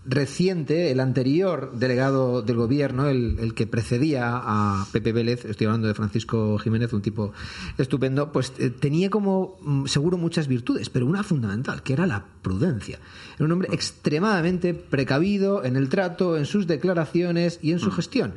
reciente, 0.06 0.92
el 0.92 1.00
anterior 1.00 1.72
delegado 1.74 2.42
del 2.42 2.58
gobierno, 2.58 3.08
el, 3.08 3.38
el 3.40 3.54
que 3.54 3.68
precedía 3.68 4.32
a 4.34 4.86
Pepe 4.92 5.14
Vélez, 5.14 5.46
estoy 5.46 5.68
hablando 5.68 5.88
de 5.88 5.94
Francisco 5.94 6.58
Jiménez, 6.58 6.92
un 6.94 7.02
tipo 7.02 7.32
estupendo, 7.78 8.32
pues 8.32 8.54
eh, 8.60 8.70
tenía 8.70 9.10
como 9.10 9.58
mm, 9.62 9.86
seguro 9.86 10.18
muchas 10.18 10.48
virtudes, 10.48 10.90
pero 10.90 11.06
una 11.06 11.24
fundamental, 11.24 11.84
que 11.84 11.94
era 11.94 12.06
la 12.06 12.26
prudencia. 12.42 13.00
Era 13.36 13.46
un 13.46 13.52
hombre 13.54 13.70
extremadamente 13.72 14.74
precavido 14.74 15.64
en 15.64 15.76
el 15.76 15.90
trato, 15.90 16.38
en 16.38 16.46
sus 16.46 16.68
declaraciones 16.68 17.60
y 17.62 17.72
en 17.72 17.80
su 17.80 17.92
gestión. 17.92 18.34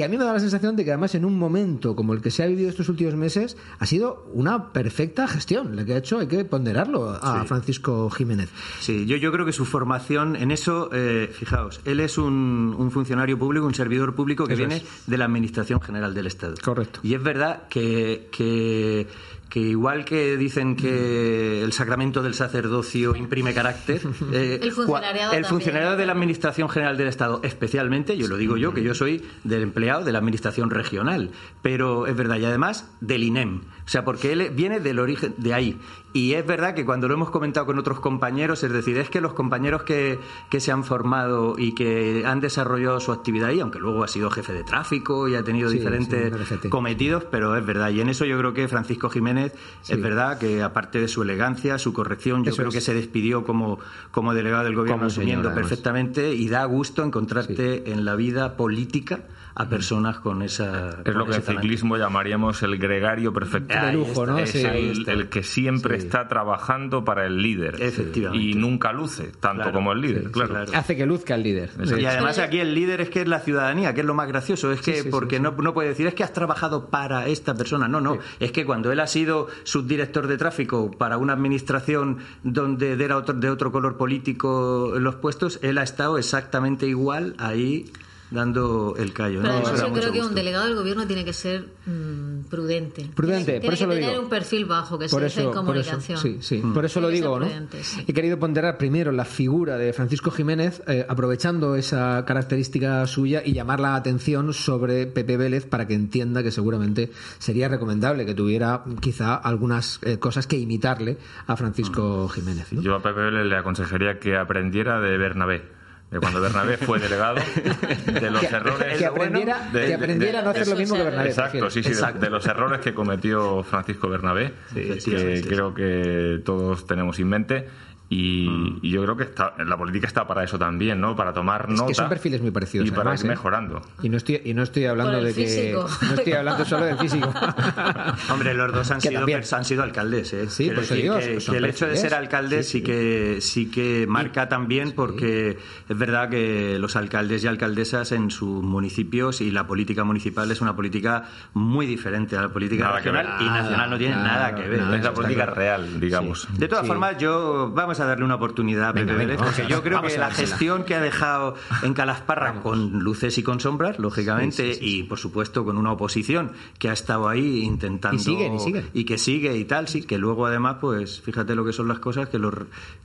Que 0.00 0.04
a 0.04 0.08
mí 0.08 0.16
me 0.16 0.24
da 0.24 0.32
la 0.32 0.40
sensación 0.40 0.76
de 0.76 0.84
que 0.86 0.92
además 0.92 1.14
en 1.14 1.26
un 1.26 1.38
momento 1.38 1.94
como 1.94 2.14
el 2.14 2.22
que 2.22 2.30
se 2.30 2.42
ha 2.42 2.46
vivido 2.46 2.70
estos 2.70 2.88
últimos 2.88 3.16
meses 3.16 3.58
ha 3.78 3.84
sido 3.84 4.24
una 4.32 4.72
perfecta 4.72 5.28
gestión. 5.28 5.76
La 5.76 5.84
que 5.84 5.92
ha 5.92 5.98
hecho 5.98 6.20
hay 6.20 6.26
que 6.26 6.42
ponderarlo 6.46 7.10
a 7.10 7.44
Francisco 7.44 8.08
Jiménez. 8.08 8.48
Sí, 8.80 9.04
yo, 9.04 9.18
yo 9.18 9.30
creo 9.30 9.44
que 9.44 9.52
su 9.52 9.66
formación 9.66 10.36
en 10.36 10.52
eso, 10.52 10.88
eh, 10.94 11.28
fijaos, 11.30 11.82
él 11.84 12.00
es 12.00 12.16
un, 12.16 12.74
un 12.78 12.90
funcionario 12.90 13.38
público, 13.38 13.66
un 13.66 13.74
servidor 13.74 14.14
público 14.14 14.46
que 14.46 14.54
Eso 14.54 14.60
viene 14.60 14.76
es. 14.76 14.84
de 15.06 15.18
la 15.18 15.26
Administración 15.26 15.82
General 15.82 16.14
del 16.14 16.28
Estado. 16.28 16.54
Correcto. 16.64 17.00
Y 17.02 17.12
es 17.12 17.22
verdad 17.22 17.68
que, 17.68 18.30
que, 18.32 19.06
que 19.50 19.58
igual 19.60 20.04
que 20.04 20.36
dicen 20.36 20.76
que 20.76 21.62
el 21.62 21.72
sacramento 21.72 22.22
del 22.22 22.34
sacerdocio 22.34 23.16
imprime 23.16 23.52
carácter, 23.52 24.00
eh, 24.32 24.60
El 24.62 24.72
funcionariado 24.72 25.32
el 25.32 25.42
también. 25.42 25.44
funcionariado 25.44 25.96
de 25.96 26.06
la 26.06 26.12
Administración 26.12 26.68
General 26.68 26.96
del 26.96 27.08
Estado, 27.08 27.40
especialmente, 27.42 28.16
yo 28.16 28.28
lo 28.28 28.36
digo 28.36 28.56
yo, 28.56 28.72
que 28.72 28.82
yo 28.82 28.94
soy 28.94 29.22
del 29.44 29.62
empleado 29.62 30.04
de 30.04 30.12
la 30.12 30.18
Administración 30.18 30.70
Regional, 30.70 31.32
pero 31.62 32.06
es 32.06 32.16
verdad, 32.16 32.36
y 32.38 32.44
además 32.44 32.88
del 33.00 33.24
INEM, 33.24 33.62
o 33.84 33.88
sea, 33.88 34.04
porque 34.04 34.32
él 34.32 34.50
viene 34.54 34.80
del 34.80 34.98
origen 34.98 35.34
de 35.38 35.54
ahí. 35.54 35.78
Y 36.12 36.34
es 36.34 36.44
verdad 36.44 36.74
que 36.74 36.84
cuando 36.84 37.06
lo 37.06 37.14
hemos 37.14 37.30
comentado 37.30 37.66
con 37.66 37.78
otros 37.78 38.00
compañeros, 38.00 38.64
es 38.64 38.72
decir, 38.72 38.98
es 38.98 39.08
que 39.10 39.20
los 39.20 39.32
compañeros 39.32 39.84
que, 39.84 40.18
que 40.50 40.58
se 40.58 40.72
han 40.72 40.82
formado 40.82 41.54
y 41.56 41.72
que 41.72 42.24
han 42.26 42.40
desarrollado 42.40 42.98
su 42.98 43.12
actividad 43.12 43.50
ahí, 43.50 43.60
aunque 43.60 43.78
luego 43.78 44.02
ha 44.02 44.08
sido 44.08 44.28
jefe 44.30 44.52
de 44.52 44.64
tráfico 44.64 45.28
y 45.28 45.36
ha 45.36 45.44
tenido 45.44 45.70
Sí, 45.70 45.78
diferentes 45.78 46.32
sí, 46.62 46.68
cometidos, 46.68 47.24
pero 47.30 47.56
es 47.56 47.64
verdad. 47.64 47.90
Y 47.90 48.00
en 48.00 48.08
eso 48.08 48.24
yo 48.24 48.36
creo 48.38 48.52
que 48.52 48.66
Francisco 48.66 49.08
Jiménez 49.08 49.52
Sí. 49.82 49.92
es 49.92 50.02
verdad 50.02 50.38
que 50.38 50.62
aparte 50.64 51.00
de 51.00 51.06
su 51.06 51.22
elegancia, 51.22 51.78
su 51.78 51.92
corrección, 51.92 52.42
yo 52.44 52.50
Eso 52.50 52.56
creo 52.58 52.68
es. 52.70 52.74
que 52.74 52.80
se 52.80 52.92
despidió 52.94 53.44
como, 53.44 53.78
como 54.10 54.34
delegado 54.34 54.64
del 54.64 54.74
gobierno 54.74 54.98
Como 54.98 55.06
asumiendo 55.06 55.54
perfectamente 55.54 56.34
y 56.34 56.48
da 56.48 56.64
gusto 56.64 57.04
encontrarte 57.04 57.92
en 57.92 58.04
la 58.04 58.16
vida 58.16 58.56
política 58.56 59.20
a 59.54 59.68
personas 59.68 60.18
con 60.20 60.42
esa 60.42 61.00
Es 61.04 61.14
lo 61.14 61.26
que 61.26 61.36
en 61.36 61.42
ciclismo 61.42 61.96
llamaríamos 61.96 62.62
el 62.62 62.78
gregario 62.78 63.32
perfecto. 63.32 63.74
De 63.74 63.80
Ahí 63.80 63.94
lujo, 63.96 64.26
¿no? 64.26 64.38
Es 64.38 64.50
Sí, 64.50 64.64
el, 64.64 65.28
que 65.28 65.42
siempre 65.42 65.98
Sí. 66.00 66.06
está 66.06 66.28
trabajando 66.28 67.04
para 67.04 67.26
el 67.26 67.42
líder. 67.42 67.76
Efectivamente. 67.80 68.44
Y 68.44 68.54
nunca 68.54 68.92
luce, 68.92 69.32
tanto 69.40 69.62
Claro. 69.62 69.72
como 69.72 69.92
el 69.92 70.00
líder, 70.00 70.20
Sí, 70.22 70.26
sí, 70.26 70.32
claro. 70.32 70.48
claro. 70.54 70.72
Hace 70.74 70.96
que 70.96 71.06
luzca 71.06 71.34
el 71.34 71.42
líder. 71.42 71.70
Y 71.98 72.04
además 72.04 72.38
aquí 72.38 72.58
el 72.60 72.74
líder 72.74 73.00
es 73.00 73.10
que 73.10 73.22
es 73.22 73.28
la 73.28 73.40
ciudadanía, 73.40 73.94
que 73.94 74.00
es 74.00 74.06
lo 74.06 74.14
más 74.14 74.28
gracioso, 74.28 74.72
es 74.72 74.80
que 74.80 74.94
Sí, 74.94 75.02
sí, 75.04 75.08
porque 75.10 75.36
sí, 75.36 75.42
No, 75.42 75.52
no 75.52 75.74
puede 75.74 75.88
decir 75.90 76.06
es 76.06 76.14
que 76.14 76.24
has 76.24 76.32
trabajado 76.32 76.86
para 76.88 77.26
esta 77.26 77.54
persona, 77.54 77.88
no, 77.88 78.00
no, 78.00 78.18
es 78.38 78.52
que 78.52 78.64
cuando 78.64 78.92
él 78.92 79.00
ha 79.00 79.06
sido 79.06 79.48
subdirector 79.64 80.26
de 80.26 80.36
tráfico 80.36 80.90
para 80.90 81.16
una 81.18 81.32
administración 81.32 82.18
donde 82.42 82.92
era 82.92 83.16
otro, 83.16 83.34
de 83.34 83.50
otro 83.50 83.72
color 83.72 83.96
político 83.96 84.92
los 84.98 85.16
puestos, 85.16 85.58
él 85.62 85.78
ha 85.78 85.82
estado 85.82 86.18
exactamente 86.18 86.86
igual 86.86 87.34
ahí 87.38 87.90
dando 88.30 88.94
el 88.96 89.12
callo. 89.12 89.40
Pero 89.42 89.52
¿no? 89.54 89.58
Eso 89.60 89.68
además 89.70 89.88
yo 89.88 90.00
creo 90.00 90.12
que 90.12 90.20
un 90.22 90.34
delegado 90.34 90.66
del 90.66 90.74
gobierno 90.74 91.06
tiene 91.06 91.24
que 91.24 91.32
ser 91.32 91.66
mm, 91.86 92.44
prudente. 92.48 93.10
Prudente, 93.14 93.52
tiene, 93.52 93.64
por 93.64 93.74
eso 93.74 93.86
tiene 93.86 93.86
lo 93.86 93.94
que 93.94 94.00
tener 94.00 94.10
digo. 94.12 94.22
un 94.22 94.30
perfil 94.30 94.64
bajo, 94.66 94.98
que 94.98 95.08
por 95.08 95.20
se 95.20 95.40
en 95.40 95.48
eso, 95.48 95.64
por 95.64 95.76
eso, 95.76 95.90
comunicación. 95.92 96.18
sí, 96.18 96.38
sí. 96.40 96.60
Mm. 96.62 96.74
Por 96.74 96.84
eso 96.84 97.00
lo 97.00 97.08
digo, 97.08 97.38
¿no? 97.38 97.46
prudente, 97.46 97.82
sí. 97.82 98.04
He 98.06 98.12
querido 98.12 98.38
ponderar 98.38 98.78
primero 98.78 99.12
la 99.12 99.24
figura 99.24 99.76
de 99.76 99.92
Francisco 99.92 100.30
Jiménez, 100.30 100.82
eh, 100.86 101.04
aprovechando 101.08 101.74
esa 101.76 102.24
característica 102.24 103.06
suya 103.06 103.42
y 103.44 103.52
llamar 103.52 103.80
la 103.80 103.96
atención 103.96 104.52
sobre 104.54 105.06
Pepe 105.06 105.36
Vélez 105.36 105.66
para 105.66 105.86
que 105.86 105.94
entienda 105.94 106.42
que 106.42 106.50
seguramente 106.50 107.10
sería 107.38 107.68
recomendable 107.68 108.26
que 108.26 108.34
tuviera 108.34 108.84
quizá 109.00 109.34
algunas 109.34 109.98
eh, 110.02 110.18
cosas 110.18 110.46
que 110.46 110.58
imitarle 110.58 111.18
a 111.46 111.56
Francisco 111.56 112.28
Jiménez. 112.28 112.72
¿no? 112.72 112.82
Yo 112.82 112.94
a 112.94 113.02
Pepe 113.02 113.20
Vélez 113.20 113.46
le 113.46 113.56
aconsejaría 113.56 114.18
que 114.18 114.36
aprendiera 114.36 115.00
de 115.00 115.18
Bernabé. 115.18 115.79
De 116.10 116.18
cuando 116.18 116.40
Bernabé 116.40 116.76
fue 116.76 116.98
delegado, 116.98 117.36
de 117.36 118.30
los 118.32 118.40
que, 118.40 118.46
errores. 118.56 118.98
que 118.98 119.06
aprendiera, 119.06 119.68
de- 119.72 119.80
que 119.80 119.86
de- 119.86 119.94
aprendiera 119.94 120.40
a 120.40 120.42
no 120.42 120.52
de- 120.52 120.60
hacer 120.60 120.72
lo 120.74 120.80
mismo 120.80 120.96
que 120.96 121.02
Bernabé. 121.04 121.28
Exacto, 121.28 121.70
sí, 121.70 121.82
sí, 121.84 121.88
de- 121.90 121.94
Exacto. 121.94 122.18
de, 122.20 122.30
los 122.30 122.46
errores 122.46 122.80
que 122.80 122.92
cometió 122.94 123.62
Francisco 123.62 124.08
Bernabé, 124.08 124.52
Sí, 124.74 125.10
que 125.10 125.42
creo 125.48 125.72
que 125.72 126.40
todos 126.44 126.84
tenemos 126.86 127.18
en 127.20 127.28
mente. 127.28 127.68
Y, 128.12 128.48
Mm. 128.48 128.78
y 128.82 128.90
yo 128.90 129.04
creo 129.04 129.16
que 129.16 129.22
está, 129.22 129.54
la 129.64 129.76
política 129.76 130.08
está 130.08 130.26
para 130.26 130.42
eso 130.42 130.58
también, 130.58 131.00
¿no? 131.00 131.14
Para 131.14 131.32
tomar 131.32 131.66
Es 131.68 131.76
nota. 131.76 131.86
que 131.86 131.94
son 131.94 132.08
perfiles 132.08 132.42
muy 132.42 132.50
parecidos, 132.50 132.88
Y 132.88 132.90
para 132.90 133.02
además, 133.02 133.20
ir 133.20 133.26
¿eh? 133.26 133.30
mejorando. 133.30 133.80
Y 134.02 134.08
no 134.08 134.16
estoy, 134.16 134.42
y 134.44 134.52
no 134.52 134.64
estoy 134.64 134.84
hablando 134.86 135.12
Por 135.12 135.20
el 135.20 135.26
de 135.26 135.34
que. 135.34 135.46
físico. 135.48 135.86
No 136.08 136.14
estoy 136.14 136.32
hablando 136.32 136.64
solo 136.64 136.84
del 136.86 136.98
físico. 136.98 137.32
Hombre, 138.32 138.54
los 138.54 138.72
dos 138.72 138.90
han 138.90 139.00
Que 139.00 139.08
sido, 139.10 139.26
han 139.56 139.64
sido 139.64 139.82
alcaldes, 139.84 140.32
¿eh? 140.32 140.48
Sí, 140.50 140.66
eso 140.68 140.80
decir 140.80 140.96
digo, 141.02 141.18
que, 141.18 141.38
que 141.38 141.56
el 141.56 141.64
hecho 141.66 141.86
de 141.86 141.96
ser 141.96 142.14
alcalde 142.14 142.62
Sí, 142.64 142.70
sí, 142.70 142.78
sí. 142.78 142.82
que 142.84 143.36
sí 143.40 143.70
que 143.70 144.06
marca 144.08 144.48
también 144.48 144.92
porque 144.92 145.58
es 145.88 145.96
verdad 145.98 146.28
que 146.28 146.78
los 146.80 146.96
alcaldes 146.96 147.44
y 147.44 147.46
alcaldesas 147.46 148.10
en 148.12 148.30
sus 148.32 148.62
municipios 148.62 149.40
y 149.40 149.52
la 149.52 149.66
política 149.68 150.02
municipal 150.02 150.50
es 150.50 150.60
una 150.60 150.74
política 150.74 151.24
muy 151.54 151.86
diferente 151.86 152.36
a 152.36 152.42
la 152.42 152.48
política 152.48 152.84
Nada 152.86 153.00
que 153.02 153.10
regional 153.12 153.26
ver. 153.38 153.46
y 153.46 153.50
nacional 153.50 153.90
no 153.90 153.98
tiene 153.98 154.16
Nada, 154.16 154.26
nada 154.26 154.54
que 154.56 154.68
ver. 154.68 154.80
nada, 154.80 154.96
es 154.96 155.04
la 155.04 155.12
política 155.14 155.42
claro. 155.44 155.54
real, 155.54 156.00
digamos. 156.00 156.48
De 156.58 156.66
todas 156.66 156.82
Sí. 156.84 156.88
formas, 156.88 157.16
yo 157.18 157.70
vamos 157.74 157.99
a 158.00 158.06
darle 158.06 158.24
una 158.24 158.34
oportunidad 158.36 158.88
a 158.88 158.92
Pepe 158.92 159.12
Vélez, 159.14 159.36
porque 159.38 159.66
yo 159.68 159.82
creo 159.82 160.02
que 160.02 160.16
la 160.18 160.30
gestión 160.30 160.84
que 160.84 160.94
ha 160.94 161.00
dejado 161.00 161.54
en 161.82 161.94
Calasparra, 161.94 162.60
con 162.62 163.00
luces 163.00 163.36
y 163.38 163.42
con 163.42 163.60
sombras, 163.60 163.98
lógicamente, 163.98 164.50
Sí, 164.50 164.74
sí, 164.74 164.78
sí, 164.80 164.98
y 164.98 165.02
por 165.04 165.18
supuesto 165.18 165.64
con 165.64 165.76
una 165.76 165.92
oposición 165.92 166.52
que 166.78 166.88
ha 166.90 166.92
estado 166.92 167.28
ahí 167.28 167.62
intentando. 167.62 168.16
Y 168.20 168.24
siguen, 168.24 168.54
y 168.54 168.58
siguen. 168.60 168.84
y 168.94 169.04
que 169.04 169.18
sigue 169.18 169.56
y 169.56 169.64
tal, 169.64 169.86
sí, 169.88 170.02
que 170.02 170.18
luego 170.18 170.46
además, 170.46 170.76
pues 170.80 171.20
fíjate 171.20 171.54
lo 171.54 171.64
que 171.64 171.72
son 171.72 171.88
las 171.88 171.98
cosas, 171.98 172.28
que, 172.28 172.38
los, 172.38 172.54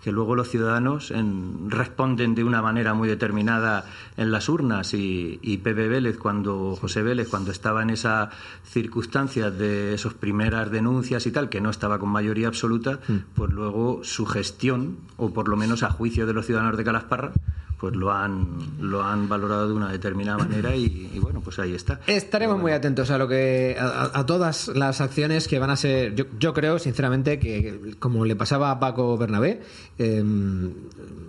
que 0.04 0.12
luego 0.12 0.36
los 0.36 0.50
ciudadanos 0.50 1.12
en- 1.12 1.70
responden 1.70 2.34
de 2.36 2.44
una 2.44 2.62
manera 2.62 2.94
muy 2.94 3.08
determinada 3.08 3.86
en 4.18 4.32
las 4.32 4.48
urnas 4.50 4.94
y, 4.94 5.40
y 5.42 5.58
Pepe 5.58 5.88
Vélez, 5.88 6.18
cuando 6.18 6.76
José 6.80 7.04
Vélez, 7.04 7.28
cuando 7.30 7.52
estaba 7.52 7.82
en 7.84 7.90
esas 7.90 8.30
circunstancias 8.64 9.58
de 9.58 9.94
esas 9.96 10.14
primeras 10.14 10.70
denuncias 10.72 11.26
y 11.26 11.32
tal, 11.32 11.50
que 11.50 11.62
no 11.62 11.70
estaba 11.70 11.98
con 12.00 12.10
mayoría 12.10 12.48
absoluta, 12.48 13.00
Mm. 13.08 13.18
pues 13.36 13.52
luego 13.52 14.02
su 14.04 14.26
gestión, 14.26 14.85
o 15.18 15.34
por 15.34 15.48
lo 15.48 15.56
menos 15.58 15.84
a 15.84 15.90
juicio 15.90 16.26
de 16.26 16.34
los 16.34 16.46
ciudadanos 16.46 16.78
de 16.78 16.84
Calasparra, 16.84 17.32
pues 17.80 17.94
lo 17.96 18.12
han, 18.14 18.48
lo 18.80 19.04
han 19.04 19.28
valorado 19.28 19.68
de 19.68 19.74
una 19.74 19.92
determinada 19.92 20.38
manera 20.38 20.76
y, 20.76 21.12
y 21.14 21.20
bueno, 21.20 21.42
pues 21.42 21.60
ahí 21.60 21.74
está. 21.76 22.00
Estaremos 22.08 22.60
muy 22.60 22.72
atentos 22.72 23.12
a 23.12 23.18
lo 23.18 23.28
que 23.28 23.76
a, 23.80 23.86
a- 23.86 24.20
a 24.20 24.26
todas 24.26 24.70
las 24.70 25.02
acciones 25.02 25.48
que 25.48 25.60
van 25.60 25.70
a 25.70 25.76
ser. 25.76 26.16
Yo, 26.16 26.24
yo 26.40 26.54
creo, 26.54 26.80
sinceramente, 26.80 27.38
que 27.38 27.96
como 28.00 28.24
le 28.26 28.36
pasaba 28.38 28.72
a 28.72 28.80
Paco 28.80 29.18
Bernabé, 29.18 29.62
eh, 29.98 30.24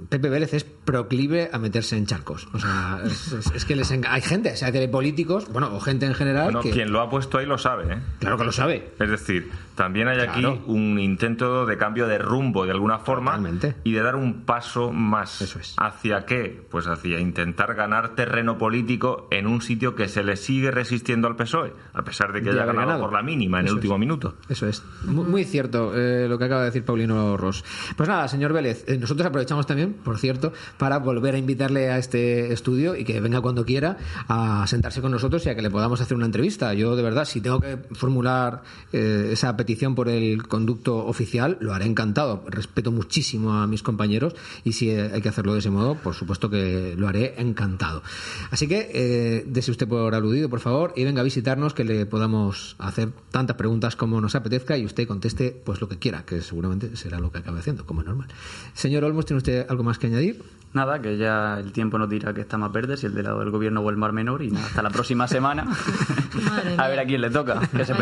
Pepe 0.08 0.28
Vélez 0.28 0.54
es 0.54 0.64
proclive 0.64 1.50
a 1.52 1.58
meterse 1.58 1.96
en 1.96 2.06
charcos. 2.06 2.46
O 2.52 2.60
sea, 2.60 3.00
es, 3.04 3.32
es- 3.32 3.50
es 3.52 3.64
que 3.64 3.74
les 3.74 3.90
enga- 3.90 4.08
hay 4.10 4.22
gente, 4.22 4.52
o 4.52 4.56
sea, 4.56 4.70
que 4.70 4.78
hay 4.78 4.88
políticos, 4.88 5.48
bueno, 5.52 5.74
o 5.74 5.80
gente 5.80 6.06
en 6.06 6.14
general 6.14 6.44
Bueno, 6.44 6.60
que 6.60 6.70
quien 6.70 6.92
lo 6.92 7.00
ha 7.00 7.10
puesto 7.10 7.38
ahí 7.38 7.46
lo 7.46 7.58
sabe, 7.58 7.92
¿eh? 7.94 7.98
claro 8.20 8.38
que 8.38 8.44
lo 8.44 8.52
sabe. 8.52 8.92
Es 9.00 9.10
decir, 9.10 9.50
también 9.76 10.08
hay 10.08 10.18
aquí 10.20 10.40
Claro. 10.40 10.58
un 10.66 10.98
intento 10.98 11.66
de 11.66 11.76
cambio 11.76 12.08
de 12.08 12.18
rumbo 12.18 12.64
de 12.64 12.72
alguna 12.72 12.98
forma 12.98 13.32
Totalmente. 13.36 13.76
y 13.84 13.92
de 13.92 14.02
dar 14.02 14.16
un 14.16 14.42
paso 14.44 14.90
más 14.90 15.40
Eso 15.42 15.58
es. 15.60 15.74
hacia 15.78 16.24
qué? 16.26 16.60
Pues 16.70 16.86
hacia 16.88 17.20
intentar 17.20 17.74
ganar 17.74 18.14
terreno 18.16 18.58
político 18.58 19.28
en 19.30 19.46
un 19.46 19.60
sitio 19.62 19.94
que 19.94 20.08
se 20.08 20.24
le 20.24 20.36
sigue 20.36 20.70
resistiendo 20.70 21.28
al 21.28 21.36
PSOE, 21.36 21.72
a 21.92 22.02
pesar 22.02 22.32
de 22.32 22.42
que 22.42 22.50
haya 22.50 22.64
ganado, 22.64 22.86
ganado. 22.86 23.00
por 23.02 23.12
la 23.12 23.22
mínima 23.22 23.60
en 23.60 23.66
Eso 23.66 23.72
el 23.74 23.76
último 23.76 23.94
es. 23.94 24.00
minuto. 24.00 24.34
Eso 24.48 24.66
es. 24.66 24.82
Muy, 25.04 25.24
muy 25.26 25.44
cierto 25.44 25.92
eh, 25.94 26.26
lo 26.28 26.38
que 26.38 26.44
acaba 26.46 26.62
de 26.62 26.66
decir 26.66 26.84
Paulino 26.84 27.36
Ross. 27.36 27.62
Pues 27.96 28.08
nada, 28.08 28.26
señor 28.28 28.52
Vélez, 28.54 28.84
eh, 28.88 28.96
nosotros 28.98 29.26
aprovechamos 29.26 29.66
también, 29.66 29.92
por 29.92 30.16
cierto, 30.18 30.52
para 30.78 30.98
volver 30.98 31.34
a 31.34 31.38
invitarle 31.38 31.90
a 31.90 31.98
este 31.98 32.50
estudio 32.52 32.96
y 32.96 33.04
que 33.04 33.20
venga 33.20 33.42
cuando 33.42 33.64
quiera 33.66 33.98
a 34.26 34.66
sentarse 34.66 35.02
con 35.02 35.12
nosotros 35.12 35.44
y 35.44 35.50
a 35.50 35.54
que 35.54 35.60
le 35.62 35.70
podamos 35.70 36.00
hacer 36.00 36.16
una 36.16 36.24
entrevista. 36.26 36.72
Yo, 36.72 36.96
de 36.96 37.02
verdad, 37.02 37.26
si 37.26 37.42
tengo 37.42 37.60
que 37.60 37.76
formular 37.92 38.62
eh, 38.92 39.28
esa 39.32 39.54
petición 39.54 39.65
por 39.94 40.08
el 40.08 40.46
conducto 40.46 41.06
oficial, 41.06 41.58
lo 41.60 41.74
haré 41.74 41.86
encantado. 41.86 42.44
Respeto 42.48 42.92
muchísimo 42.92 43.54
a 43.54 43.66
mis 43.66 43.82
compañeros 43.82 44.34
y 44.64 44.72
si 44.72 44.90
hay 44.90 45.20
que 45.20 45.28
hacerlo 45.28 45.52
de 45.52 45.58
ese 45.58 45.70
modo, 45.70 45.96
por 45.96 46.14
supuesto 46.14 46.48
que 46.48 46.94
lo 46.96 47.08
haré 47.08 47.34
encantado. 47.38 48.02
Así 48.50 48.68
que, 48.68 48.90
eh, 48.92 49.44
dese 49.46 49.70
usted 49.70 49.88
por 49.88 50.14
aludido, 50.14 50.48
por 50.48 50.60
favor, 50.60 50.92
y 50.96 51.04
venga 51.04 51.20
a 51.20 51.24
visitarnos, 51.24 51.74
que 51.74 51.84
le 51.84 52.06
podamos 52.06 52.76
hacer 52.78 53.10
tantas 53.30 53.56
preguntas 53.56 53.96
como 53.96 54.20
nos 54.20 54.34
apetezca 54.34 54.76
y 54.76 54.84
usted 54.84 55.06
conteste 55.06 55.50
pues 55.64 55.80
lo 55.80 55.88
que 55.88 55.98
quiera, 55.98 56.24
que 56.24 56.40
seguramente 56.40 56.96
será 56.96 57.18
lo 57.18 57.30
que 57.30 57.38
acabe 57.38 57.60
haciendo, 57.60 57.84
como 57.86 58.00
es 58.00 58.06
normal. 58.06 58.28
Señor 58.74 59.04
Olmos, 59.04 59.26
¿tiene 59.26 59.38
usted 59.38 59.66
algo 59.68 59.82
más 59.82 59.98
que 59.98 60.06
añadir? 60.06 60.42
Nada, 60.72 61.00
que 61.00 61.16
ya 61.16 61.58
el 61.58 61.72
tiempo 61.72 61.98
nos 61.98 62.08
dirá 62.08 62.34
que 62.34 62.42
está 62.42 62.58
más 62.58 62.70
verde, 62.70 62.96
si 62.96 63.06
el 63.06 63.14
del 63.14 63.24
lado 63.24 63.40
del 63.40 63.50
gobierno 63.50 63.80
o 63.80 63.90
el 63.90 63.96
mar 63.96 64.12
menor, 64.12 64.42
y 64.42 64.50
nada, 64.50 64.66
hasta 64.66 64.82
la 64.82 64.90
próxima 64.90 65.26
semana. 65.26 65.66
Madre 66.42 66.74
a 66.76 66.88
ver 66.88 66.98
a 67.00 67.04
quién 67.04 67.20
le 67.20 67.30
toca, 67.30 67.60
que 67.74 67.84
se 67.84 67.94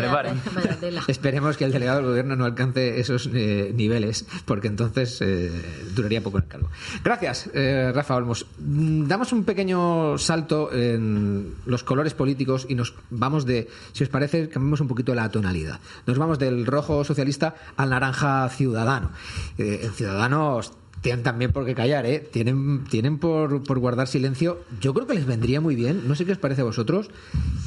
tela. 0.79 1.03
Esperemos 1.07 1.57
que 1.57 1.65
el 1.65 1.71
delegado 1.71 1.99
del 1.99 2.07
gobierno 2.07 2.35
no 2.35 2.45
alcance 2.45 2.99
esos 2.99 3.29
eh, 3.33 3.71
niveles, 3.75 4.25
porque 4.45 4.67
entonces 4.67 5.21
eh, 5.21 5.51
duraría 5.95 6.21
poco 6.21 6.37
en 6.37 6.43
el 6.43 6.49
cargo. 6.49 6.69
Gracias, 7.03 7.49
eh, 7.53 7.91
Rafa 7.93 8.15
Olmos. 8.15 8.45
Mm, 8.59 9.07
Damos 9.07 9.31
un 9.33 9.43
pequeño 9.43 10.17
salto 10.17 10.71
en 10.73 11.55
los 11.65 11.83
colores 11.83 12.13
políticos 12.13 12.65
y 12.69 12.75
nos 12.75 12.93
vamos 13.09 13.45
de, 13.45 13.67
si 13.93 14.03
os 14.03 14.09
parece, 14.09 14.49
cambiamos 14.49 14.81
un 14.81 14.87
poquito 14.87 15.15
la 15.15 15.29
tonalidad. 15.29 15.79
Nos 16.05 16.17
vamos 16.17 16.39
del 16.39 16.65
rojo 16.65 17.03
socialista 17.03 17.55
al 17.77 17.89
naranja 17.89 18.47
ciudadano. 18.49 19.11
Eh, 19.57 19.81
en 19.83 19.91
Ciudadanos 19.93 20.73
tienen 21.05 21.21
también 21.21 21.51
por 21.51 21.67
qué 21.67 21.75
callar, 21.75 22.07
¿eh? 22.07 22.27
Tienen, 22.31 22.83
tienen 22.85 23.19
por, 23.19 23.61
por 23.61 23.77
guardar 23.77 24.07
silencio. 24.07 24.63
Yo 24.81 24.95
creo 24.95 25.05
que 25.05 25.13
les 25.13 25.27
vendría 25.27 25.61
muy 25.61 25.75
bien, 25.75 26.07
no 26.07 26.15
sé 26.15 26.25
qué 26.25 26.31
os 26.31 26.39
parece 26.39 26.61
a 26.61 26.63
vosotros, 26.63 27.11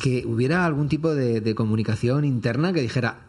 que 0.03 0.24
hubiera 0.27 0.66
algún 0.66 0.88
tipo 0.88 1.14
de, 1.14 1.40
de 1.40 1.55
comunicación 1.55 2.24
interna 2.24 2.72
que 2.72 2.83
dijera 2.83 3.28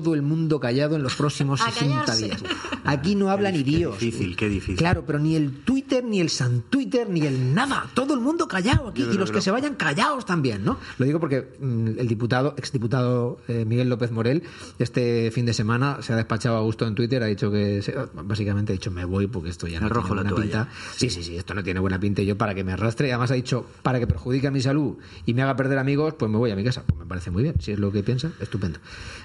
todo 0.00 0.14
el 0.14 0.22
mundo 0.22 0.58
callado 0.58 0.96
en 0.96 1.02
los 1.02 1.16
próximos 1.16 1.60
A 1.60 1.70
60 1.70 2.04
callarse. 2.06 2.24
días. 2.24 2.42
Aquí 2.84 3.14
no 3.14 3.30
habla 3.30 3.50
ni 3.52 3.58
Qué 3.58 3.64
Dios. 3.64 3.98
difícil, 3.98 4.36
qué 4.36 4.48
difícil. 4.48 4.76
Claro, 4.76 5.04
pero 5.06 5.18
ni 5.18 5.36
el 5.36 5.52
Twitter, 5.64 6.02
ni 6.02 6.18
el 6.20 6.30
San 6.30 6.62
Twitter, 6.62 7.10
ni 7.10 7.20
el 7.26 7.52
nada. 7.54 7.86
Todo 7.92 8.14
el 8.14 8.20
mundo 8.20 8.48
callado 8.48 8.88
aquí. 8.88 9.02
Y 9.02 9.18
los 9.18 9.30
que 9.30 9.42
se 9.42 9.50
vayan 9.50 9.74
callados 9.74 10.24
también, 10.24 10.64
¿no? 10.64 10.78
Lo 10.96 11.04
digo 11.04 11.20
porque 11.20 11.46
mm, 11.60 11.98
el 11.98 12.08
diputado, 12.08 12.54
exdiputado 12.56 13.38
eh, 13.48 13.64
Miguel 13.66 13.90
López 13.90 14.10
Morel, 14.10 14.42
este 14.78 15.30
fin 15.30 15.44
de 15.44 15.52
semana 15.52 15.98
se 16.00 16.14
ha 16.14 16.16
despachado 16.16 16.56
a 16.56 16.60
gusto 16.62 16.86
en 16.86 16.94
Twitter, 16.94 17.22
ha 17.22 17.26
dicho 17.26 17.50
que, 17.50 17.82
se- 17.82 17.94
básicamente 18.14 18.72
ha 18.72 18.74
dicho 18.74 18.90
me 18.90 19.04
voy 19.04 19.26
porque 19.26 19.50
esto 19.50 19.66
ya 19.66 19.78
no 19.78 19.90
tiene 19.90 20.08
buena 20.08 20.34
pinta. 20.34 20.68
Sí, 20.96 21.10
sí, 21.10 21.22
sí, 21.22 21.36
esto 21.36 21.52
no 21.54 21.62
tiene 21.62 21.80
buena 21.80 22.00
pinta 22.00 22.22
y 22.22 22.26
yo 22.26 22.38
para 22.38 22.54
que 22.54 22.64
me 22.64 22.72
arrastre. 22.72 23.08
Y 23.08 23.10
además 23.10 23.30
ha 23.30 23.34
dicho, 23.34 23.66
para 23.82 24.00
que 24.00 24.06
perjudique 24.06 24.46
a 24.46 24.50
mi 24.50 24.60
salud 24.62 24.96
y 25.26 25.34
me 25.34 25.42
haga 25.42 25.54
perder 25.56 25.78
amigos, 25.78 26.14
pues 26.14 26.30
me 26.30 26.38
voy 26.38 26.50
a 26.50 26.56
mi 26.56 26.64
casa. 26.64 26.82
Pues 26.86 26.98
me 26.98 27.06
parece 27.06 27.30
muy 27.30 27.42
bien. 27.42 27.56
Si 27.60 27.72
es 27.72 27.78
lo 27.78 27.92
que 27.92 28.02
piensa, 28.02 28.32
estupendo. 28.40 28.78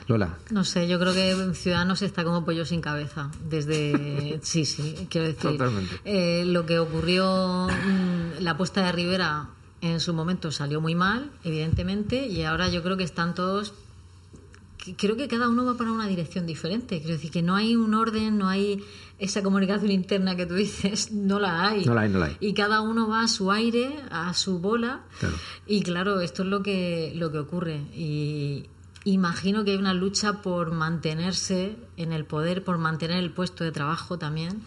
Lola. 0.07 0.37
No 0.51 0.63
sé, 0.63 0.87
yo 0.87 0.99
creo 0.99 1.13
que 1.13 1.53
Ciudadanos 1.53 2.01
está 2.01 2.23
como 2.23 2.45
pollo 2.45 2.65
sin 2.65 2.81
cabeza. 2.81 3.29
Desde. 3.49 4.39
Sí, 4.43 4.65
sí, 4.65 5.07
quiero 5.09 5.27
decir. 5.27 5.51
Totalmente. 5.51 5.99
eh, 6.05 6.45
lo 6.45 6.65
que 6.65 6.79
ocurrió, 6.79 7.67
mm, 7.67 8.41
la 8.41 8.51
apuesta 8.51 8.85
de 8.85 8.91
Rivera 8.93 9.49
en 9.81 9.99
su 9.99 10.13
momento 10.13 10.51
salió 10.51 10.79
muy 10.81 10.95
mal, 10.95 11.29
evidentemente, 11.43 12.25
y 12.27 12.43
ahora 12.43 12.69
yo 12.69 12.81
creo 12.83 12.97
que 12.97 13.03
están 13.03 13.35
todos. 13.35 13.73
Creo 14.97 15.17
que 15.17 15.27
cada 15.27 15.49
uno 15.49 15.65
va 15.65 15.75
para 15.75 15.91
una 15.91 16.07
dirección 16.07 16.45
diferente. 16.45 16.99
Quiero 16.99 17.15
decir 17.15 17.29
que 17.29 17.41
no 17.41 17.55
hay 17.57 17.75
un 17.75 17.93
orden, 17.93 18.37
no 18.37 18.47
hay 18.47 18.81
esa 19.19 19.43
comunicación 19.43 19.91
interna 19.91 20.37
que 20.37 20.45
tú 20.45 20.53
dices, 20.53 21.11
no 21.11 21.39
la 21.39 21.67
hay. 21.67 21.83
No 21.83 21.93
la 21.93 22.01
hay, 22.01 22.09
no 22.09 22.19
la 22.19 22.27
hay. 22.27 22.37
Y 22.39 22.53
cada 22.53 22.79
uno 22.79 23.09
va 23.09 23.21
a 23.23 23.27
su 23.27 23.51
aire, 23.51 23.93
a 24.09 24.33
su 24.33 24.59
bola. 24.59 25.01
Claro. 25.19 25.35
Y 25.65 25.81
claro, 25.81 26.21
esto 26.21 26.43
es 26.43 26.47
lo 26.49 26.63
que, 26.63 27.11
lo 27.15 27.31
que 27.33 27.39
ocurre. 27.39 27.81
Y 27.93 28.67
imagino 29.13 29.63
que 29.63 29.71
hay 29.71 29.77
una 29.77 29.93
lucha 29.93 30.41
por 30.41 30.71
mantenerse 30.71 31.77
en 31.95 32.11
el 32.11 32.25
poder, 32.25 32.63
por 32.63 32.77
mantener 32.77 33.17
el 33.17 33.31
puesto 33.31 33.63
de 33.63 33.71
trabajo 33.71 34.17
también, 34.17 34.61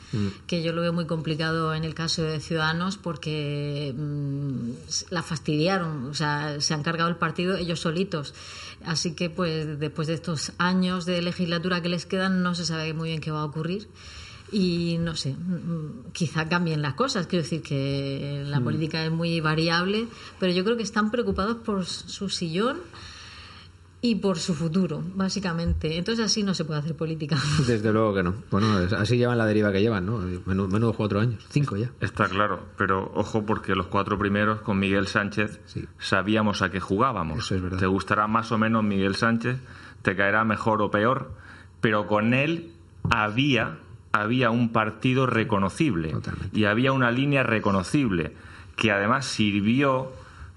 que 0.47 0.63
yo 0.63 0.73
lo 0.73 0.81
veo 0.81 0.93
muy 0.93 1.07
complicado 1.07 1.75
en 1.75 1.85
el 1.85 1.95
caso 1.95 2.23
de 2.23 2.41
Ciudadanos 2.41 2.97
porque 2.97 3.95
mm, 3.97 4.71
la 5.11 5.23
fastidiaron, 5.23 6.07
o 6.07 6.15
sea, 6.15 6.61
se 6.61 6.75
han 6.75 6.83
cargado 6.83 7.11
el 7.11 7.17
partido 7.17 7.57
ellos 7.57 7.81
solitos. 7.81 8.35
Así 8.85 9.15
que, 9.15 9.29
pues, 9.29 9.79
después 9.79 10.09
de 10.09 10.15
estos 10.15 10.53
años 10.57 11.05
de 11.05 11.21
legislatura 11.21 11.83
que 11.83 11.91
les 11.91 12.07
quedan, 12.07 12.43
no 12.43 12.55
se 12.55 12.65
sabe 12.65 12.95
muy 12.95 13.11
bien 13.11 13.21
qué 13.21 13.31
va 13.31 13.43
a 13.43 13.45
ocurrir. 13.45 13.89
Y 14.53 14.97
no 15.01 15.15
sé, 15.15 15.35
mm, 15.35 16.13
quizá 16.13 16.49
cambien 16.49 16.81
las 16.81 16.95
cosas. 16.95 17.27
Quiero 17.27 17.43
decir 17.43 17.63
que 17.63 18.43
la 18.47 18.61
política 18.61 19.05
es 19.05 19.13
muy 19.13 19.41
variable, 19.41 20.09
pero 20.39 20.53
yo 20.53 20.65
creo 20.65 20.77
que 20.77 20.83
están 20.83 21.11
preocupados 21.11 21.57
por 21.57 21.85
su 21.85 22.31
sillón 22.31 22.79
y 24.03 24.15
por 24.15 24.39
su 24.39 24.55
futuro, 24.55 25.03
básicamente. 25.15 25.99
Entonces 25.99 26.25
así 26.25 26.43
no 26.43 26.55
se 26.55 26.65
puede 26.65 26.81
hacer 26.81 26.97
política. 26.97 27.37
Desde 27.67 27.93
luego 27.93 28.15
que 28.15 28.23
no. 28.23 28.35
Bueno, 28.51 28.69
así 28.97 29.17
llevan 29.19 29.37
la 29.39 29.45
deriva 29.47 29.71
que 29.73 29.81
llevan, 29.83 30.07
¿no? 30.07 30.19
Menudo, 30.47 30.69
menudo 30.69 30.93
cuatro 30.95 31.21
años. 31.21 31.45
Cinco 31.51 31.77
ya. 31.77 31.91
Está 32.01 32.27
claro, 32.29 32.61
pero 32.79 33.13
ojo 33.15 33.45
porque 33.45 33.75
los 33.75 33.87
cuatro 33.89 34.19
primeros 34.19 34.61
con 34.63 34.79
Miguel 34.79 35.07
Sánchez 35.07 35.61
Sí. 35.67 35.85
sabíamos 35.99 36.63
a 36.63 36.71
qué 36.71 36.81
jugábamos. 36.81 37.41
Eso 37.41 37.57
es 37.57 37.63
verdad. 37.63 37.79
Te 37.79 37.87
gustará 37.87 38.27
más 38.27 38.51
o 38.53 38.59
menos 38.59 38.83
Miguel 38.85 39.17
Sánchez, 39.17 39.59
te 40.03 40.17
caerá 40.17 40.45
mejor 40.45 40.81
o 40.81 40.91
peor, 40.91 41.33
pero 41.83 42.07
con 42.07 42.33
él 42.33 42.73
había 43.11 43.79
había 44.13 44.51
un 44.51 44.73
partido 44.73 45.27
reconocible 45.27 46.09
Totalmente. 46.11 46.59
y 46.59 46.65
había 46.65 46.91
una 46.93 47.13
línea 47.13 47.45
reconocible 47.45 48.33
que 48.75 48.91
además 48.91 49.25
sirvió 49.25 50.11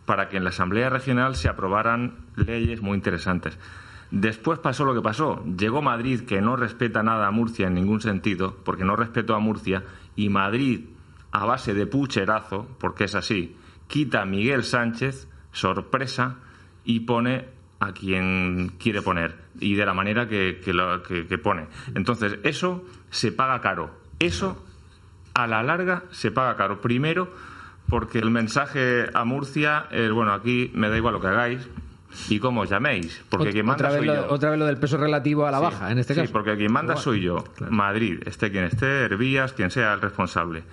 para 0.05 0.29
que 0.29 0.37
en 0.37 0.43
la 0.43 0.49
Asamblea 0.49 0.89
Regional 0.89 1.35
se 1.35 1.49
aprobaran 1.49 2.17
leyes 2.35 2.81
muy 2.81 2.95
interesantes. 2.95 3.57
Después 4.11 4.59
pasó 4.59 4.85
lo 4.85 4.93
que 4.93 5.01
pasó. 5.01 5.43
Llegó 5.57 5.81
Madrid, 5.81 6.21
que 6.21 6.41
no 6.41 6.55
respeta 6.55 7.01
nada 7.03 7.27
a 7.27 7.31
Murcia 7.31 7.67
en 7.67 7.73
ningún 7.73 8.01
sentido, 8.01 8.55
porque 8.63 8.83
no 8.85 8.95
respetó 8.95 9.33
a 9.35 9.39
Murcia, 9.39 9.83
y 10.15 10.29
Madrid, 10.29 10.85
a 11.31 11.45
base 11.45 11.73
de 11.73 11.87
pucherazo, 11.87 12.67
porque 12.79 13.05
es 13.05 13.15
así, 13.15 13.55
quita 13.87 14.21
a 14.21 14.25
Miguel 14.25 14.63
Sánchez, 14.63 15.27
sorpresa, 15.51 16.35
y 16.85 16.99
pone 17.01 17.47
a 17.79 17.91
quien 17.93 18.73
quiere 18.77 19.01
poner, 19.01 19.35
y 19.59 19.73
de 19.75 19.85
la 19.85 19.93
manera 19.95 20.27
que, 20.27 20.59
lo- 20.67 21.01
que 21.01 21.37
pone. 21.39 21.67
Entonces, 21.95 22.37
eso 22.43 22.85
se 23.09 23.31
paga 23.31 23.61
caro. 23.61 23.89
Eso, 24.19 24.63
a 25.33 25.47
la 25.47 25.63
larga, 25.63 26.03
se 26.11 26.29
paga 26.29 26.55
caro. 26.55 26.81
Primero, 26.81 27.33
porque 27.93 28.17
el 28.17 28.31
mensaje 28.31 29.05
a 29.13 29.23
Murcia 29.23 29.85
es, 29.91 30.11
bueno, 30.11 30.33
aquí 30.33 30.71
me 30.73 30.89
da 30.89 30.97
igual 30.97 31.13
lo 31.13 31.21
que 31.21 31.27
hagáis 31.27 31.69
y 32.27 32.39
cómo 32.39 32.61
os 32.61 32.69
llaméis, 32.71 33.23
porque 33.29 33.51
quien 33.51 33.67
manda 33.67 33.85
otra, 33.85 33.89
vez 33.89 33.97
soy 33.99 34.07
lo, 34.07 34.15
yo. 34.15 34.33
otra 34.33 34.49
vez 34.49 34.57
lo 34.59 34.65
del 34.65 34.77
peso 34.77 34.97
relativo 34.97 35.45
a 35.45 35.51
la 35.51 35.57
Sí, 35.59 35.63
baja, 35.63 35.91
en 35.91 35.99
este 35.99 36.15
sí, 36.15 36.21
caso. 36.21 36.33
porque 36.33 36.55
quien 36.57 36.71
manda 36.73 36.95
soy 36.95 37.21
yo. 37.21 37.43
Madrid, 37.69 38.19
esté 38.25 38.49
quien 38.49 38.63
esté, 38.63 39.03
Hervías, 39.05 39.53
quien 39.53 39.69
sea 39.69 39.93
el 39.93 40.01
responsable. 40.01 40.63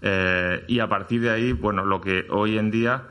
Eh, 0.00 0.64
y 0.68 0.78
a 0.78 0.88
partir 0.88 1.20
de 1.22 1.30
ahí, 1.30 1.52
bueno, 1.52 1.84
lo 1.84 2.00
que 2.00 2.26
hoy 2.30 2.56
en 2.56 2.70
día 2.70 3.02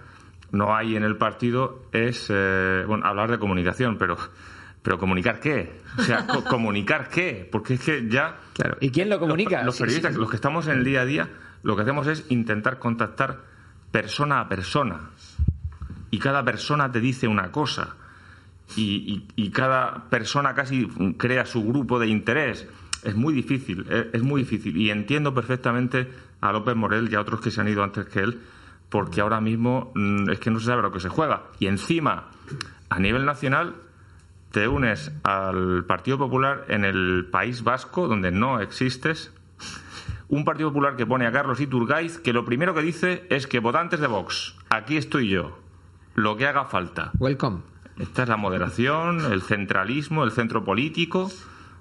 no 0.51 0.73
hay 0.73 0.95
en 0.95 1.03
el 1.03 1.17
partido 1.17 1.83
es, 1.91 2.27
eh, 2.29 2.83
bueno, 2.87 3.05
hablar 3.05 3.29
de 3.29 3.39
comunicación, 3.39 3.97
pero, 3.97 4.15
pero 4.81 4.97
¿comunicar 4.97 5.41
qué? 5.41 5.81
O 5.97 6.01
sea, 6.03 6.25
co- 6.27 6.43
¿comunicar 6.49 7.09
qué? 7.09 7.47
Porque 7.51 7.73
es 7.73 7.81
que 7.81 8.07
ya... 8.07 8.37
Claro. 8.53 8.77
¿Y 8.79 8.89
quién 8.89 9.09
lo 9.09 9.19
comunica? 9.19 9.57
Los, 9.57 9.65
los 9.65 9.75
Sí, 9.75 9.83
periodistas, 9.83 10.11
sí, 10.11 10.15
sí. 10.15 10.21
los 10.21 10.29
que 10.29 10.35
estamos 10.37 10.67
en 10.67 10.77
el 10.79 10.83
día 10.85 11.01
a 11.01 11.05
día, 11.05 11.27
lo 11.61 11.75
que 11.75 11.81
hacemos 11.83 12.07
es 12.07 12.25
intentar 12.29 12.79
contactar 12.79 13.48
persona 13.91 14.41
a 14.41 14.49
persona. 14.49 15.11
Y 16.11 16.19
cada 16.19 16.43
persona 16.43 16.91
te 16.91 16.99
dice 16.99 17.27
una 17.27 17.51
cosa 17.51 17.95
y, 18.75 19.49
cada 19.51 20.09
persona 20.09 20.53
casi 20.53 20.87
crea 21.17 21.45
su 21.45 21.63
grupo 21.63 21.99
de 21.99 22.07
interés. 22.07 22.67
Es 23.03 23.15
muy 23.15 23.33
difícil, 23.33 23.85
es, 23.89 24.07
es 24.13 24.23
muy 24.23 24.41
difícil. 24.41 24.77
Y 24.77 24.89
entiendo 24.89 25.33
perfectamente 25.33 26.09
a 26.41 26.51
López 26.51 26.75
Morel 26.75 27.09
y 27.11 27.15
a 27.15 27.21
otros 27.21 27.41
que 27.41 27.51
se 27.51 27.61
han 27.61 27.67
ido 27.67 27.83
antes 27.83 28.05
que 28.05 28.19
él, 28.19 28.39
porque 28.89 29.21
ahora 29.21 29.41
mismo 29.41 29.91
mm, 29.95 30.29
es 30.29 30.39
que 30.39 30.51
no 30.51 30.59
se 30.59 30.67
sabe 30.67 30.81
lo 30.81 30.91
que 30.91 30.99
se 30.99 31.09
juega. 31.09 31.43
Y 31.59 31.67
encima, 31.67 32.27
a 32.89 32.99
nivel 32.99 33.25
nacional, 33.25 33.75
te 34.51 34.67
unes 34.67 35.11
al 35.23 35.85
Partido 35.85 36.17
Popular 36.17 36.65
en 36.69 36.83
el 36.83 37.27
País 37.31 37.63
Vasco, 37.63 38.07
donde 38.07 38.31
no 38.31 38.59
existes. 38.59 39.33
Un 40.29 40.45
Partido 40.45 40.69
Popular 40.69 40.95
que 40.95 41.05
pone 41.07 41.25
a 41.25 41.31
Carlos 41.31 41.59
Iturgaiz, 41.59 42.19
que 42.19 42.33
lo 42.33 42.45
primero 42.45 42.73
que 42.75 42.81
dice 42.81 43.25
es 43.29 43.47
que 43.47 43.59
votantes 43.59 43.99
de 43.99 44.07
Vox, 44.07 44.55
aquí 44.69 44.95
estoy 44.95 45.27
yo, 45.29 45.57
lo 46.13 46.37
que 46.37 46.45
haga 46.45 46.65
falta. 46.65 47.11
Welcome. 47.17 47.61
Esta 47.97 48.23
es 48.23 48.29
la 48.29 48.37
moderación, 48.37 49.19
el 49.31 49.41
centralismo, 49.41 50.23
el 50.23 50.31
centro 50.31 50.63
político. 50.63 51.29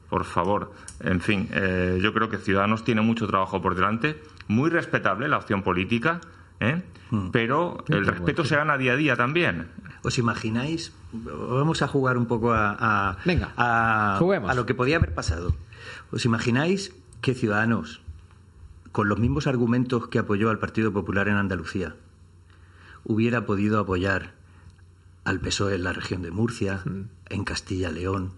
Por 0.08 0.24
favor, 0.24 0.72
en 1.00 1.20
fin, 1.20 1.48
eh, 1.52 1.98
yo 2.02 2.14
creo 2.14 2.30
que 2.30 2.38
Ciudadanos 2.38 2.82
tiene 2.84 3.02
mucho 3.02 3.26
trabajo 3.26 3.60
por 3.60 3.74
delante. 3.74 4.20
Muy 4.48 4.70
respetable 4.70 5.28
la 5.28 5.36
opción 5.36 5.62
política, 5.62 6.20
¿eh? 6.60 6.82
pero 7.32 7.84
el 7.88 8.06
respeto 8.06 8.44
se 8.46 8.56
gana 8.56 8.78
día 8.78 8.94
a 8.94 8.96
día 8.96 9.14
también. 9.16 9.68
¿Os 10.02 10.16
imagináis? 10.16 10.94
Vamos 11.12 11.82
a 11.82 11.88
jugar 11.88 12.16
un 12.16 12.24
poco 12.26 12.52
a, 12.54 12.76
a- 13.10 13.16
Venga, 13.26 13.52
a, 13.58 14.16
juguemos. 14.18 14.50
a 14.50 14.54
lo 14.54 14.64
que 14.64 14.74
podía 14.74 14.96
haber 14.96 15.14
pasado. 15.14 15.54
¿Os 16.10 16.24
imagináis 16.24 16.94
que 17.20 17.34
Ciudadanos, 17.34 18.00
con 18.92 19.08
los 19.08 19.18
mismos 19.18 19.46
argumentos 19.46 20.08
que 20.08 20.18
apoyó 20.18 20.50
al 20.50 20.58
Partido 20.58 20.92
Popular 20.92 21.28
en 21.28 21.36
Andalucía, 21.36 21.94
hubiera 23.04 23.46
podido 23.46 23.78
apoyar 23.78 24.34
al 25.24 25.40
PSOE 25.40 25.74
en 25.74 25.84
la 25.84 25.92
región 25.92 26.22
de 26.22 26.30
Murcia, 26.30 26.82
Mm. 26.84 27.02
en 27.30 27.44
Castilla-León, 27.44 28.30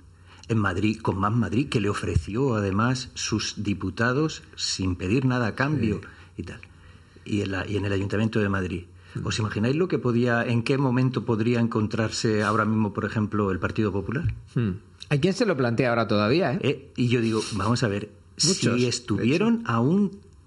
en 0.49 0.59
Madrid, 0.59 1.01
con 1.01 1.19
Más 1.19 1.33
Madrid, 1.33 1.69
que 1.69 1.81
le 1.81 1.89
ofreció 1.89 2.55
además 2.57 3.11
sus 3.15 3.63
diputados 3.63 4.43
sin 4.57 4.97
pedir 4.97 5.25
nada 5.25 5.49
a 5.49 5.55
cambio 5.55 6.01
y 6.37 6.43
tal, 6.43 6.61
y 7.25 7.43
en, 7.43 7.53
la- 7.53 7.67
y 7.69 7.77
en 7.77 7.85
el 7.85 7.93
Ayuntamiento 7.93 8.41
de 8.41 8.49
Madrid. 8.49 8.85
Mm. 9.15 9.27
¿Os 9.27 9.39
imagináis 9.39 9.77
lo 9.77 9.87
que 9.89 9.99
podía, 9.99 10.45
en 10.45 10.63
qué 10.63 10.79
momento 10.79 11.25
podría 11.25 11.61
encontrarse 11.61 12.43
ahora 12.43 12.65
mismo, 12.65 12.93
por 12.93 13.05
ejemplo, 13.05 13.51
el 13.53 13.59
Partido 13.61 13.93
Popular? 13.93 14.35
Hmm. 14.55 14.71
¿Hay 15.09 15.19
quien 15.21 15.35
se 15.35 15.47
lo 15.47 15.57
plantea 15.57 15.91
ahora 15.91 16.07
todavía? 16.07 16.55
¿eh? 16.55 16.59
Eh, 16.63 16.93
y 16.97 17.09
yo 17.09 17.21
digo, 17.21 17.41
vamos 17.55 17.83
a 17.83 17.89
ver, 17.89 18.11
Muchos, 18.45 18.77
si 18.79 18.87
estuvieron 18.87 19.63
a 19.67 19.81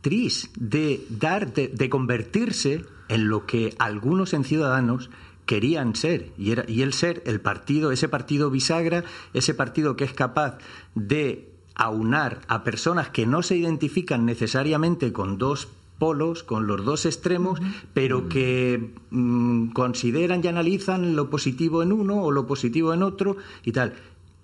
de 0.04 1.06
dar, 1.10 1.54
de, 1.54 1.70
de 1.70 1.90
convertirse 1.90 2.86
en 3.08 3.30
lo 3.30 3.46
que 3.46 3.76
algunos 3.80 4.34
en 4.34 4.44
Ciudadanos 4.44 5.10
querían 5.46 5.96
ser, 5.96 6.32
y, 6.38 6.52
era, 6.52 6.66
y 6.68 6.82
el 6.82 6.94
ser 6.94 7.22
el 7.26 7.42
partido, 7.42 7.92
ese 7.92 8.08
partido 8.08 8.50
bisagra, 8.50 9.04
ese 9.34 9.54
partido 9.54 9.96
que 9.96 10.04
es 10.04 10.14
capaz 10.14 10.58
de 10.96 11.50
aunar 11.76 12.42
a 12.48 12.64
personas 12.64 13.10
que 13.10 13.26
no 13.26 13.42
se 13.42 13.58
identifican 13.58 14.26
necesariamente 14.26 15.12
con 15.12 15.38
dos 15.38 15.68
polos, 16.00 16.44
con 16.44 16.68
los 16.68 16.84
dos 16.84 17.06
extremos, 17.06 17.60
pero 17.94 18.28
que 18.28 18.94
mm, 19.10 19.70
consideran 19.70 20.42
y 20.44 20.48
analizan 20.48 21.16
lo 21.16 21.30
positivo 21.30 21.82
en 21.82 21.94
uno 21.94 22.22
o 22.24 22.32
lo 22.32 22.46
positivo 22.46 22.94
en 22.94 23.04
otro 23.04 23.38
y 23.64 23.72
tal. 23.72 23.94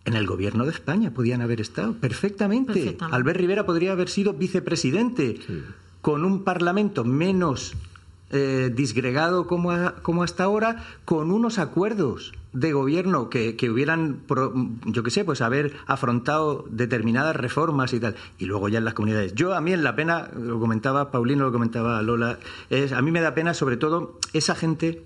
En 0.06 0.14
el 0.16 0.26
gobierno 0.26 0.66
de 0.66 0.72
España 0.72 1.12
podían 1.12 1.42
haber 1.42 1.62
estado 1.62 1.94
perfectamente. 1.94 2.74
Perfectamente. 2.74 3.16
Albert 3.16 3.40
Rivera 3.40 3.66
podría 3.66 3.92
haber 3.92 4.10
sido 4.10 4.34
vicepresidente 4.34 5.40
con 6.02 6.24
un 6.26 6.44
parlamento 6.44 7.04
menos 7.04 7.74
eh, 8.32 8.72
disgregado 8.74 9.48
como, 9.48 9.72
a- 9.72 9.96
como 10.02 10.24
hasta 10.24 10.44
ahora, 10.44 10.86
con 11.04 11.32
unos 11.32 11.58
acuerdos 11.60 12.32
de 12.54 12.72
gobierno 12.74 13.30
que, 13.30 13.56
que 13.56 13.70
hubieran, 13.70 14.22
pro- 14.28 14.54
yo 14.86 15.04
qué 15.04 15.10
sé, 15.12 15.26
pues 15.26 15.42
haber 15.42 15.74
afrontado 15.88 16.66
determinadas 16.70 17.36
reformas 17.36 17.92
y 17.94 18.00
tal. 18.00 18.16
Y 18.38 18.46
luego 18.46 18.70
ya 18.70 18.78
en 18.80 18.86
las 18.86 18.94
comunidades. 18.94 19.34
Yo 19.36 19.54
a 19.56 19.62
mí 19.62 19.74
en 19.74 19.84
la 19.84 19.96
pena, 19.96 20.30
lo 20.36 20.60
comentaba 20.60 21.12
Paulino, 21.12 21.44
lo 21.46 21.52
comentaba 21.52 22.02
Lola, 22.04 22.40
es, 22.70 22.92
a 22.94 23.02
mí 23.02 23.12
me 23.12 23.22
da 23.22 23.34
pena 23.36 23.54
sobre 23.56 23.78
todo 23.78 24.20
esa 24.34 24.54
gente 24.56 25.04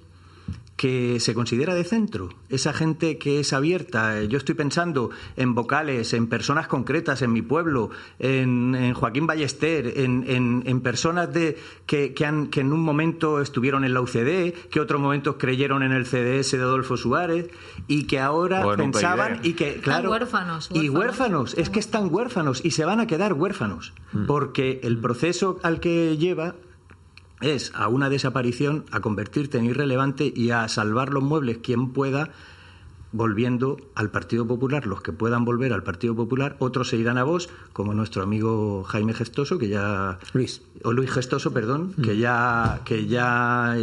que 0.75 1.19
se 1.19 1.33
considera 1.35 1.75
de 1.75 1.83
centro, 1.83 2.29
esa 2.49 2.73
gente 2.73 3.17
que 3.19 3.39
es 3.39 3.53
abierta. 3.53 4.23
Yo 4.23 4.37
estoy 4.39 4.55
pensando 4.55 5.11
en 5.37 5.53
vocales, 5.53 6.13
en 6.13 6.27
personas 6.27 6.67
concretas 6.67 7.21
en 7.21 7.31
mi 7.31 7.41
pueblo, 7.43 7.91
en, 8.19 8.73
en 8.75 8.93
Joaquín 8.95 9.27
Ballester, 9.27 9.99
en, 9.99 10.25
en- 10.27 10.63
en 10.65 10.81
personas 10.81 11.31
de, 11.31 11.57
que, 11.85 12.13
que, 12.15 12.25
han- 12.25 12.47
que 12.47 12.61
en 12.61 12.73
un 12.73 12.81
momento 12.81 13.39
estuvieron 13.39 13.83
en 13.85 13.93
la 13.93 14.01
UCD, 14.01 14.53
que 14.71 14.79
otro 14.79 14.97
momento 14.97 15.37
creyeron 15.37 15.83
en 15.83 15.91
el 15.91 16.05
CDS 16.05 16.51
de 16.57 16.63
Adolfo 16.63 16.97
Suárez 16.97 17.49
y 17.87 18.05
que 18.05 18.19
ahora 18.19 18.63
pensaban 18.93 19.39
y 19.43 19.53
que, 19.53 19.75
claro, 19.75 20.09
huérfanos, 20.09 20.69
y 20.73 20.89
huérfanos. 20.89 20.99
huérfanos, 20.99 21.53
es 21.57 21.69
que 21.69 21.79
están 21.79 22.07
huérfanos 22.11 22.65
y 22.65 22.71
se 22.71 22.83
van 22.83 22.99
a 22.99 23.05
quedar 23.07 23.33
huérfanos, 23.33 23.93
porque 24.27 24.79
el 24.83 24.97
proceso 24.97 25.59
al 25.63 25.79
que 25.79 26.17
lleva 26.17 26.55
es 27.43 27.71
a 27.75 27.87
una 27.87 28.09
desaparición, 28.09 28.85
a 28.91 29.01
convertirte 29.01 29.57
en 29.57 29.65
irrelevante 29.65 30.31
y 30.35 30.51
a 30.51 30.67
salvar 30.67 31.09
los 31.09 31.23
muebles 31.23 31.59
quien 31.59 31.89
pueda, 31.91 32.31
volviendo 33.11 33.77
al 33.95 34.09
Partido 34.09 34.47
Popular, 34.47 34.87
los 34.87 35.01
que 35.01 35.13
puedan 35.13 35.45
volver 35.45 35.71
al 35.71 35.83
Partido 35.83 36.15
Popular, 36.15 36.55
otros 36.59 36.89
se 36.89 36.97
irán 36.97 37.17
a 37.17 37.23
vos, 37.23 37.49
como 37.71 37.93
nuestro 37.93 38.23
amigo 38.23 38.83
Jaime 38.83 39.13
Gestoso, 39.13 39.57
que 39.59 39.69
ya 39.69 40.19
Luis. 40.33 40.61
o 40.83 40.91
Luis 40.91 41.11
Gestoso, 41.11 41.53
perdón, 41.53 41.93
que 42.03 42.17
ya 42.17 42.81
que 42.85 43.05
ya 43.05 43.75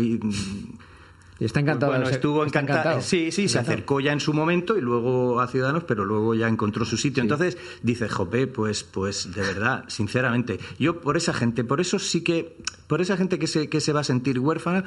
Y 1.40 1.46
está 1.46 1.60
encantado. 1.60 1.92
bueno, 1.92 2.08
estuvo 2.08 2.44
está 2.44 2.60
encantado. 2.60 3.00
Sí, 3.00 3.32
sí, 3.32 3.48
se 3.48 3.58
acercó 3.58 3.98
ya 4.00 4.12
en 4.12 4.20
su 4.20 4.34
momento 4.34 4.76
y 4.76 4.82
luego 4.82 5.40
a 5.40 5.46
Ciudadanos, 5.48 5.84
pero 5.84 6.04
luego 6.04 6.34
ya 6.34 6.46
encontró 6.46 6.84
su 6.84 6.98
sitio. 6.98 7.22
Entonces 7.22 7.56
dice, 7.82 8.10
Jope, 8.10 8.46
pues, 8.46 8.84
pues 8.84 9.32
de 9.34 9.40
verdad, 9.40 9.84
sinceramente, 9.88 10.60
yo 10.78 11.00
por 11.00 11.16
esa 11.16 11.32
gente, 11.32 11.64
por 11.64 11.80
eso 11.80 11.98
sí 11.98 12.22
que, 12.22 12.58
por 12.86 13.00
esa 13.00 13.16
gente 13.16 13.38
que 13.38 13.46
se, 13.46 13.70
que 13.70 13.80
se 13.80 13.94
va 13.94 14.00
a 14.00 14.04
sentir 14.04 14.38
huérfana, 14.38 14.84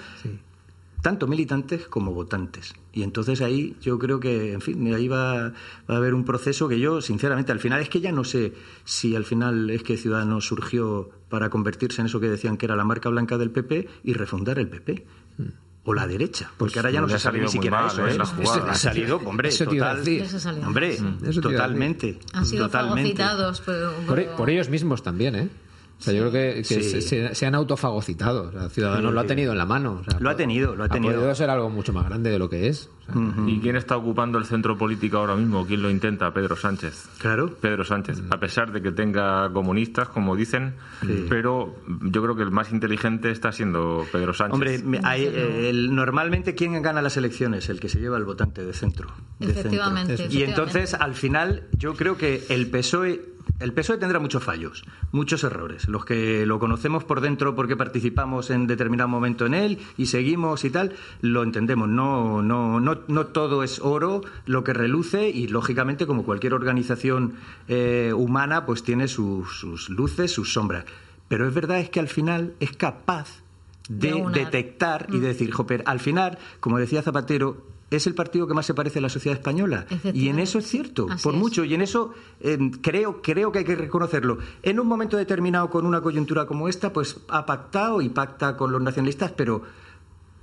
tanto 1.01 1.27
militantes 1.27 1.87
como 1.87 2.13
votantes. 2.13 2.75
Y 2.93 3.01
entonces 3.01 3.41
ahí 3.41 3.75
yo 3.81 3.97
creo 3.97 4.19
que, 4.19 4.53
en 4.53 4.61
fin, 4.61 4.93
ahí 4.93 5.07
va, 5.07 5.49
va 5.89 5.95
a 5.95 5.97
haber 5.97 6.13
un 6.13 6.23
proceso 6.23 6.69
que 6.69 6.79
yo, 6.79 7.01
sinceramente, 7.01 7.51
al 7.51 7.59
final 7.59 7.81
es 7.81 7.89
que 7.89 7.99
ya 7.99 8.11
no 8.11 8.23
sé 8.23 8.53
si 8.85 9.15
al 9.15 9.25
final 9.25 9.71
es 9.71 9.81
que 9.81 9.97
Ciudadanos 9.97 10.45
surgió 10.45 11.09
para 11.29 11.49
convertirse 11.49 12.01
en 12.01 12.07
eso 12.07 12.19
que 12.19 12.29
decían 12.29 12.57
que 12.57 12.67
era 12.67 12.75
la 12.75 12.85
marca 12.85 13.09
blanca 13.09 13.39
del 13.39 13.49
PP 13.49 13.87
y 14.03 14.13
refundar 14.13 14.59
el 14.59 14.69
PP. 14.69 15.03
O 15.85 15.93
la 15.93 16.07
derecha, 16.07 16.49
porque 16.57 16.79
ahora 16.79 16.91
ya 16.91 17.01
no 17.01 17.09
se 17.09 17.15
ha 17.15 17.19
sabe 17.19 17.39
ni 17.39 17.47
salido 17.47 17.51
muy 17.51 17.51
siquiera 17.51 17.81
mal, 17.81 17.91
eso, 17.91 18.07
¿eh? 18.07 18.11
¿eh? 18.11 18.17
la 18.17 18.25
jugada. 18.25 18.71
Ha 18.71 18.75
salido, 18.75 19.17
hombre, 19.25 19.49
Eso 19.49 19.65
total. 19.65 20.07
Eso 20.07 20.49
hombre, 20.65 20.93
Eso 20.93 21.03
decir. 21.19 21.41
totalmente, 21.41 22.19
Han 22.31 22.45
sido 22.45 22.65
totalmente. 22.67 23.15
fagocitados, 23.21 23.61
pero, 23.65 23.91
Por, 24.07 24.19
e- 24.19 24.27
por 24.37 24.49
ellos 24.49 24.69
mismos 24.69 25.03
también, 25.03 25.35
¿eh? 25.35 25.49
O 25.99 26.01
sea, 26.03 26.13
yo 26.13 26.29
creo 26.29 26.31
que, 26.31 26.55
que 26.57 26.63
Sí. 26.65 26.83
se, 26.83 27.01
se- 27.01 27.33
se 27.35 27.45
han 27.45 27.55
autofagocitado. 27.55 28.49
O 28.49 28.51
sea, 28.51 28.69
Ciudadanos 28.69 29.11
Sí. 29.11 29.13
lo 29.15 29.19
ha 29.21 29.25
tenido 29.25 29.51
en 29.53 29.57
la 29.57 29.65
mano. 29.65 29.99
O 30.01 30.03
sea, 30.03 30.19
Lo 30.19 30.29
ha 30.29 30.35
tenido, 30.35 30.75
lo 30.75 30.83
ha 30.83 30.89
tenido. 30.89 31.13
podido 31.15 31.33
ser 31.35 31.49
algo 31.49 31.69
mucho 31.69 31.93
más 31.93 32.05
grande 32.05 32.29
de 32.29 32.39
lo 32.39 32.49
que 32.49 32.67
es. 32.67 32.89
O 33.07 33.13
sea, 33.13 33.21
¿Y 33.47 33.59
quién 33.59 33.75
está 33.75 33.95
ocupando 33.97 34.37
el 34.37 34.45
centro 34.45 34.77
político 34.77 35.17
ahora 35.17 35.35
mismo? 35.35 35.65
¿Quién 35.65 35.81
lo 35.81 35.89
intenta? 35.89 36.33
Pedro 36.33 36.55
Sánchez. 36.55 37.07
Claro. 37.19 37.53
Pedro 37.59 37.83
Sánchez, 37.83 38.21
a 38.29 38.39
pesar 38.39 38.71
de 38.71 38.81
que 38.81 38.91
tenga 38.93 39.51
comunistas, 39.53 40.07
como 40.09 40.35
dicen, 40.37 40.75
pero 41.29 41.75
yo 42.01 42.21
creo 42.23 42.35
que 42.35 42.43
el 42.43 42.51
más 42.51 42.71
inteligente 42.71 43.29
está 43.31 43.51
siendo 43.51 44.05
Pedro 44.11 44.33
Sánchez. 44.33 44.53
Hombre, 44.83 44.99
hay, 45.03 45.23
eh, 45.25 45.69
el- 45.69 45.93
normalmente 45.95 46.55
quién 46.55 46.81
gana 46.81 47.01
las 47.01 47.17
elecciones, 47.17 47.69
el 47.69 47.79
que 47.79 47.89
se 47.89 47.99
lleva 47.99 48.17
el 48.17 48.23
votante 48.25 48.63
de 48.65 48.73
centro. 48.73 49.07
de 49.39 49.47
centro. 49.47 49.61
Efectivamente, 49.61 50.27
Y 50.29 50.43
entonces, 50.43 50.93
al 50.93 51.13
final, 51.15 51.67
yo 51.77 51.95
creo 51.95 52.17
que 52.17 52.43
el 52.49 52.67
PSOE, 52.67 53.32
el 53.63 53.73
PSOE 53.73 53.97
tendrá 53.97 54.19
muchos 54.19 54.43
fallos, 54.43 54.83
muchos 55.11 55.43
errores. 55.43 55.87
Los 55.87 56.03
que 56.03 56.45
lo 56.45 56.59
conocemos 56.59 57.05
por 57.05 57.21
dentro 57.21 57.55
porque 57.55 57.77
participamos 57.77 58.49
en 58.49 58.67
determinado 58.67 59.07
momento 59.07 59.45
en 59.45 59.53
él 59.53 59.79
y 59.97 60.07
seguimos 60.07 60.65
y 60.65 60.69
tal, 60.69 60.93
lo 61.21 61.43
entendemos. 61.43 61.87
No, 61.87 62.41
no, 62.41 62.81
no, 62.81 62.99
no 63.07 63.25
todo 63.27 63.63
es 63.63 63.79
oro 63.79 64.21
lo 64.45 64.63
que 64.65 64.73
reluce 64.73 65.29
y 65.29 65.47
lógicamente, 65.47 66.05
como 66.05 66.25
cualquier 66.25 66.53
organización 66.53 67.35
eh, 67.69 68.11
humana, 68.15 68.65
pues 68.65 68.83
tiene 68.83 69.07
sus, 69.07 69.59
sus 69.59 69.89
luces, 69.89 70.31
sus 70.31 70.51
sombras. 70.51 70.83
Pero 71.29 71.47
es 71.47 71.53
verdad 71.53 71.79
es 71.79 71.89
que 71.89 72.01
al 72.01 72.09
final 72.09 72.53
es 72.59 72.75
capaz 72.75 73.43
De 73.87 74.23
detectar 74.33 75.07
y 75.09 75.19
de 75.19 75.27
decir, 75.27 75.51
joder, 75.51 75.83
al 75.85 75.99
final, 75.99 76.37
como 76.59 76.79
decía 76.79 77.01
Zapatero, 77.01 77.63
es 77.91 78.07
el 78.07 78.15
partido 78.15 78.47
que 78.47 78.53
más 78.55 78.65
se 78.65 78.73
parece 78.73 78.99
a 78.99 79.01
la 79.03 79.09
sociedad 79.09 79.37
española. 79.37 79.85
Y 80.13 80.29
en 80.29 80.39
eso 80.39 80.57
es 80.59 80.67
cierto, 80.67 81.07
Así 81.09 81.23
por 81.23 81.33
es. 81.35 81.39
mucho. 81.39 81.63
Y 81.63 81.73
en 81.75 81.81
eso 81.81 82.13
eh, 82.39 82.57
creo, 82.81 83.21
creo 83.21 83.51
que 83.51 83.59
hay 83.59 83.65
que 83.65 83.75
reconocerlo. 83.75 84.39
En 84.63 84.79
un 84.79 84.87
momento 84.87 85.15
determinado, 85.17 85.69
con 85.69 85.85
una 85.85 86.01
coyuntura 86.01 86.45
como 86.47 86.67
esta, 86.67 86.91
pues 86.91 87.17
ha 87.27 87.45
pactado 87.45 88.01
y 88.01 88.09
pacta 88.09 88.57
con 88.57 88.71
los 88.71 88.81
nacionalistas, 88.81 89.31
pero 89.31 89.61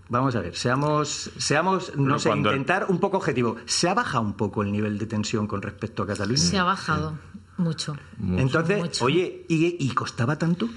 vamos 0.09 0.35
a 0.37 0.41
ver, 0.41 0.55
seamos, 0.57 1.31
seamos 1.39 1.93
no 1.97 2.05
Pero 2.05 2.19
sé, 2.19 2.29
cuando- 2.29 2.51
intentar 2.51 2.87
un 2.89 2.99
poco 3.01 3.17
objetivo. 3.17 3.57
¿Se 3.67 3.89
ha 3.89 3.95
bajado 3.95 4.25
un 4.25 4.35
poco 4.35 4.63
el 4.63 4.71
nivel 4.71 4.99
de 4.99 5.07
tensión 5.07 5.47
con 5.49 5.61
respecto 5.63 6.03
a 6.03 6.07
Cataluña? 6.07 6.39
Se 6.39 6.59
ha 6.59 6.65
bajado 6.65 7.19
mucho. 7.57 7.97
Entonces, 8.37 8.79
Mucho. 8.81 9.05
oye, 9.05 9.45
¿y, 9.49 9.77
y 9.85 9.91
costaba 9.91 10.37
tanto? 10.39 10.69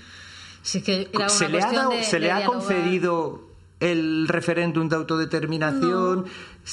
Si 0.63 0.79
es 0.79 0.83
que 0.83 1.09
era 1.13 1.29
¿Se 1.29 1.49
le 1.49 1.61
ha, 1.61 1.71
dado, 1.71 1.89
de- 1.91 2.03
se 2.03 2.17
de 2.17 2.25
le 2.25 2.31
ha 2.31 2.45
concedido 2.45 3.47
el 3.79 4.27
referéndum 4.27 4.87
de 4.87 4.95
autodeterminación? 4.97 6.25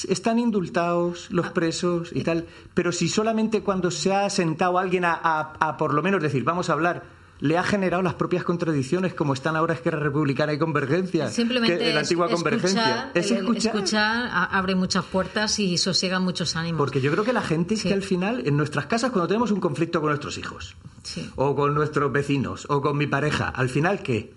Están 0.08 0.38
indultados 0.38 1.30
los 1.30 1.50
presos 1.50 2.10
y 2.14 2.22
tal. 2.22 2.46
Pero 2.74 2.92
si 2.92 3.08
solamente 3.08 3.62
cuando 3.62 3.90
se 3.90 4.14
ha 4.14 4.28
sentado 4.30 4.78
alguien 4.78 5.04
a, 5.04 5.12
a- 5.22 5.52
a 5.60 5.76
por 5.76 5.94
lo 5.94 6.02
menos 6.02 6.22
decir, 6.22 6.44
vamos 6.44 6.70
a 6.70 6.74
hablar, 6.74 7.02
le 7.40 7.56
ha 7.56 7.62
generado 7.62 8.02
las 8.02 8.14
propias 8.14 8.44
contradicciones 8.44 9.14
como 9.14 9.32
están 9.32 9.56
ahora 9.56 9.72
Esquerra 9.72 9.98
Republicana 9.98 10.52
y 10.52 10.58
Convergencia. 10.58 11.28
Simplemente 11.30 11.78
que- 11.78 11.84
la 11.94 12.00
es- 12.02 12.06
antigua 12.06 12.28
Convergencia. 12.28 12.82
escuchar, 12.82 13.10
Es 13.14 13.30
escuchar. 13.30 13.74
escuchar 13.76 14.28
abre 14.52 14.74
muchas 14.74 15.04
puertas 15.06 15.58
y 15.58 15.78
sosiega 15.78 16.20
muchos 16.20 16.54
ánimos. 16.54 16.78
Porque 16.78 17.00
yo 17.00 17.10
creo 17.10 17.24
que 17.24 17.32
la 17.32 17.40
gente 17.42 17.74
es 17.74 17.82
que 17.82 17.94
al 17.94 18.02
final, 18.02 18.46
en 18.46 18.56
nuestras 18.58 18.86
casas, 18.86 19.10
cuando 19.10 19.26
tenemos 19.26 19.50
un 19.52 19.60
conflicto 19.60 20.00
con 20.00 20.10
nuestros 20.10 20.36
hijos, 20.36 20.76
Sí. 21.02 21.30
o 21.36 21.56
con 21.56 21.74
nuestros 21.74 22.12
vecinos, 22.12 22.66
o 22.68 22.82
con 22.82 22.98
mi 22.98 23.06
pareja, 23.06 23.48
al 23.48 23.70
final, 23.70 24.02
¿qué? 24.02 24.34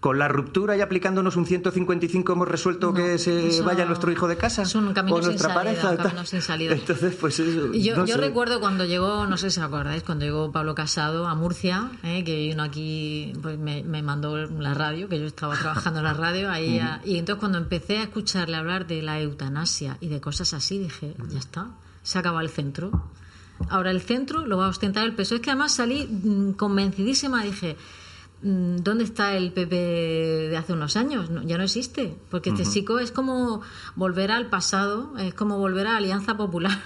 Con 0.00 0.18
la 0.18 0.28
ruptura 0.28 0.74
y 0.78 0.80
aplicándonos 0.80 1.36
un 1.36 1.44
155 1.44 2.32
hemos 2.32 2.48
resuelto 2.48 2.86
No, 2.86 2.94
que 2.94 3.18
se 3.18 3.60
vaya 3.60 3.84
nuestro 3.84 4.10
hijo 4.10 4.28
de 4.28 4.38
casa. 4.38 4.62
es 4.62 4.74
un 4.74 4.94
camino 4.94 5.16
o 5.18 5.20
nuestra 5.20 5.48
sin 5.48 5.54
pareja. 5.54 5.82
salida, 5.82 5.96
tal. 5.98 6.06
camino 6.06 6.24
sin 6.26 6.40
salida. 6.40 6.72
Entonces, 6.72 7.14
pues 7.20 7.38
eso. 7.38 7.72
Yo, 7.74 7.96
no 7.98 8.06
yo 8.06 8.14
sé. 8.14 8.20
recuerdo 8.22 8.60
cuando 8.60 8.86
llegó, 8.86 9.26
no 9.26 9.36
sé 9.36 9.50
si 9.50 9.60
os 9.60 9.66
acordáis, 9.66 10.02
cuando 10.02 10.24
llegó 10.24 10.50
Pablo 10.52 10.74
Casado 10.74 11.26
a 11.28 11.34
Murcia, 11.34 11.90
eh, 12.02 12.24
que 12.24 12.34
vino 12.34 12.62
aquí, 12.62 13.34
pues 13.42 13.58
me, 13.58 13.82
me 13.82 14.00
mandó 14.02 14.38
la 14.38 14.72
radio, 14.72 15.06
que 15.06 15.20
yo 15.20 15.26
estaba 15.26 15.54
trabajando 15.58 15.98
en 16.00 16.04
la 16.06 16.14
radio, 16.14 16.50
ahí 16.50 16.78
a- 16.78 17.02
y 17.04 17.18
entonces 17.18 17.38
cuando 17.38 17.58
empecé 17.58 17.98
a 17.98 18.04
escucharle 18.04 18.56
hablar 18.56 18.86
de 18.86 19.02
la 19.02 19.20
eutanasia 19.20 19.98
y 20.00 20.08
de 20.08 20.18
cosas 20.22 20.54
así, 20.54 20.78
dije, 20.78 21.14
ya 21.28 21.38
está, 21.38 21.66
se 22.02 22.18
acaba 22.18 22.40
el 22.40 22.48
centro. 22.48 22.90
Ahora 23.68 23.90
el 23.90 24.00
centro 24.00 24.46
lo 24.46 24.56
va 24.56 24.64
a 24.64 24.68
ostentar 24.70 25.04
el 25.04 25.12
PSOE. 25.14 25.36
Es 25.36 25.42
que 25.42 25.50
además 25.50 25.74
salí 25.74 26.06
mm, 26.06 26.52
convencidísima, 26.52 27.42
dije, 27.44 27.76
¿dónde 28.42 29.04
está 29.04 29.36
el 29.36 29.52
PP 29.52 29.74
de 29.76 30.56
hace 30.56 30.72
unos 30.72 30.96
años? 30.96 31.28
No, 31.30 31.42
ya 31.42 31.58
no 31.58 31.64
existe, 31.64 32.16
porque 32.30 32.50
este 32.50 32.62
chico 32.64 32.98
es 32.98 33.12
como 33.12 33.60
volver 33.96 34.30
al 34.32 34.48
pasado, 34.48 35.12
es 35.18 35.34
como 35.34 35.58
volver 35.58 35.86
a 35.86 35.96
Alianza 35.96 36.36
Popular. 36.36 36.78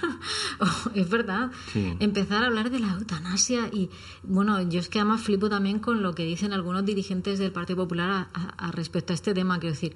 es 0.95 1.09
verdad. 1.09 1.51
Sí. 1.73 1.95
Empezar 2.01 2.43
a 2.43 2.47
hablar 2.47 2.71
de 2.71 2.81
la 2.81 2.93
eutanasia 2.95 3.69
y, 3.73 3.91
bueno, 4.23 4.61
yo 4.63 4.81
es 4.81 4.89
que 4.89 4.99
además 5.01 5.23
flipo 5.23 5.49
también 5.49 5.79
con 5.79 6.03
lo 6.03 6.15
que 6.15 6.25
dicen 6.25 6.53
algunos 6.53 6.85
dirigentes 6.85 7.39
del 7.39 7.53
Partido 7.53 7.77
Popular 7.79 8.11
a, 8.11 8.29
a- 8.35 8.69
a 8.69 8.73
respecto 8.73 9.13
a 9.13 9.15
este 9.15 9.35
tema, 9.35 9.59
quiero 9.61 9.75
decir. 9.75 9.95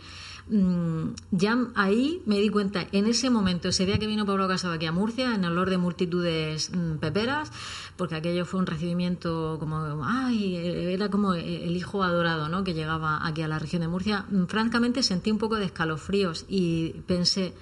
Mm, 0.51 1.15
ya 1.31 1.57
ahí 1.75 2.23
me 2.27 2.39
di 2.39 2.49
cuenta, 2.49 2.87
en 2.93 3.07
ese 3.07 3.31
momento, 3.31 3.69
ese 3.69 3.87
día 3.87 3.99
que 3.99 4.07
vino 4.07 4.27
Pablo 4.27 4.49
Casado 4.49 4.75
aquí 4.75 4.87
a 4.87 4.93
Murcia, 4.93 5.35
en 5.35 5.45
olor 5.45 5.71
de 5.71 5.79
multitudes 5.79 6.71
mm, 6.71 6.97
peperas, 6.99 7.53
porque 7.97 8.17
aquello 8.17 8.45
fue 8.45 8.61
un 8.61 8.67
recibimiento 8.67 9.57
como, 9.61 10.05
ay, 10.05 10.57
era 10.57 11.09
como 11.09 11.35
el 11.35 11.77
hijo 11.77 12.03
adorado, 12.03 12.49
¿no? 12.49 12.65
Que 12.65 12.75
llegaba 12.75 13.27
aquí 13.27 13.43
a 13.43 13.49
la 13.49 13.59
región 13.59 13.83
de 13.83 13.89
Murcia. 13.89 14.27
Mm, 14.31 14.45
Francamente 14.47 15.03
sentí 15.03 15.31
un 15.31 15.39
poco 15.39 15.57
de 15.57 15.67
escalofríos 15.67 16.47
y 16.49 16.91
pensé, 17.07 17.55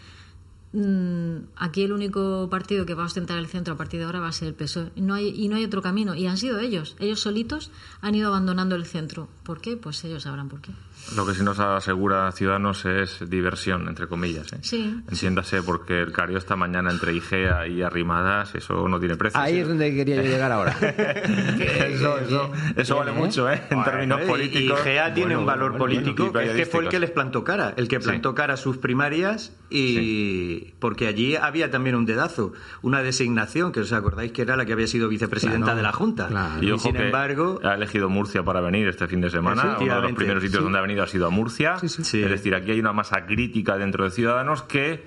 aquí 1.56 1.82
el 1.82 1.92
único 1.92 2.48
partido 2.50 2.84
que 2.84 2.94
va 2.94 3.04
a 3.04 3.06
ostentar 3.06 3.38
el 3.38 3.46
centro 3.46 3.74
a 3.74 3.76
partir 3.76 4.00
de 4.00 4.06
ahora 4.06 4.20
va 4.20 4.28
a 4.28 4.32
ser 4.32 4.48
el 4.48 4.54
PSOE. 4.54 4.92
No 4.96 5.14
hay, 5.14 5.28
y 5.28 5.48
no 5.48 5.56
hay 5.56 5.64
otro 5.64 5.80
camino. 5.80 6.14
Y 6.14 6.26
han 6.26 6.36
sido 6.36 6.58
ellos. 6.58 6.96
Ellos 6.98 7.20
solitos 7.20 7.70
han 8.00 8.14
ido 8.14 8.28
abandonando 8.28 8.76
el 8.76 8.84
centro. 8.84 9.28
¿Por 9.42 9.60
qué? 9.60 9.76
Pues 9.76 10.04
ellos 10.04 10.24
sabrán 10.24 10.48
por 10.48 10.60
qué. 10.60 10.72
Lo 11.14 11.24
que 11.26 11.34
sí 11.34 11.44
nos 11.44 11.58
asegura 11.60 12.32
Ciudadanos 12.32 12.84
es 12.84 13.28
diversión, 13.30 13.86
entre 13.88 14.08
comillas. 14.08 14.52
¿eh? 14.52 14.58
Sí. 14.62 15.00
Entiéndase, 15.08 15.62
porque 15.62 16.00
el 16.00 16.10
cario 16.12 16.38
esta 16.38 16.56
mañana 16.56 16.90
entre 16.90 17.14
Igea 17.14 17.66
y 17.68 17.82
Arrimadas, 17.82 18.54
eso 18.56 18.88
no 18.88 18.98
tiene 18.98 19.16
precio. 19.16 19.38
Ahí 19.40 19.54
¿sí? 19.54 19.60
es 19.60 19.68
donde 19.68 19.94
quería 19.94 20.16
yo 20.16 20.22
llegar 20.22 20.50
ahora. 20.50 20.76
eso, 20.80 22.18
eso, 22.18 22.50
eso 22.76 22.96
vale 22.96 23.12
mucho, 23.12 23.50
¿eh? 23.50 23.62
En 23.70 23.84
términos 23.84 24.18
Bueno, 24.18 24.24
y- 24.24 24.48
políticos. 24.48 24.80
Y 24.80 24.82
GEA 24.82 25.14
tiene 25.14 25.26
Bueno, 25.36 25.40
un 25.40 25.46
valor 25.46 25.70
bueno, 25.72 25.84
bueno, 25.84 25.94
político 26.02 26.32
que 26.32 26.44
es 26.44 26.52
que 26.56 26.66
fue 26.66 26.82
el 26.84 26.88
que 26.88 26.98
les 27.00 27.10
plantó 27.10 27.44
cara, 27.44 27.74
el 27.76 27.88
que 27.88 28.00
Sí. 28.00 28.08
plantó 28.08 28.34
cara 28.34 28.54
a 28.54 28.56
sus 28.56 28.78
primarias 28.78 29.52
y 29.70 30.72
porque 30.80 31.06
allí 31.06 31.36
había 31.36 31.70
también 31.70 31.96
un 31.96 32.06
dedazo, 32.06 32.52
una 32.82 33.02
designación 33.02 33.72
que 33.72 33.80
os 33.80 33.92
acordáis 33.92 34.32
que 34.32 34.42
era 34.42 34.56
la 34.56 34.64
que 34.66 34.72
había 34.72 34.86
sido 34.86 35.08
vicepresidenta 35.08 35.66
Claro, 35.66 35.76
de 35.76 35.82
la 35.82 35.92
Junta. 35.92 36.28
claro. 36.28 36.62
Y 36.62 36.72
Y, 36.72 36.78
sin 36.78 36.96
embargo, 36.96 37.60
ha 37.64 37.74
elegido 37.74 38.08
Murcia 38.08 38.42
para 38.44 38.60
venir 38.60 38.86
este 38.88 39.06
fin 39.06 39.20
de 39.20 39.30
semana. 39.30 39.76
Uno 39.80 39.94
de 39.96 40.02
los 40.02 40.12
primeros 40.12 40.42
sitios 40.42 40.58
sí. 40.60 40.64
donde 40.64 40.78
ha 40.78 40.82
venido 40.82 40.95
ha 41.02 41.06
sido 41.06 41.26
a 41.26 41.30
Murcia. 41.30 41.78
Sí, 41.78 41.88
sí. 41.88 42.04
Sí. 42.04 42.22
Es 42.22 42.30
decir, 42.30 42.54
aquí 42.54 42.72
hay 42.72 42.80
una 42.80 42.92
masa 42.92 43.26
crítica 43.26 43.76
dentro 43.76 44.04
de 44.04 44.10
Ciudadanos 44.10 44.62
que 44.62 45.06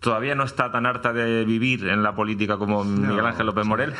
todavía 0.00 0.34
no 0.34 0.44
está 0.44 0.70
tan 0.70 0.86
harta 0.86 1.12
de 1.12 1.44
vivir 1.44 1.86
en 1.86 2.02
la 2.02 2.14
política 2.14 2.56
como 2.56 2.84
Miguel 2.84 3.24
Ángel 3.24 3.46
López 3.46 3.66
Morel 3.66 3.94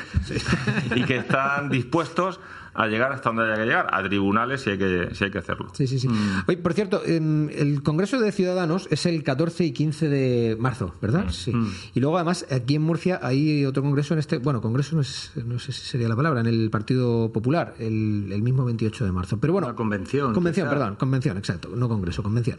y 0.95 1.05
que 1.05 1.17
están 1.17 1.69
dispuestos 1.69 2.41
a 2.75 2.87
llegar 2.87 3.13
hasta 3.13 3.31
donde 3.31 3.45
haya 3.45 3.57
que 3.57 3.65
llegar, 3.67 3.87
a 3.93 4.03
tribunales 4.03 4.61
si 4.63 4.71
hay 4.71 4.79
que, 4.79 5.09
si 5.13 5.25
hay 5.25 5.31
que 5.31 5.39
hacerlo. 5.39 5.69
Sí, 5.73 5.87
sí, 5.87 5.99
sí. 5.99 6.09
Mm. 6.09 6.45
Oye, 6.47 6.59
por 6.59 6.73
cierto, 6.73 7.03
em, 7.05 7.49
el 7.51 7.83
Congreso 7.83 8.21
de 8.21 8.33
Ciudadanos 8.33 8.87
es 8.91 9.07
el 9.07 9.23
14 9.25 9.65
y 9.65 9.73
15 9.73 10.09
de 10.09 10.57
marzo, 10.59 10.95
¿verdad? 11.03 11.27
Mm. 11.27 11.31
Sí. 11.31 11.53
Y 11.95 12.01
luego, 12.01 12.17
además, 12.17 12.47
aquí 12.51 12.77
en 12.77 12.83
Murcia 12.83 13.19
hay 13.23 13.65
otro 13.65 13.83
congreso 13.83 14.15
en 14.15 14.21
este. 14.21 14.39
Bueno, 14.39 14.61
congreso 14.61 14.95
no, 14.97 15.03
es- 15.03 15.33
no 15.45 15.59
sé 15.59 15.73
si 15.73 15.83
sería 15.87 16.09
la 16.09 16.17
palabra, 16.17 16.41
en 16.41 16.47
el 16.47 16.71
Partido 16.71 17.33
Popular, 17.33 17.75
el, 17.79 18.31
el 18.33 18.43
mismo 18.43 18.65
28 18.65 19.05
de 19.05 19.13
marzo. 19.13 19.39
Pero 19.41 19.53
bueno. 19.53 19.67
Una 19.69 19.77
convención, 19.77 20.33
Convención, 20.33 20.67
quizá. 20.69 20.75
perdón, 20.79 20.97
convención, 20.97 21.37
exacto. 21.39 21.71
No 21.75 21.89
congreso, 21.89 22.23
convención. 22.23 22.59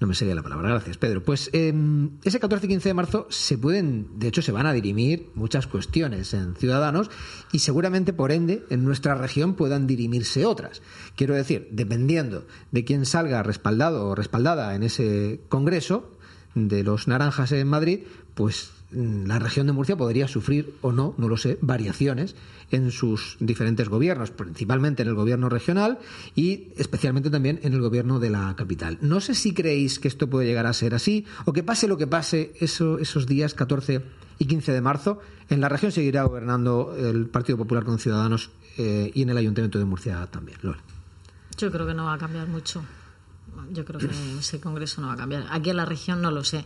No 0.00 0.06
me 0.06 0.14
sería 0.14 0.34
la 0.34 0.42
palabra. 0.42 0.68
Gracias, 0.70 0.98
Pedro. 0.98 1.22
Pues 1.22 1.50
em, 1.52 2.10
ese 2.24 2.40
14 2.40 2.66
y 2.66 2.68
15 2.68 2.88
de 2.88 2.94
marzo 2.94 3.26
se 3.30 3.58
pueden, 3.58 4.08
de 4.18 4.28
hecho, 4.28 4.42
se 4.42 4.52
van 4.52 4.66
a 4.66 4.72
dirimir 4.72 5.30
muchas 5.34 5.66
cuestiones 5.66 6.34
en 6.34 6.54
Ciudadanos 6.56 7.10
y 7.52 7.60
seguramente, 7.60 8.12
por 8.12 8.32
ende, 8.32 8.64
en 8.70 8.84
nuestra 8.84 9.14
región 9.14 9.51
puedan 9.54 9.86
dirimirse 9.86 10.46
otras. 10.46 10.82
Quiero 11.16 11.34
decir, 11.34 11.68
dependiendo 11.70 12.46
de 12.70 12.84
quién 12.84 13.06
salga 13.06 13.42
respaldado 13.42 14.08
o 14.08 14.14
respaldada 14.14 14.74
en 14.74 14.82
ese 14.82 15.40
congreso 15.48 16.10
de 16.54 16.82
los 16.82 17.08
naranjas 17.08 17.52
en 17.52 17.68
Madrid, 17.68 18.00
pues 18.34 18.70
mm, 18.92 19.26
la 19.26 19.38
región 19.38 19.66
de 19.66 19.72
Murcia 19.72 19.96
podría 19.96 20.28
sufrir 20.28 20.74
o 20.82 20.92
no, 20.92 21.14
no 21.18 21.28
lo 21.28 21.36
sé, 21.36 21.58
variaciones 21.60 22.34
en 22.72 22.90
sus 22.90 23.36
diferentes 23.38 23.88
gobiernos, 23.88 24.30
principalmente 24.32 25.02
en 25.02 25.08
el 25.08 25.14
gobierno 25.14 25.48
regional 25.48 25.98
y 26.34 26.68
especialmente 26.76 27.30
también 27.30 27.60
en 27.62 27.72
el 27.74 27.80
gobierno 27.80 28.18
de 28.18 28.30
la 28.30 28.54
capital. 28.56 28.98
No 29.00 29.20
sé 29.20 29.34
si 29.34 29.54
creéis 29.54 29.98
que 30.00 30.08
esto 30.08 30.28
puede 30.28 30.46
llegar 30.46 30.66
a 30.66 30.72
ser 30.72 30.94
así 30.94 31.24
o 31.44 31.52
que 31.52 31.62
pase 31.62 31.86
lo 31.86 31.96
que 31.96 32.06
pase 32.06 32.52
eso- 32.60 32.98
esos 32.98 33.26
días 33.26 33.54
14 33.54 34.02
y 34.38 34.46
15 34.46 34.72
de 34.72 34.80
marzo, 34.80 35.20
en 35.50 35.60
la 35.60 35.68
región 35.68 35.92
seguirá 35.92 36.24
gobernando 36.24 36.96
el 36.98 37.26
Partido 37.26 37.58
Popular 37.58 37.84
con 37.84 37.98
Ciudadanos 37.98 38.50
eh, 38.78 39.10
y 39.14 39.22
en 39.22 39.28
el 39.30 39.36
Ayuntamiento 39.36 39.78
de 39.78 39.84
Murcia 39.84 40.26
también. 40.26 40.58
Lola. 40.62 40.78
Yo 41.58 41.70
creo 41.70 41.86
que 41.86 41.94
no 41.94 42.06
va 42.06 42.14
a 42.14 42.18
cambiar 42.18 42.48
mucho. 42.48 42.82
Yo 43.72 43.84
creo 43.84 44.00
que 44.00 44.08
ese 44.38 44.60
congreso 44.60 45.02
no 45.02 45.08
va 45.08 45.12
a 45.12 45.16
cambiar. 45.16 45.44
Aquí 45.50 45.70
en 45.70 45.76
la 45.76 45.84
región 45.84 46.22
no 46.22 46.30
lo 46.30 46.42
sé. 46.42 46.64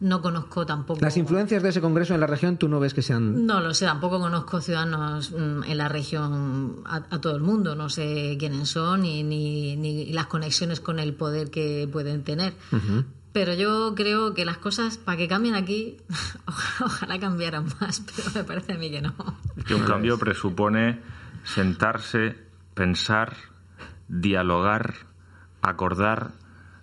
No 0.00 0.22
conozco 0.22 0.64
tampoco. 0.64 1.00
Las 1.02 1.18
influencias 1.18 1.62
de 1.62 1.68
ese 1.68 1.82
congreso 1.82 2.14
en 2.14 2.20
la 2.20 2.26
región, 2.26 2.56
tú 2.56 2.68
no 2.68 2.80
ves 2.80 2.94
que 2.94 3.02
sean. 3.02 3.46
No 3.46 3.60
lo 3.60 3.74
sé, 3.74 3.84
tampoco 3.84 4.18
conozco 4.18 4.60
ciudadanos 4.60 5.32
mm, 5.32 5.64
en 5.64 5.78
la 5.78 5.88
región 5.88 6.82
a, 6.86 6.96
a 6.96 7.20
todo 7.20 7.36
el 7.36 7.42
mundo. 7.42 7.76
No 7.76 7.90
sé 7.90 8.36
quiénes 8.38 8.70
son 8.70 9.02
ni, 9.02 9.22
ni, 9.22 9.76
ni 9.76 10.06
las 10.12 10.26
conexiones 10.26 10.80
con 10.80 10.98
el 10.98 11.12
poder 11.12 11.50
que 11.50 11.88
pueden 11.92 12.24
tener. 12.24 12.54
Pero 13.32 13.54
yo 13.54 13.94
creo 13.94 14.34
que 14.34 14.44
las 14.44 14.58
cosas, 14.58 14.96
para 14.98 15.16
que 15.16 15.28
cambien 15.28 15.54
aquí, 15.54 15.98
ojalá, 16.46 16.86
ojalá 16.86 17.20
cambiaran 17.20 17.66
más, 17.80 18.02
pero 18.16 18.30
me 18.34 18.44
parece 18.44 18.72
a 18.72 18.78
mí 18.78 18.90
que 18.90 19.02
no. 19.02 19.14
Es 19.56 19.64
que 19.64 19.74
un 19.74 19.84
cambio 19.84 20.18
presupone 20.18 21.00
sentarse, 21.44 22.36
pensar, 22.74 23.36
dialogar, 24.08 24.94
acordar. 25.62 26.32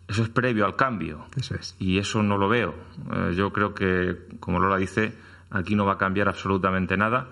Eso 0.08 0.24
es 0.24 0.30
previo 0.30 0.66
al 0.66 0.76
cambio. 0.76 1.26
Eso 1.36 1.56
es. 1.56 1.76
Y 1.80 1.98
eso 1.98 2.24
no 2.24 2.38
lo 2.38 2.48
veo. 2.48 2.74
Eh, 3.14 3.34
yo 3.36 3.52
creo 3.52 3.74
que, 3.74 4.16
como 4.40 4.60
Lola 4.60 4.78
dice, 4.78 5.14
aquí 5.50 5.76
no 5.76 5.86
va 5.86 5.94
a 5.94 5.98
cambiar 5.98 6.30
absolutamente 6.30 6.98
nada, 6.98 7.28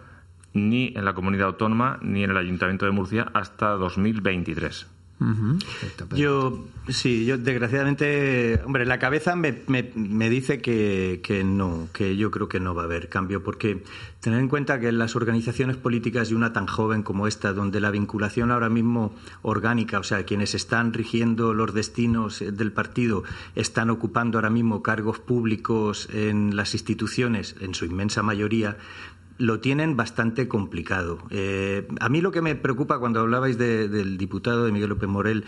ni 0.54 0.94
en 0.96 1.06
la 1.06 1.14
comunidad 1.14 1.48
autónoma, 1.48 2.00
ni 2.02 2.24
en 2.24 2.32
el 2.32 2.38
Ayuntamiento 2.38 2.86
de 2.86 2.92
Murcia, 2.92 3.30
hasta 3.34 3.72
2023. 3.72 4.88
Perfecto, 5.18 6.08
Yo, 6.16 6.66
sí, 6.90 7.26
yo 7.26 7.38
desgraciadamente, 7.38 8.60
hombre, 8.66 8.86
la 8.86 9.00
cabeza 9.00 9.36
me, 9.36 9.62
me- 9.68 9.92
me 9.96 10.30
dice 10.30 10.62
que, 10.62 11.22
que 11.24 11.44
no, 11.44 11.88
que 11.94 12.18
yo 12.18 12.32
creo 12.32 12.50
que 12.50 12.60
no 12.60 12.76
va 12.76 12.82
a 12.82 12.86
haber 12.86 13.08
cambio, 13.10 13.42
porque 13.44 13.84
tener 14.20 14.40
en 14.40 14.48
cuenta 14.50 14.80
que 14.80 14.92
las 14.92 15.16
organizaciones 15.16 15.78
políticas 15.78 16.32
y 16.32 16.34
una 16.34 16.52
tan 16.52 16.68
joven 16.68 17.02
como 17.04 17.28
esta, 17.28 17.54
donde 17.54 17.80
la 17.80 17.92
vinculación 17.92 18.52
ahora 18.52 18.70
mismo 18.70 19.16
orgánica, 19.42 20.00
o 20.00 20.04
sea, 20.04 20.26
quienes 20.26 20.54
están 20.56 20.92
rigiendo 20.94 21.54
los 21.54 21.74
destinos 21.74 22.42
eh, 22.42 22.52
del 22.52 22.72
partido, 22.74 23.24
están 23.56 23.90
ocupando 23.90 24.38
ahora 24.38 24.50
mismo 24.50 24.84
cargos 24.84 25.20
públicos 25.20 26.10
en 26.12 26.56
las 26.56 26.74
instituciones, 26.74 27.56
en 27.62 27.74
su 27.74 27.86
inmensa 27.86 28.22
mayoría, 28.24 28.78
lo 29.38 29.60
tienen 29.60 29.98
bastante 29.98 30.48
complicado. 30.48 31.18
Eh, 31.30 31.88
a 32.00 32.08
mí 32.10 32.22
lo 32.22 32.32
que 32.32 32.42
me 32.42 32.56
preocupa 32.56 33.00
cuando 33.00 33.20
hablabais 33.20 33.58
de- 33.58 33.88
del 33.90 34.18
diputado 34.18 34.66
de 34.66 34.72
Miguel 34.72 34.90
López 34.90 35.10
Morel, 35.10 35.44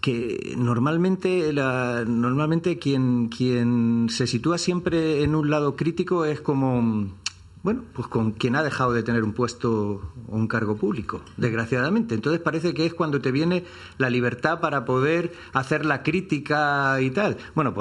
que 0.00 0.54
normalmente 0.58 1.52
la- 1.52 2.04
normalmente 2.06 2.78
quien 2.78 3.28
quien 3.28 4.06
se 4.10 4.26
sitúa 4.26 4.58
siempre 4.58 5.22
en 5.22 5.34
un 5.34 5.48
lado 5.50 5.76
crítico 5.76 6.24
es 6.24 6.40
como 6.40 7.08
bueno, 7.62 7.84
pues 7.92 8.08
con 8.08 8.32
quien 8.32 8.56
ha 8.56 8.62
dejado 8.64 8.92
de 8.92 9.04
tener 9.04 9.22
un 9.22 9.32
puesto 9.34 10.12
o 10.28 10.36
un 10.36 10.48
cargo 10.48 10.76
público, 10.76 11.22
desgraciadamente. 11.36 12.14
Entonces 12.16 12.40
parece 12.40 12.74
que 12.74 12.86
es 12.86 12.92
cuando 12.94 13.20
te 13.20 13.30
viene 13.30 13.64
la 13.98 14.10
libertad 14.10 14.58
para 14.60 14.84
poder 14.84 15.32
hacer 15.52 15.84
la 15.86 16.02
crítica 16.02 17.00
y 17.00 17.10
tal. 17.10 17.36
Bueno, 17.54 17.72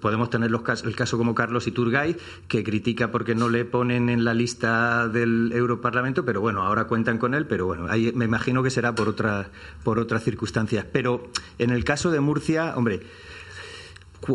podemos 0.00 0.28
tener 0.28 0.50
los 0.50 0.62
cas- 0.62 0.82
el 0.82 0.96
caso 0.96 1.18
como 1.18 1.34
Carlos 1.36 1.68
Iturgay, 1.68 2.16
que 2.48 2.64
critica 2.64 3.12
porque 3.12 3.36
no 3.36 3.48
le 3.48 3.64
ponen 3.64 4.08
en 4.08 4.24
la 4.24 4.34
lista 4.34 5.06
del 5.06 5.52
Europarlamento, 5.52 6.24
pero 6.24 6.40
bueno, 6.40 6.62
ahora 6.62 6.88
cuentan 6.88 7.18
con 7.18 7.34
él, 7.34 7.46
pero 7.46 7.66
bueno, 7.66 7.86
ahí 7.88 8.10
me 8.16 8.24
imagino 8.24 8.62
que 8.64 8.70
será 8.70 8.92
por 8.94 9.08
otras, 9.08 9.46
por 9.84 10.00
otras 10.00 10.24
circunstancias. 10.24 10.84
Pero 10.92 11.28
en 11.58 11.70
el 11.70 11.84
caso 11.84 12.10
de 12.10 12.18
Murcia, 12.20 12.74
hombre, 12.76 13.00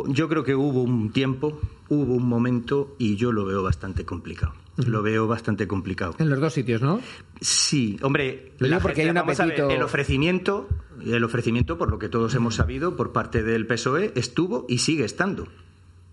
Yo 0.08 0.28
creo 0.28 0.44
que 0.44 0.54
hubo 0.54 0.82
un 0.84 1.12
tiempo, 1.12 1.60
hubo 1.88 2.14
un 2.14 2.28
momento 2.28 2.96
y 3.00 3.16
yo 3.16 3.32
lo 3.32 3.46
veo 3.46 3.64
bastante 3.64 4.04
complicado. 4.04 4.54
Lo 4.78 5.02
veo 5.02 5.28
bastante 5.28 5.68
complicado. 5.68 6.16
En 6.20 6.30
los 6.30 6.40
dos 6.40 6.54
sitios, 6.54 6.82
¿no? 6.82 7.02
Sí, 7.42 7.98
hombre, 8.02 8.54
Lo 8.60 8.68
digo 8.68 8.78
la 8.78 8.82
porque 8.82 9.02
hay 9.02 9.10
un 9.10 9.16
ver, 9.16 9.72
el 9.72 9.82
ofrecimiento, 9.82 10.70
el 11.04 11.24
ofrecimiento, 11.24 11.78
por 11.78 11.90
lo 11.90 11.98
que 11.98 12.10
todos 12.10 12.36
hemos 12.36 12.56
sabido, 12.56 12.96
por 12.96 13.12
parte 13.12 13.44
del 13.44 13.66
PSOE, 13.66 14.14
estuvo 14.16 14.66
y 14.70 14.80
sigue 14.80 15.04
estando. 15.04 15.48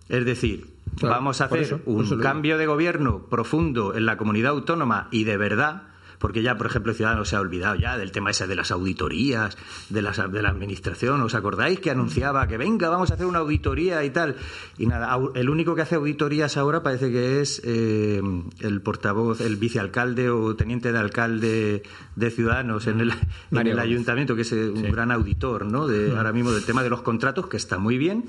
Es 0.09 0.25
decir, 0.25 0.67
Claro, 0.97 1.15
vamos 1.17 1.41
a 1.41 1.47
hacer 1.47 1.61
eso, 1.61 1.81
un 1.87 2.21
cambio 2.21 2.59
de 2.59 2.67
gobierno 2.67 3.27
profundo 3.29 3.95
en 3.95 4.07
la 4.07 4.17
comunidad 4.17 4.53
autónoma 4.53 5.09
y 5.11 5.25
de 5.25 5.37
verdad, 5.37 5.83
porque 6.25 6.41
ya, 6.41 6.57
por 6.57 6.69
ejemplo, 6.69 6.95
Ciudadanos 6.95 7.29
se 7.29 7.37
ha 7.37 7.41
olvidado 7.41 7.75
ya 7.75 7.99
del 7.99 8.11
tema 8.11 8.31
ese 8.31 8.47
de 8.47 8.57
las 8.57 8.71
auditorías, 8.71 9.59
de, 9.91 10.01
las, 10.01 10.17
de 10.33 10.41
la 10.41 10.49
administración. 10.49 11.21
¿Os 11.21 11.35
acordáis 11.35 11.81
que 11.81 11.91
anunciaba 11.91 12.49
que 12.49 12.57
venga, 12.57 12.89
vamos 12.89 13.11
a 13.11 13.15
hacer 13.15 13.27
una 13.27 13.41
auditoría 13.41 14.03
y 14.05 14.09
tal? 14.09 14.37
Y 14.79 14.87
nada, 14.87 15.19
el 15.35 15.51
único 15.51 15.75
que 15.75 15.83
hace 15.83 15.97
auditorías 15.97 16.57
ahora 16.57 16.83
parece 16.83 17.13
que 17.13 17.43
es 17.43 17.61
eh, 17.63 18.23
el 18.61 18.81
portavoz, 18.81 19.43
el 19.43 19.57
vicealcalde 19.57 20.31
o 20.31 20.57
teniente 20.57 20.93
de 20.93 20.99
alcalde 20.99 21.83
de 22.17 22.31
Ciudadanos 22.31 22.87
en 22.87 23.03
el, 23.03 23.13
en 23.51 23.79
ayuntamiento, 23.79 24.35
que 24.35 24.43
es 24.43 24.53
eh, 24.53 24.71
un 24.71 24.91
gran 24.93 25.11
auditor, 25.11 25.67
¿no? 25.67 25.87
De, 25.87 26.17
Ahora 26.17 26.33
mismo 26.33 26.53
del 26.53 26.65
tema 26.65 26.83
de 26.83 26.89
los 26.89 27.03
contratos, 27.03 27.49
que 27.49 27.59
está 27.59 27.77
muy 27.77 27.99
bien, 27.99 28.25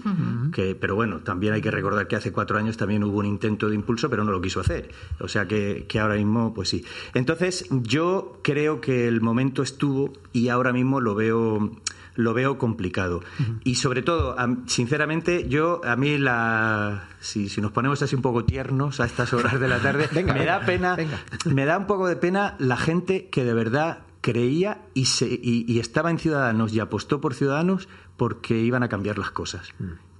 que, 0.52 0.76
pero 0.76 0.96
bueno, 0.96 1.20
también 1.20 1.54
hay 1.54 1.62
que 1.62 1.72
recordar 1.72 2.10
que 2.10 2.18
hace 2.18 2.34
cuatro 2.34 2.58
años 2.58 2.76
también 2.76 3.06
hubo 3.06 3.20
un 3.20 3.26
intento 3.26 3.70
de 3.70 3.76
impulso, 3.76 4.10
pero 4.10 4.26
no 4.26 4.34
lo 4.34 4.42
quiso 4.42 4.60
hacer. 4.60 4.90
O 5.22 5.30
sea 5.30 5.48
que, 5.48 5.86
que 5.88 6.02
ahora 6.02 6.16
mismo, 6.16 6.54
pues 6.54 6.68
sí. 6.68 6.84
Entonces, 7.14 7.64
yo 7.88 8.40
creo 8.44 8.82
que 8.82 9.08
el 9.08 9.22
momento 9.22 9.62
estuvo 9.64 10.12
y 10.34 10.50
ahora 10.50 10.74
mismo 10.74 11.00
lo 11.02 11.16
veo 11.16 11.72
lo 12.18 12.34
veo 12.34 12.58
complicado. 12.58 13.22
Y 13.66 13.76
sobre 13.76 14.02
todo, 14.02 14.38
sinceramente, 14.68 15.50
yo, 15.50 15.82
a 15.84 15.98
mí, 15.98 16.18
la 16.18 17.10
si, 17.20 17.50
si 17.50 17.60
nos 17.60 17.72
ponemos 17.74 18.02
así 18.02 18.16
un 18.16 18.22
poco 18.22 18.46
tiernos 18.46 19.02
a 19.02 19.06
estas 19.06 19.34
horas 19.34 19.60
de 19.60 19.68
la 19.68 19.80
tarde, 19.80 20.08
Venga, 20.14 20.32
me 20.34 20.40
venga, 20.40 20.60
da 20.60 20.66
pena, 20.66 20.96
venga. 20.96 21.20
me 21.54 21.66
da 21.66 21.78
un 21.78 21.88
poco 21.88 22.08
de 22.08 22.16
pena 22.16 22.56
la 22.58 22.78
gente 22.78 23.28
que 23.28 23.44
de 23.44 23.54
verdad 23.54 24.00
creía 24.22 24.82
y, 24.94 25.06
se, 25.08 25.28
y, 25.28 25.66
y 25.68 25.80
estaba 25.80 26.10
en 26.10 26.18
Ciudadanos 26.18 26.74
y 26.74 26.80
apostó 26.80 27.20
por 27.20 27.34
Ciudadanos 27.34 27.90
porque 28.16 28.58
iban 28.60 28.82
a 28.84 28.88
cambiar 28.88 29.18
las 29.18 29.32
cosas. 29.32 29.68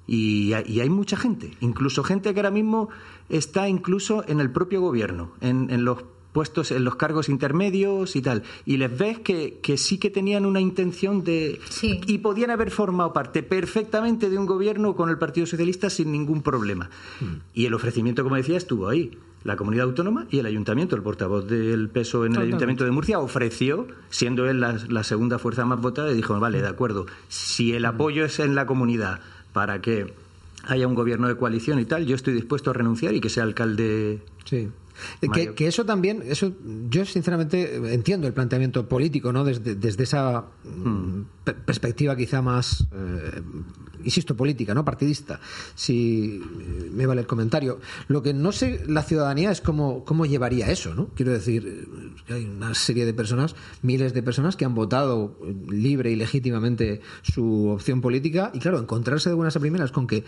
Y, 0.06 0.52
hay- 0.52 0.66
y 0.68 0.82
hay 0.82 0.90
mucha 0.90 1.16
gente, 1.16 1.56
incluso 1.62 2.04
gente 2.04 2.34
que 2.34 2.40
ahora 2.42 2.52
mismo 2.52 2.90
está 3.30 3.70
incluso 3.70 4.26
en 4.28 4.42
el 4.42 4.52
propio 4.52 4.82
gobierno, 4.82 5.32
en, 5.40 5.70
en 5.72 5.86
los 5.86 6.04
puestos, 6.36 6.72
en 6.72 6.84
los 6.84 6.98
cargos 6.98 7.30
intermedios 7.30 8.18
y 8.18 8.22
tal. 8.22 8.44
Y 8.66 8.76
les 8.76 8.96
ves 8.96 9.20
que, 9.20 9.60
que 9.64 9.78
sí 9.78 9.98
que 9.98 10.10
tenían 10.10 10.46
una 10.46 10.60
intención 10.60 11.24
de... 11.24 11.62
Sí. 11.70 12.02
Y 12.08 12.18
podían 12.18 12.52
haber 12.52 12.72
formado 12.72 13.14
parte 13.14 13.42
perfectamente 13.42 14.30
de 14.30 14.38
un 14.38 14.46
gobierno 14.46 14.98
con 14.98 15.10
el 15.10 15.18
Partido 15.18 15.48
Socialista 15.48 15.90
sin 15.90 16.12
ningún 16.12 16.42
problema. 16.42 16.90
Y 17.54 17.68
el 17.68 17.74
ofrecimiento, 17.74 18.22
como 18.24 18.36
decía, 18.36 18.58
estuvo 18.58 18.90
ahí. 18.90 19.18
La 19.46 19.56
comunidad 19.56 19.86
autónoma 19.86 20.28
y 20.30 20.40
el 20.40 20.46
ayuntamiento, 20.46 20.98
el 20.98 21.04
portavoz 21.04 21.48
del 21.48 21.88
PSOE 21.88 22.28
en 22.28 22.36
el 22.36 22.42
ayuntamiento 22.42 22.84
de 22.84 22.92
Murcia, 22.92 23.20
ofreció, 23.20 23.88
siendo 24.10 24.50
él 24.50 24.60
la, 24.60 24.78
la 24.90 25.06
segunda 25.06 25.40
fuerza 25.40 25.64
más 25.64 25.80
votada, 25.80 26.12
y 26.12 26.16
dijo, 26.16 26.38
vale, 26.38 26.62
de 26.62 26.68
acuerdo, 26.68 27.06
si 27.30 27.72
el 27.72 27.86
apoyo 27.86 28.26
es 28.26 28.40
en 28.40 28.56
la 28.56 28.66
comunidad 28.66 29.22
para 29.54 29.80
que 29.80 30.14
haya 30.68 30.86
un 30.86 30.96
gobierno 30.96 31.30
de 31.30 31.38
coalición 31.38 31.80
y 31.80 31.86
tal, 31.86 32.06
yo 32.06 32.16
estoy 32.16 32.34
dispuesto 32.34 32.72
a 32.72 32.74
renunciar 32.74 33.14
y 33.14 33.22
que 33.22 33.30
sea 33.30 33.44
alcalde 33.44 34.20
Sí. 34.44 34.68
Que, 35.56 35.68
eso 35.68 35.86
también, 35.86 36.24
eso 36.26 36.54
yo 36.90 37.06
sinceramente 37.06 37.76
entiendo 37.94 38.28
el 38.28 38.34
planteamiento 38.34 38.88
político, 38.88 39.34
¿no? 39.34 39.44
Desde, 39.44 39.76
desde 39.76 40.04
esa 40.04 40.46
mm, 40.64 41.22
per- 41.44 41.56
perspectiva 41.66 42.16
quizá 42.16 42.42
más, 42.42 42.88
eh, 42.94 43.42
insisto, 44.04 44.36
política, 44.36 44.74
¿no? 44.74 44.86
Partidista. 44.86 45.40
Si 45.76 46.42
me 46.92 47.06
vale 47.06 47.22
el 47.22 47.28
comentario. 47.28 47.80
Lo 48.08 48.22
que 48.22 48.34
no 48.34 48.52
sé 48.52 48.84
la 48.88 49.04
ciudadanía 49.04 49.52
es 49.52 49.62
cómo, 49.62 50.04
cómo 50.06 50.26
llevaría 50.26 50.70
eso, 50.72 50.94
¿no? 50.96 51.08
Quiero 51.16 51.32
decir, 51.32 51.88
eh, 52.30 52.34
hay 52.34 52.46
una 52.46 52.74
serie 52.74 53.06
de 53.06 53.14
personas, 53.14 53.56
miles 53.82 54.14
de 54.14 54.24
personas 54.24 54.56
que 54.56 54.66
han 54.66 54.76
votado 54.76 55.38
eh, 55.44 55.56
libre 55.72 56.12
y 56.12 56.16
legítimamente 56.16 57.02
su 57.24 57.68
opción 57.70 58.02
política 58.02 58.52
y 58.54 58.60
claro, 58.60 58.80
encontrarse 58.80 59.30
de 59.30 59.36
buenas 59.36 59.56
a 59.56 59.60
primeras 59.60 59.92
con 59.92 60.08
que 60.08 60.24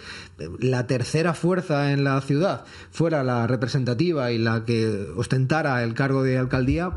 la 0.59 0.87
tercera 0.87 1.33
fuerza 1.33 1.91
en 1.91 2.03
la 2.03 2.19
ciudad 2.21 2.65
fuera 2.91 3.23
la 3.23 3.47
representativa 3.47 4.31
y 4.31 4.37
la 4.37 4.56
que 4.65 5.07
ostentara 5.15 5.83
el 5.83 5.93
cargo 5.93 6.23
de 6.23 6.37
alcaldía, 6.37 6.91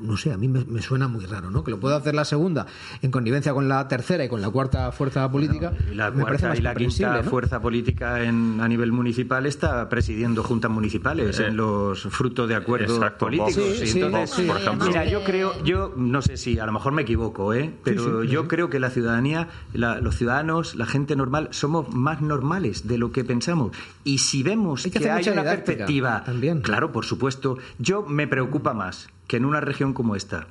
no 0.00 0.16
sé, 0.16 0.32
a 0.32 0.36
mí 0.36 0.48
me, 0.48 0.64
me 0.64 0.82
suena 0.82 1.06
muy 1.08 1.24
raro, 1.26 1.50
¿no? 1.50 1.62
Que 1.64 1.70
lo 1.70 1.78
pueda 1.80 1.96
hacer 1.96 2.14
la 2.14 2.24
segunda 2.24 2.66
en 3.02 3.10
connivencia 3.10 3.52
con 3.54 3.68
la 3.68 3.86
tercera 3.88 4.24
y 4.24 4.28
con 4.28 4.40
la 4.40 4.50
cuarta 4.50 4.90
fuerza 4.92 5.30
política. 5.30 5.72
Y 5.90 5.94
la 5.94 6.10
me 6.10 6.22
cuarta 6.22 6.48
más 6.48 6.58
y 6.58 6.62
la 6.62 6.74
quinta 6.74 7.22
fuerza 7.22 7.60
política 7.60 8.22
en, 8.22 8.60
a 8.60 8.68
nivel 8.68 8.90
municipal 8.92 9.46
está 9.46 9.88
presidiendo 9.88 10.42
juntas 10.42 10.70
municipales 10.70 11.38
Eh, 11.38 11.46
en 11.46 11.56
los 11.56 12.02
frutos 12.02 12.48
de 12.48 12.54
acuerdos 12.56 12.96
exacto, 12.96 13.26
políticos. 13.26 13.54
Sí, 13.78 13.86
sí, 13.86 14.00
entonces, 14.00 14.30
sí. 14.36 14.42
por 14.42 14.56
ejemplo. 14.60 14.88
Mira, 14.88 15.04
yo 15.04 15.22
creo, 15.24 15.62
yo 15.64 15.94
no 15.96 16.20
sé 16.22 16.36
si 16.36 16.58
a 16.58 16.66
lo 16.66 16.72
mejor 16.72 16.92
me 16.92 17.02
equivoco, 17.02 17.54
¿eh? 17.54 17.72
pero 17.84 18.02
sí, 18.22 18.26
sí, 18.26 18.32
yo 18.32 18.42
sí. 18.42 18.48
creo 18.48 18.68
que 18.70 18.80
la 18.80 18.90
ciudadanía, 18.90 19.48
la- 19.72 20.00
los 20.00 20.16
ciudadanos, 20.16 20.74
la 20.74 20.86
gente 20.86 21.16
normal, 21.16 21.48
somos 21.52 21.88
más 21.94 22.20
normales 22.20 22.88
de 22.88 22.98
lo 22.98 23.12
que 23.12 23.24
pensamos. 23.24 23.70
Y 24.04 24.18
si 24.18 24.42
vemos 24.42 24.84
Hay 24.84 24.90
que 24.90 24.98
que, 25.00 25.10
hacer 25.10 25.32
hay 25.34 25.38
una 25.40 25.48
perspectiva, 25.48 26.24
también. 26.24 26.60
claro, 26.60 26.90
por 26.92 27.01
supuesto, 27.04 27.58
yo 27.78 28.02
me 28.02 28.26
preocupa 28.26 28.74
más 28.74 29.08
que 29.26 29.36
en 29.36 29.44
una 29.44 29.60
región 29.60 29.92
como 29.92 30.16
esta 30.16 30.46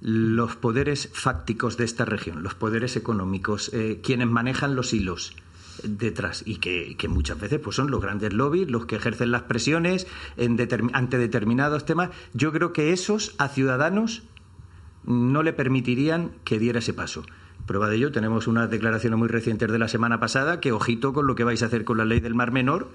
los 0.00 0.56
poderes 0.56 1.10
fácticos 1.12 1.76
de 1.76 1.84
esta 1.84 2.04
región, 2.04 2.42
los 2.42 2.54
poderes 2.54 2.96
económicos, 2.96 3.72
eh, 3.72 4.00
quienes 4.02 4.28
manejan 4.28 4.76
los 4.76 4.92
hilos 4.92 5.34
detrás 5.82 6.42
y 6.46 6.56
que, 6.56 6.96
que 6.96 7.08
muchas 7.08 7.38
veces 7.38 7.60
pues 7.60 7.76
son 7.76 7.90
los 7.90 8.00
grandes 8.00 8.32
lobbies 8.32 8.70
los 8.70 8.86
que 8.86 8.96
ejercen 8.96 9.30
las 9.30 9.42
presiones 9.42 10.06
ante 10.38 11.18
determinados 11.18 11.84
temas. 11.84 12.10
Yo 12.34 12.52
creo 12.52 12.72
que 12.72 12.92
esos 12.92 13.34
a 13.38 13.48
ciudadanos 13.48 14.22
no 15.04 15.42
le 15.42 15.52
permitirían 15.52 16.32
que 16.44 16.58
diera 16.58 16.80
ese 16.80 16.92
paso. 16.92 17.24
Prueba 17.66 17.88
de 17.88 17.96
ello, 17.96 18.12
tenemos 18.12 18.46
unas 18.46 18.70
declaraciones 18.70 19.18
muy 19.18 19.28
recientes 19.28 19.70
de 19.70 19.78
la 19.78 19.88
semana 19.88 20.20
pasada 20.20 20.60
que 20.60 20.72
ojito 20.72 21.12
con 21.12 21.26
lo 21.26 21.34
que 21.34 21.44
vais 21.44 21.62
a 21.62 21.66
hacer 21.66 21.84
con 21.84 21.98
la 21.98 22.04
ley 22.04 22.20
del 22.20 22.34
Mar 22.34 22.52
Menor, 22.52 22.90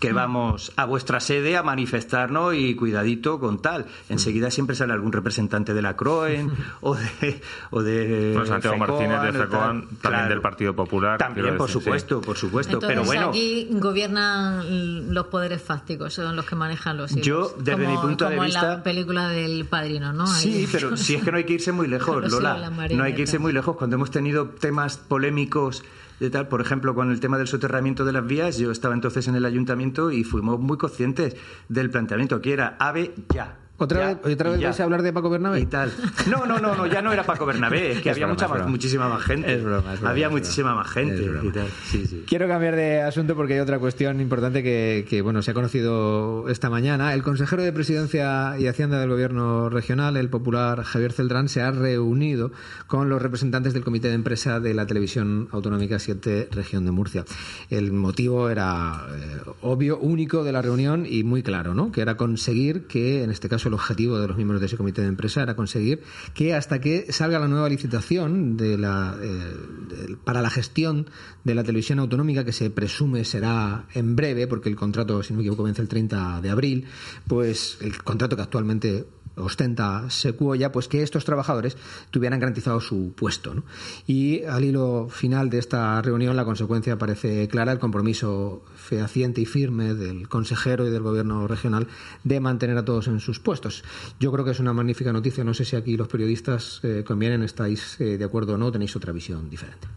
que 0.00 0.12
vamos 0.12 0.72
a 0.76 0.84
vuestra 0.84 1.20
sede 1.20 1.56
a 1.56 1.62
manifestarnos 1.62 2.54
y 2.54 2.74
cuidadito 2.74 3.40
con 3.40 3.62
tal. 3.62 3.86
Enseguida 4.10 4.50
siempre 4.50 4.76
sale 4.76 4.92
algún 4.92 5.10
representante 5.12 5.72
de 5.72 5.80
la 5.82 5.96
CROEN 5.96 6.50
o 6.82 6.94
de... 6.94 7.40
O 7.70 7.82
de 7.82 8.32
Pues 8.36 8.48
Santiago 8.48 8.76
FECOAN, 8.76 9.08
Martínez 9.08 9.22
de. 9.22 9.38
FECOAN, 9.38 9.80
también 9.80 9.98
Claro. 10.02 10.28
del 10.28 10.40
Partido 10.42 10.74
Popular. 10.76 11.18
También, 11.18 11.56
por 11.56 11.66
decir, 11.68 11.80
sí. 11.80 11.84
supuesto, 11.84 12.20
por 12.20 12.36
supuesto. 12.36 12.74
Entonces 12.74 12.94
pero 12.96 13.04
bueno, 13.06 13.28
aquí 13.30 13.68
gobiernan 13.72 15.14
los 15.14 15.26
poderes 15.28 15.62
fácticos, 15.62 16.14
son 16.14 16.36
los 16.36 16.44
que 16.44 16.54
manejan 16.56 16.96
los 16.96 17.12
hilos. 17.12 17.26
Yo, 17.26 17.54
desde 17.58 17.82
Como- 17.84 17.94
mi 17.94 18.06
punto 18.06 18.24
de 18.28 18.30
como 18.36 18.44
en 18.44 18.52
la 18.52 18.60
vista- 18.60 18.82
película 18.82 19.28
del 19.28 19.64
Padrino, 19.64 20.12
¿no? 20.12 20.26
Sí, 20.26 20.68
pero 20.70 20.96
si 20.96 21.14
es 21.14 21.22
que 21.22 21.32
no 21.32 21.38
hay 21.38 21.44
que 21.44 21.54
irse 21.54 21.72
muy 21.72 21.88
lejos, 21.88 22.22
Lola. 22.30 22.70
No 22.70 23.02
hay 23.04 23.14
que 23.14 23.22
irse 23.22 23.38
muy 23.38 23.52
lejos. 23.52 23.76
Cuando 23.76 23.96
hemos 23.96 24.10
tenido 24.10 24.46
temas 24.48 24.98
polémicos 24.98 25.82
tal, 26.30 26.48
por 26.48 26.60
ejemplo, 26.60 26.94
con 26.94 27.10
el 27.10 27.20
tema 27.20 27.38
del 27.38 27.46
soterramiento 27.46 28.04
de 28.04 28.12
las 28.12 28.26
vías, 28.26 28.58
yo 28.58 28.70
estaba 28.70 28.94
entonces 28.94 29.28
en 29.28 29.34
el 29.34 29.44
ayuntamiento 29.44 30.10
y 30.10 30.24
fuimos 30.24 30.58
muy 30.58 30.78
conscientes 30.78 31.36
del 31.68 31.90
planteamiento 31.90 32.40
que 32.40 32.52
era 32.52 32.76
AVE 32.78 33.14
ya. 33.34 33.65
¿Otra 33.78 33.98
ya, 34.00 34.06
vez, 34.20 34.34
otra 34.34 34.50
vez 34.50 34.62
vais 34.62 34.80
a 34.80 34.84
hablar 34.84 35.02
de 35.02 35.12
Paco 35.12 35.28
Bernabé? 35.30 35.60
y 35.60 35.66
tal. 35.66 35.92
No, 36.28 36.46
no, 36.46 36.58
no, 36.58 36.74
no, 36.74 36.86
ya 36.86 37.02
no 37.02 37.12
era 37.12 37.22
Paco 37.24 37.44
Bernabé, 37.46 37.92
es 37.92 38.00
que 38.00 38.10
Es 38.10 38.14
había 38.16 38.26
broma, 38.26 38.34
mucha 38.34 38.44
es 38.46 38.50
más, 38.50 38.58
broma. 38.58 38.70
muchísima 38.70 39.08
más 39.08 39.22
gente. 39.22 39.54
Es 39.54 39.62
broma, 39.62 39.92
es 39.94 40.00
broma, 40.00 40.10
había 40.10 40.26
es 40.26 40.30
broma. 40.32 40.40
muchísima 40.40 40.74
más 40.74 40.88
gente 40.90 41.14
Es 41.14 41.28
broma. 41.30 41.48
y 41.48 41.52
tal. 41.52 41.66
Sí, 41.84 42.06
sí. 42.06 42.24
Quiero 42.26 42.48
cambiar 42.48 42.74
de 42.76 43.02
asunto 43.02 43.34
porque 43.36 43.54
hay 43.54 43.60
otra 43.60 43.78
cuestión 43.78 44.20
importante 44.20 44.62
que, 44.62 45.06
que, 45.08 45.20
bueno 45.22 45.42
se 45.42 45.50
ha 45.50 45.54
conocido 45.54 46.48
esta 46.48 46.70
mañana. 46.70 47.12
El 47.14 47.22
consejero 47.22 47.62
de 47.62 47.72
Presidencia 47.72 48.58
y 48.58 48.66
Hacienda 48.66 48.98
del 48.98 49.10
Gobierno 49.10 49.68
Regional, 49.68 50.16
el 50.16 50.28
popular 50.30 50.82
Javier 50.82 51.12
Celdrán, 51.12 51.48
se 51.48 51.60
ha 51.62 51.70
reunido 51.70 52.52
con 52.86 53.08
los 53.08 53.20
representantes 53.20 53.74
del 53.74 53.84
Comité 53.84 54.08
de 54.08 54.14
Empresa 54.14 54.58
de 54.60 54.74
la 54.74 54.86
Televisión 54.86 55.48
Autonómica 55.52 55.98
7 55.98 56.48
Región 56.50 56.84
de 56.84 56.90
Murcia. 56.92 57.24
El 57.70 57.92
motivo 57.92 58.48
era 58.48 59.06
eh, 59.14 59.40
obvio, 59.62 59.98
único 59.98 60.44
de 60.44 60.52
la 60.52 60.62
reunión 60.62 61.04
y 61.08 61.24
muy 61.24 61.42
claro, 61.42 61.74
¿no? 61.74 61.92
Que 61.92 62.00
era 62.00 62.16
conseguir 62.16 62.86
que, 62.86 63.22
en 63.22 63.30
este 63.30 63.48
caso, 63.48 63.65
el 63.68 63.74
objetivo 63.74 64.18
de 64.18 64.28
los 64.28 64.36
miembros 64.36 64.60
de 64.60 64.66
ese 64.66 64.76
comité 64.76 65.02
de 65.02 65.08
empresa 65.08 65.42
era 65.42 65.56
conseguir 65.56 66.02
que 66.34 66.54
hasta 66.54 66.80
que 66.80 67.12
salga 67.12 67.38
la 67.38 67.48
nueva 67.48 67.68
licitación 67.68 68.56
de 68.56 68.78
la, 68.78 69.16
eh, 69.20 70.16
para 70.24 70.42
la 70.42 70.50
gestión 70.50 71.08
de 71.44 71.54
la 71.54 71.64
televisión 71.64 71.98
autonómica, 71.98 72.44
que 72.44 72.52
se 72.52 72.70
presume 72.70 73.24
será 73.24 73.86
en 73.94 74.16
breve, 74.16 74.46
porque 74.46 74.68
el 74.68 74.76
contrato, 74.76 75.22
si 75.22 75.32
no 75.32 75.38
me 75.38 75.42
equivoco, 75.42 75.62
vence 75.62 75.82
el 75.82 75.88
30 75.88 76.40
de 76.40 76.50
abril, 76.50 76.86
pues 77.26 77.78
el 77.80 78.02
contrato 78.02 78.36
que 78.36 78.42
actualmente 78.42 79.06
ostenta 79.36 80.08
Secuoya, 80.10 80.72
pues 80.72 80.88
que 80.88 81.02
estos 81.02 81.24
trabajadores 81.24 81.76
tuvieran 82.10 82.40
garantizado 82.40 82.80
su 82.80 83.12
puesto. 83.14 83.54
¿no? 83.54 83.64
Y 84.06 84.44
al 84.44 84.64
hilo 84.64 85.08
final 85.10 85.50
de 85.50 85.58
esta 85.58 86.00
reunión, 86.02 86.36
la 86.36 86.44
consecuencia 86.44 86.98
parece 86.98 87.48
clara, 87.48 87.72
el 87.72 87.78
compromiso 87.78 88.62
fehaciente 88.74 89.40
y 89.40 89.46
firme 89.46 89.94
del 89.94 90.28
consejero 90.28 90.86
y 90.86 90.90
del 90.90 91.02
gobierno 91.02 91.46
regional 91.46 91.86
de 92.24 92.40
mantener 92.40 92.78
a 92.78 92.84
todos 92.84 93.08
en 93.08 93.20
sus 93.20 93.40
puestos. 93.40 93.84
Yo 94.18 94.32
creo 94.32 94.44
que 94.44 94.52
es 94.52 94.60
una 94.60 94.72
magnífica 94.72 95.12
noticia. 95.12 95.44
No 95.44 95.54
sé 95.54 95.64
si 95.64 95.76
aquí 95.76 95.96
los 95.96 96.08
periodistas 96.08 96.80
eh, 96.82 97.04
convienen, 97.06 97.42
estáis 97.42 98.00
eh, 98.00 98.16
de 98.18 98.24
acuerdo 98.24 98.54
o 98.54 98.58
no, 98.58 98.72
tenéis 98.72 98.96
otra 98.96 99.12
visión 99.12 99.50
diferente. 99.50 99.88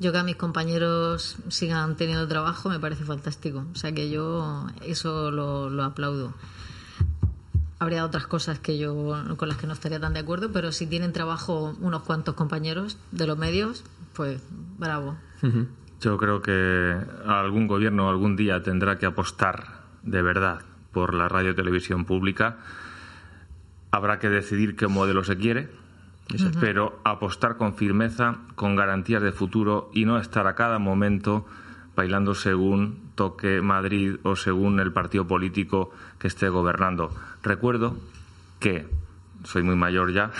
Yo 0.00 0.12
que 0.12 0.18
a 0.18 0.22
mis 0.22 0.36
compañeros 0.36 1.38
sigan 1.48 1.96
teniendo 1.96 2.26
trabajo 2.28 2.68
me 2.68 2.78
parece 2.78 3.04
fantástico. 3.04 3.66
O 3.72 3.74
sea 3.74 3.92
que 3.92 4.08
yo 4.10 4.66
eso 4.86 5.30
lo, 5.30 5.68
lo 5.70 5.82
aplaudo. 5.82 6.34
Habría 7.80 8.04
otras 8.04 8.26
cosas 8.26 8.58
que 8.58 8.76
yo 8.76 9.14
con 9.36 9.48
las 9.48 9.56
que 9.56 9.66
no 9.66 9.72
estaría 9.72 10.00
tan 10.00 10.12
de 10.12 10.20
acuerdo, 10.20 10.50
pero 10.52 10.72
si 10.72 10.86
tienen 10.86 11.12
trabajo 11.12 11.76
unos 11.80 12.02
cuantos 12.02 12.34
compañeros 12.34 12.98
de 13.12 13.26
los 13.26 13.38
medios, 13.38 13.84
pues 14.14 14.42
bravo. 14.78 15.16
Yo 16.00 16.16
creo 16.16 16.42
que 16.42 16.96
algún 17.26 17.68
gobierno 17.68 18.08
algún 18.08 18.34
día 18.34 18.62
tendrá 18.62 18.98
que 18.98 19.06
apostar 19.06 19.84
de 20.02 20.22
verdad 20.22 20.62
por 20.92 21.14
la 21.14 21.28
radio 21.28 21.50
y 21.52 21.54
televisión 21.54 22.04
pública. 22.04 22.56
Habrá 23.92 24.18
que 24.18 24.28
decidir 24.28 24.74
qué 24.74 24.88
modelo 24.88 25.22
se 25.22 25.36
quiere, 25.36 25.70
pero 26.60 27.00
apostar 27.04 27.56
con 27.56 27.74
firmeza, 27.74 28.38
con 28.56 28.74
garantías 28.74 29.22
de 29.22 29.32
futuro 29.32 29.90
y 29.94 30.04
no 30.04 30.18
estar 30.18 30.48
a 30.48 30.56
cada 30.56 30.80
momento 30.80 31.46
bailando 31.94 32.34
según 32.34 33.10
toque 33.14 33.60
Madrid 33.60 34.16
o 34.22 34.36
según 34.36 34.78
el 34.78 34.92
partido 34.92 35.26
político 35.26 35.90
que 36.18 36.26
esté 36.26 36.48
gobernando. 36.48 37.10
Recuerdo 37.42 37.96
que, 38.60 38.86
soy 39.44 39.62
muy 39.62 39.76
mayor 39.76 40.12
ya, 40.12 40.30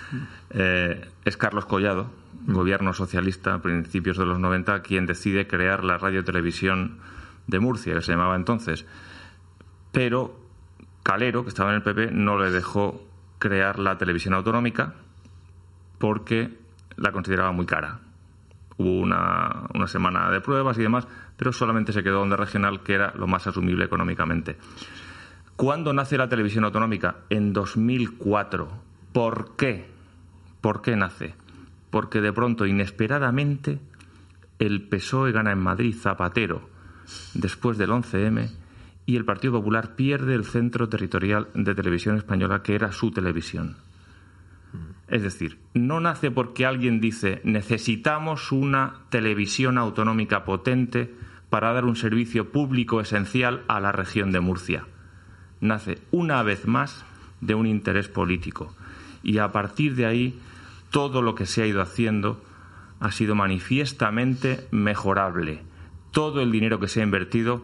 eh, 0.50 1.08
es 1.24 1.36
Carlos 1.36 1.66
Collado, 1.66 2.10
gobierno 2.46 2.92
socialista 2.92 3.54
a 3.54 3.62
principios 3.62 4.18
de 4.18 4.26
los 4.26 4.38
90, 4.38 4.82
quien 4.82 5.06
decide 5.06 5.46
crear 5.46 5.84
la 5.84 5.98
radio 5.98 6.20
y 6.20 6.24
televisión 6.24 6.98
de 7.46 7.58
Murcia, 7.58 7.94
que 7.94 8.02
se 8.02 8.12
llamaba 8.12 8.36
entonces. 8.36 8.86
Pero 9.92 10.38
Calero, 11.02 11.42
que 11.42 11.48
estaba 11.48 11.70
en 11.70 11.76
el 11.76 11.82
PP, 11.82 12.10
no 12.12 12.38
le 12.38 12.50
dejó 12.50 13.06
crear 13.38 13.78
la 13.78 13.98
televisión 13.98 14.34
autonómica 14.34 14.94
porque 15.98 16.58
la 16.96 17.12
consideraba 17.12 17.52
muy 17.52 17.66
cara. 17.66 18.00
Hubo 18.76 19.00
una, 19.00 19.68
una 19.74 19.86
semana 19.86 20.30
de 20.30 20.40
pruebas 20.40 20.78
y 20.78 20.82
demás, 20.82 21.06
pero 21.36 21.52
solamente 21.52 21.92
se 21.92 22.02
quedó 22.02 22.22
Onda 22.22 22.36
Regional, 22.36 22.82
que 22.82 22.94
era 22.94 23.12
lo 23.16 23.26
más 23.26 23.46
asumible 23.46 23.84
económicamente. 23.84 24.56
¿Cuándo 25.56 25.92
nace 25.92 26.18
la 26.18 26.28
televisión 26.28 26.64
autonómica? 26.64 27.18
En 27.30 27.52
2004. 27.52 28.68
¿Por 29.12 29.54
qué? 29.56 29.86
¿Por 30.60 30.82
qué 30.82 30.96
nace? 30.96 31.34
Porque 31.90 32.20
de 32.20 32.32
pronto, 32.32 32.66
inesperadamente, 32.66 33.78
el 34.58 34.82
PSOE 34.82 35.30
gana 35.30 35.52
en 35.52 35.60
Madrid 35.60 35.94
Zapatero 35.94 36.68
después 37.34 37.78
del 37.78 37.90
11M 37.90 38.50
y 39.06 39.16
el 39.16 39.24
Partido 39.24 39.52
Popular 39.52 39.94
pierde 39.94 40.34
el 40.34 40.44
centro 40.44 40.88
territorial 40.88 41.48
de 41.54 41.74
televisión 41.74 42.16
española 42.16 42.62
que 42.62 42.74
era 42.74 42.90
su 42.90 43.12
televisión. 43.12 43.76
Es 45.06 45.22
decir, 45.22 45.60
no 45.74 46.00
nace 46.00 46.32
porque 46.32 46.66
alguien 46.66 47.00
dice 47.00 47.40
necesitamos 47.44 48.50
una 48.50 49.02
televisión 49.10 49.78
autonómica 49.78 50.44
potente 50.44 51.14
para 51.48 51.72
dar 51.72 51.84
un 51.84 51.94
servicio 51.94 52.50
público 52.50 53.00
esencial 53.00 53.62
a 53.68 53.78
la 53.78 53.92
región 53.92 54.32
de 54.32 54.40
Murcia. 54.40 54.86
Nace 55.60 55.98
una 56.10 56.42
vez 56.42 56.66
más 56.66 57.04
de 57.40 57.54
un 57.54 57.66
interés 57.66 58.08
político. 58.08 58.74
Y 59.22 59.38
a 59.38 59.52
partir 59.52 59.94
de 59.94 60.06
ahí, 60.06 60.38
todo 60.90 61.22
lo 61.22 61.34
que 61.34 61.46
se 61.46 61.62
ha 61.62 61.66
ido 61.66 61.82
haciendo 61.82 62.42
ha 63.00 63.10
sido 63.10 63.34
manifiestamente 63.34 64.66
mejorable. 64.70 65.62
Todo 66.10 66.40
el 66.40 66.52
dinero 66.52 66.78
que 66.80 66.88
se 66.88 67.00
ha 67.00 67.04
invertido 67.04 67.62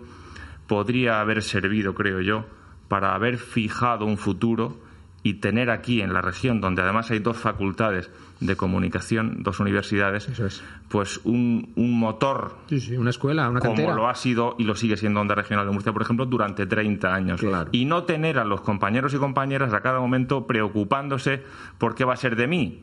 podría 0.66 1.20
haber 1.20 1.42
servido, 1.42 1.94
creo 1.94 2.20
yo, 2.20 2.46
para 2.88 3.14
haber 3.14 3.38
fijado 3.38 4.04
un 4.04 4.18
futuro 4.18 4.80
y 5.22 5.34
tener 5.34 5.70
aquí 5.70 6.00
en 6.00 6.12
la 6.12 6.22
región, 6.22 6.60
donde 6.60 6.82
además 6.82 7.10
hay 7.10 7.20
dos 7.20 7.36
facultades 7.36 8.10
de 8.40 8.56
comunicación, 8.56 9.42
dos 9.42 9.60
universidades, 9.60 10.26
Eso 10.28 10.46
es. 10.46 10.62
pues 10.88 11.20
un, 11.24 11.70
un 11.76 11.98
motor 11.98 12.56
Sí, 12.68 12.80
sí, 12.80 12.96
una 12.96 13.10
escuela, 13.10 13.48
una 13.50 13.60
como 13.60 13.74
cantera. 13.74 13.94
lo 13.94 14.08
ha 14.08 14.14
sido 14.14 14.56
y 14.58 14.64
lo 14.64 14.74
sigue 14.74 14.96
siendo 14.96 15.20
Onda 15.20 15.34
Regional 15.34 15.66
de 15.66 15.72
Murcia, 15.72 15.92
por 15.92 16.00
ejemplo, 16.02 16.24
durante 16.26 16.64
30 16.66 17.14
años. 17.14 17.40
Claro. 17.40 17.68
Y 17.72 17.84
no 17.84 18.04
tener 18.04 18.38
a 18.38 18.44
los 18.44 18.62
compañeros 18.62 19.12
y 19.12 19.18
compañeras 19.18 19.74
a 19.74 19.80
cada 19.82 20.00
momento 20.00 20.46
preocupándose 20.46 21.42
por 21.78 21.94
qué 21.94 22.04
va 22.04 22.14
a 22.14 22.16
ser 22.16 22.34
de 22.36 22.46
mí. 22.46 22.80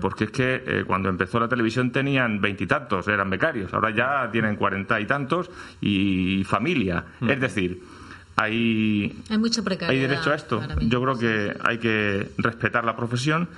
Porque 0.00 0.24
es 0.24 0.30
que 0.30 0.62
eh, 0.64 0.84
cuando 0.86 1.08
empezó 1.08 1.40
la 1.40 1.48
televisión 1.48 1.90
tenían 1.90 2.40
veintitantos, 2.40 3.08
eran 3.08 3.28
becarios, 3.28 3.74
ahora 3.74 3.90
ya 3.90 4.30
tienen 4.30 4.54
cuarenta 4.54 5.00
y 5.00 5.06
tantos 5.06 5.50
y 5.80 6.44
familia. 6.44 7.04
Es 7.26 7.40
decir, 7.40 7.82
hay, 8.36 9.20
Hay 9.30 9.38
mucha 9.38 9.62
precariedad. 9.62 10.04
hay 10.04 10.08
derecho 10.08 10.30
a 10.30 10.34
esto. 10.36 10.60
Yo 10.82 11.02
creo 11.02 11.18
que 11.18 11.56
hay 11.64 11.78
que 11.78 12.30
respetar 12.38 12.84
la 12.84 12.94
profesión 12.94 13.48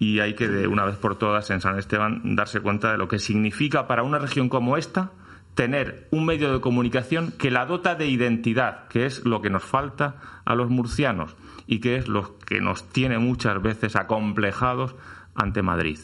y 0.00 0.20
hay 0.20 0.34
que, 0.34 0.48
de 0.48 0.66
una 0.66 0.86
vez 0.86 0.96
por 0.96 1.16
todas, 1.16 1.50
en 1.50 1.60
San 1.60 1.78
Esteban, 1.78 2.34
darse 2.34 2.60
cuenta 2.60 2.90
de 2.90 2.96
lo 2.96 3.06
que 3.06 3.18
significa 3.18 3.86
para 3.86 4.02
una 4.02 4.18
región 4.18 4.48
como 4.48 4.78
esta 4.78 5.12
tener 5.54 6.08
un 6.10 6.24
medio 6.24 6.52
de 6.54 6.60
comunicación 6.60 7.32
que 7.32 7.50
la 7.50 7.66
dota 7.66 7.94
de 7.96 8.06
identidad, 8.06 8.88
que 8.88 9.04
es 9.04 9.26
lo 9.26 9.42
que 9.42 9.50
nos 9.50 9.62
falta 9.62 10.16
a 10.46 10.54
los 10.54 10.70
murcianos 10.70 11.36
y 11.66 11.80
que 11.80 11.96
es 11.96 12.08
lo 12.08 12.38
que 12.38 12.62
nos 12.62 12.88
tiene 12.88 13.18
muchas 13.18 13.60
veces 13.60 13.94
acomplejados 13.94 14.96
ante 15.34 15.60
Madrid. 15.60 15.98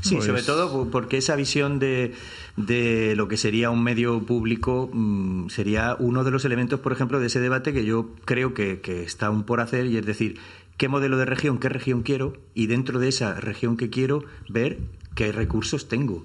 Sí, 0.00 0.14
Pues- 0.16 0.26
sobre 0.26 0.42
todo 0.42 0.70
po- 0.70 0.90
porque 0.90 1.16
esa 1.18 1.34
visión 1.36 1.78
de, 1.78 2.12
de 2.56 3.14
lo 3.16 3.26
que 3.28 3.36
sería 3.36 3.70
un 3.70 3.82
medio 3.82 4.20
público 4.24 4.88
mm, 4.92 5.48
sería 5.48 5.96
uno 5.98 6.24
de 6.24 6.30
los 6.30 6.44
elementos, 6.44 6.80
por 6.80 6.92
ejemplo, 6.92 7.18
de 7.20 7.26
ese 7.26 7.40
debate 7.40 7.72
que 7.72 7.84
yo 7.84 8.10
creo 8.24 8.54
que, 8.54 8.80
que 8.80 9.02
está 9.02 9.26
aún 9.26 9.44
por 9.44 9.60
hacer 9.60 9.86
y 9.86 9.96
es 9.96 10.06
decir, 10.06 10.38
qué 10.76 10.88
modelo 10.88 11.16
de 11.18 11.24
región, 11.24 11.58
qué 11.58 11.68
región 11.68 12.02
quiero 12.02 12.34
y 12.54 12.66
dentro 12.66 12.98
de 12.98 13.08
esa 13.08 13.34
región 13.40 13.76
que 13.76 13.90
quiero 13.90 14.24
ver 14.48 14.78
qué 15.14 15.32
recursos 15.32 15.88
tengo 15.88 16.22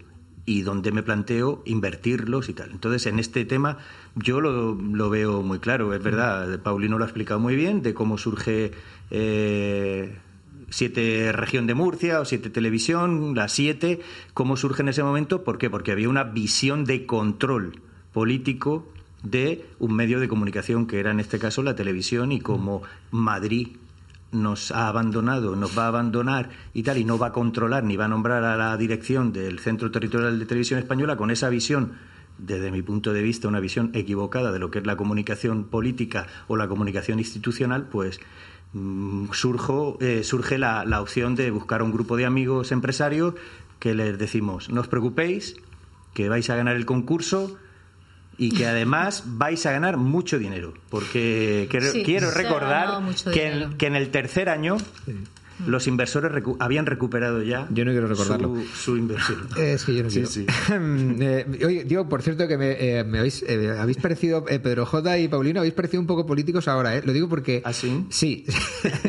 y 0.48 0.62
dónde 0.62 0.92
me 0.92 1.02
planteo 1.02 1.64
invertirlos 1.66 2.50
y 2.50 2.54
tal. 2.54 2.70
Entonces, 2.72 3.08
en 3.08 3.18
este 3.18 3.46
tema 3.46 3.80
yo 4.16 4.40
lo, 4.42 4.76
lo 4.76 5.10
veo 5.10 5.42
muy 5.42 5.58
claro, 5.60 5.92
es 5.96 6.04
verdad, 6.04 6.60
Paulino 6.62 7.00
lo 7.00 7.04
ha 7.04 7.08
explicado 7.08 7.40
muy 7.40 7.56
bien, 7.56 7.82
de 7.82 7.94
cómo 7.96 8.18
surge... 8.20 8.72
eh, 9.10 10.16
siete 10.70 11.32
región 11.32 11.68
de 11.68 11.74
Murcia 11.74 12.20
o 12.20 12.26
siete 12.26 12.50
televisión, 12.50 13.36
la 13.36 13.48
siete, 13.48 14.02
¿cómo 14.34 14.58
surge 14.58 14.82
en 14.82 14.90
ese 14.90 15.04
momento? 15.04 15.44
¿Por 15.44 15.58
qué? 15.58 15.70
Porque 15.70 15.92
había 15.92 16.10
una 16.10 16.24
visión 16.24 16.86
de 16.86 17.06
control 17.06 17.82
político 18.14 18.88
de 19.24 19.66
un 19.80 19.96
medio 19.96 20.20
de 20.20 20.28
comunicación 20.28 20.86
que 20.86 21.00
era 21.00 21.12
en 21.12 21.20
este 21.20 21.40
caso 21.40 21.64
la 21.64 21.76
televisión 21.76 22.32
y 22.32 22.40
como 22.40 22.84
Madrid 23.12 23.70
nos 24.32 24.72
ha 24.72 24.88
abandonado, 24.88 25.56
nos 25.56 25.78
va 25.78 25.86
a 25.86 25.88
abandonar 25.88 26.50
y 26.74 26.84
tal, 26.84 26.98
y 26.98 27.06
no 27.06 27.18
va 27.18 27.28
a 27.28 27.32
controlar 27.32 27.84
ni 27.84 27.96
va 27.96 28.06
a 28.06 28.10
nombrar 28.10 28.44
a 28.44 28.58
la 28.58 28.76
dirección 28.78 29.32
del 29.34 29.60
Centro 29.60 29.92
Territorial 29.92 30.38
de 30.38 30.46
Televisión 30.46 30.80
Española 30.80 31.16
con 31.16 31.32
esa 31.32 31.50
visión, 31.50 31.94
desde 32.38 32.72
mi 32.72 32.82
punto 32.82 33.14
de 33.14 33.22
vista, 33.22 33.48
una 33.48 33.62
visión 33.62 33.92
equivocada 33.94 34.52
de 34.52 34.60
lo 34.60 34.70
que 34.70 34.80
es 34.80 34.86
la 34.86 34.98
comunicación 34.98 35.66
política 35.66 36.28
o 36.48 36.58
la 36.58 36.68
comunicación 36.68 37.20
institucional, 37.20 37.88
pues 37.90 38.20
surjo, 39.32 39.98
eh, 40.02 40.24
surge 40.24 40.58
la, 40.58 40.86
la 40.86 41.02
opción 41.02 41.36
de 41.36 41.52
buscar 41.52 41.82
un 41.82 41.92
grupo 41.92 42.18
de 42.18 42.26
amigos 42.26 42.72
empresarios 42.72 43.36
que 43.80 43.94
les 43.94 44.18
decimos, 44.18 44.70
no 44.70 44.82
os 44.82 44.88
preocupéis, 44.88 45.56
que 46.14 46.30
vais 46.30 46.50
a 46.50 46.56
ganar 46.56 46.76
el 46.76 46.86
concurso, 46.86 47.58
y 48.38 48.52
que 48.52 48.68
además 48.68 49.24
vais 49.38 49.66
a 49.66 49.72
ganar 49.72 49.98
mucho 49.98 50.38
dinero, 50.40 50.74
porque 50.90 51.68
quiero, 51.70 51.92
Sí, 51.92 52.34
recordar 52.34 53.02
en, 53.28 53.78
que 53.78 53.88
en 53.88 53.96
el 53.96 54.10
tercer 54.10 54.50
año 54.50 54.78
los 55.68 55.88
inversores 55.88 56.32
recu- 56.32 56.58
habían 56.60 56.86
recuperado 56.86 57.42
ya 57.44 57.68
Yo 57.72 57.86
no 57.86 57.92
quiero 57.92 58.08
recordarlo. 58.08 58.56
su, 58.56 58.66
su 58.76 58.98
inversión. 58.98 59.48
Es 59.58 59.84
que 59.86 59.96
yo 59.96 60.04
no 60.04 60.10
Sí, 60.10 60.16
quiero. 60.24 60.30
sí. 60.30 60.46
Eh, 61.26 61.46
oye, 61.66 61.84
digo, 61.86 62.08
por 62.10 62.22
cierto, 62.22 62.48
que 62.48 62.58
me, 62.58 62.72
eh, 62.80 63.04
me 63.04 63.20
habéis, 63.20 63.44
eh, 63.48 63.76
habéis 63.80 63.98
parecido, 63.98 64.46
eh, 64.50 64.60
Pedro 64.60 64.86
J 64.86 65.18
y 65.20 65.28
Paulino, 65.28 65.60
habéis 65.60 65.74
parecido 65.74 66.02
un 66.02 66.08
poco 66.08 66.26
políticos 66.26 66.68
ahora, 66.68 66.96
¿eh? 66.96 67.02
Lo 67.06 67.14
digo 67.14 67.28
porque... 67.30 67.62
¿Ah, 67.66 67.74
sí? 67.74 68.06
Sí, 68.10 68.46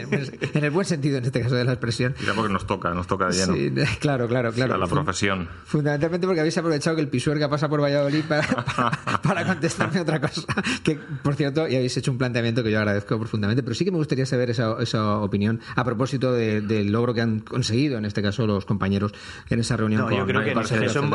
en 0.54 0.64
el 0.64 0.70
buen 0.70 0.86
sentido, 0.86 1.18
en 1.18 1.24
este 1.24 1.40
caso 1.40 1.54
de 1.54 1.64
la 1.64 1.72
expresión. 1.72 2.14
Quizá 2.18 2.32
porque 2.34 2.52
nos 2.52 2.66
toca, 2.66 2.92
nos 2.94 3.06
toca 3.06 3.28
de 3.28 3.32
lleno. 3.34 3.54
Sí, 3.54 3.72
claro, 4.00 4.28
claro, 4.28 4.52
claro. 4.52 4.74
a 4.74 4.78
la 4.78 4.86
profesión. 4.86 5.48
Fundamentalmente 5.64 6.26
porque 6.26 6.40
habéis 6.40 6.56
aprovechado 6.58 6.96
que 6.96 7.02
el 7.02 7.08
Pisuerga 7.08 7.48
pasa 7.48 7.68
por 7.68 7.80
Valladolid 7.82 8.24
para, 8.28 8.46
para, 8.46 9.22
para 9.22 9.44
contestarme 9.46 10.00
otra 10.00 10.20
cosa. 10.20 10.42
Que, 10.82 10.96
por 11.22 11.34
cierto, 11.34 11.68
y 11.68 11.74
habéis 11.76 11.96
hecho 11.96 12.10
un 12.12 12.18
planteamiento 12.18 12.62
que 12.62 12.70
yo 12.70 12.78
agradezco 12.78 13.18
profundamente, 13.18 13.62
pero 13.62 13.74
sí 13.74 13.84
que 13.84 13.90
me 13.90 13.98
gustaría 13.98 14.26
saber 14.26 14.50
esa, 14.50 14.76
esa 14.80 15.18
opinión 15.18 15.60
a 15.74 15.84
propósito 15.84 16.32
de- 16.36 16.60
del 16.60 16.92
logro 16.92 17.14
que 17.14 17.20
han 17.22 17.40
conseguido, 17.40 17.98
en 17.98 18.04
este 18.04 18.22
caso, 18.22 18.46
los 18.46 18.64
compañeros 18.64 19.12
en 19.50 19.58
esa 19.58 19.76
reunión. 19.76 20.02
No, 20.02 20.08
con 20.08 20.16
yo 20.18 20.26
creo 20.26 20.44
que 20.44 20.52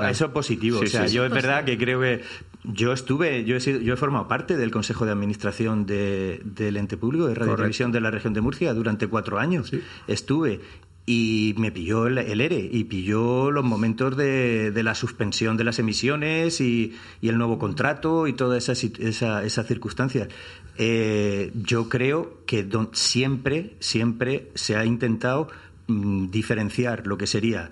eso, 0.10 0.26
es 0.28 0.32
positivo. 0.32 0.80
Sí, 0.80 0.86
o 0.86 0.88
sea, 0.90 1.08
sí, 1.08 1.16
yo 1.16 1.26
es 1.26 1.32
verdad 1.32 1.64
que 1.64 1.78
creo 1.78 2.02
que 2.02 2.22
yo 2.64 2.92
estuve, 2.94 3.46
yo 3.46 3.56
he, 3.56 3.60
sido- 3.60 3.80
yo 3.80 3.94
he 3.94 3.98
formado 3.98 4.28
parte 4.28 4.58
del 4.58 4.72
Consejo 4.72 5.06
de 5.06 5.12
Administración 5.12 5.86
de- 5.86 6.42
del 6.44 6.78
ente 6.78 6.98
público 6.98 7.28
de 7.28 7.36
Radio 7.36 7.56
Televisión 7.56 7.92
de 7.92 8.02
la 8.02 8.12
región 8.12 8.34
de 8.34 8.42
Murcia 8.42 8.74
durante 8.74 9.08
cuatro 9.08 9.40
años. 9.40 9.72
Estuve 10.08 10.60
y 11.06 11.56
me 11.58 11.72
pilló 11.72 12.08
el, 12.08 12.18
el 12.20 12.42
ERE 12.42 12.70
y 12.72 12.84
pilló 12.86 13.50
los 13.52 13.64
momentos 13.64 14.16
de, 14.16 14.72
de 14.72 14.84
la 14.84 14.94
suspensión 14.96 15.58
de 15.58 15.64
las 15.64 15.80
emisiones 15.80 16.62
y, 16.62 16.96
y 17.22 17.30
el 17.30 17.38
nuevo 17.38 17.58
contrato 17.58 18.28
y 18.28 18.34
todas 18.34 18.64
esas 18.70 18.84
esa, 19.00 19.44
esas 19.44 19.68
circunstancias. 19.68 20.30
Eh, 20.78 21.52
yo 21.56 21.90
creo 21.90 22.38
que 22.46 22.64
don- 22.64 22.90
siempre, 22.94 23.76
siempre 23.80 24.50
se 24.56 24.76
ha 24.78 24.86
intentado 24.86 25.48
mm, 25.88 26.30
diferenciar 26.30 27.06
lo 27.08 27.18
que 27.18 27.28
sería 27.28 27.72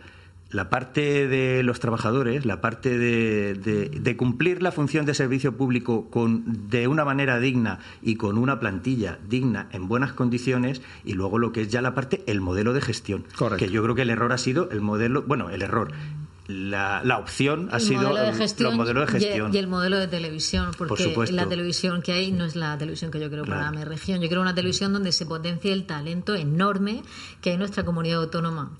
la 0.51 0.69
parte 0.69 1.27
de 1.27 1.61
los 1.63 1.79
trabajadores, 1.79 2.45
la 2.45 2.59
parte 2.59 2.97
de, 2.97 3.53
de- 3.53 3.89
de 3.89 4.17
cumplir 4.17 4.63
la 4.63 4.71
función 4.71 5.05
de 5.05 5.13
servicio 5.13 5.55
público 5.55 6.09
con, 6.09 6.69
de 6.69 6.87
una 6.87 7.05
manera 7.05 7.39
digna 7.39 7.79
y 8.01 8.15
con 8.15 8.37
una 8.37 8.59
plantilla 8.59 9.19
digna 9.29 9.67
en 9.71 9.87
buenas 9.87 10.13
condiciones, 10.13 10.81
y 11.05 11.13
luego 11.13 11.37
lo 11.37 11.51
que 11.51 11.61
es 11.61 11.67
ya 11.69 11.81
la 11.83 11.93
parte, 11.93 12.23
el 12.25 12.41
modelo 12.41 12.73
de 12.73 12.81
gestión. 12.81 13.25
Correcto. 13.37 13.63
Que 13.63 13.71
yo 13.71 13.83
creo 13.83 13.93
que 13.95 14.01
el 14.01 14.09
error 14.09 14.31
ha 14.33 14.37
sido 14.39 14.69
el 14.71 14.81
modelo, 14.81 15.21
bueno, 15.21 15.49
el 15.51 15.61
error. 15.61 15.91
La, 16.51 17.01
la 17.03 17.19
opción 17.19 17.69
ha 17.71 17.75
el 17.75 17.81
sido 17.83 18.01
modelo 18.01 18.21
de 18.23 18.29
el- 18.29 18.35
gestión, 18.35 18.69
los 18.69 18.77
modelos 18.77 19.11
de 19.11 19.17
y- 19.17 19.21
gestión. 19.21 19.53
Y, 19.53 19.57
el 19.59 19.67
modelo 19.67 19.97
de 19.99 20.07
televisión, 20.07 20.71
porque 20.75 21.13
la 21.31 21.47
televisión 21.47 22.01
que 22.01 22.11
hay 22.11 22.31
no 22.31 22.43
es 22.43 22.55
la 22.55 22.75
televisión 22.75 23.11
que 23.11 23.19
yo 23.19 23.29
creo 23.29 23.45
para 23.45 23.71
mi 23.71 23.83
región. 23.83 24.19
Yo 24.19 24.27
quiero 24.27 24.41
una 24.41 24.55
televisión 24.55 24.91
donde 24.91 25.11
se 25.11 25.27
potencie 25.27 25.71
el 25.71 25.85
talento 25.85 26.33
enorme 26.33 27.03
que 27.41 27.51
hay 27.51 27.53
en 27.53 27.59
nuestra 27.59 27.85
comunidad 27.85 28.21
autónoma 28.23 28.71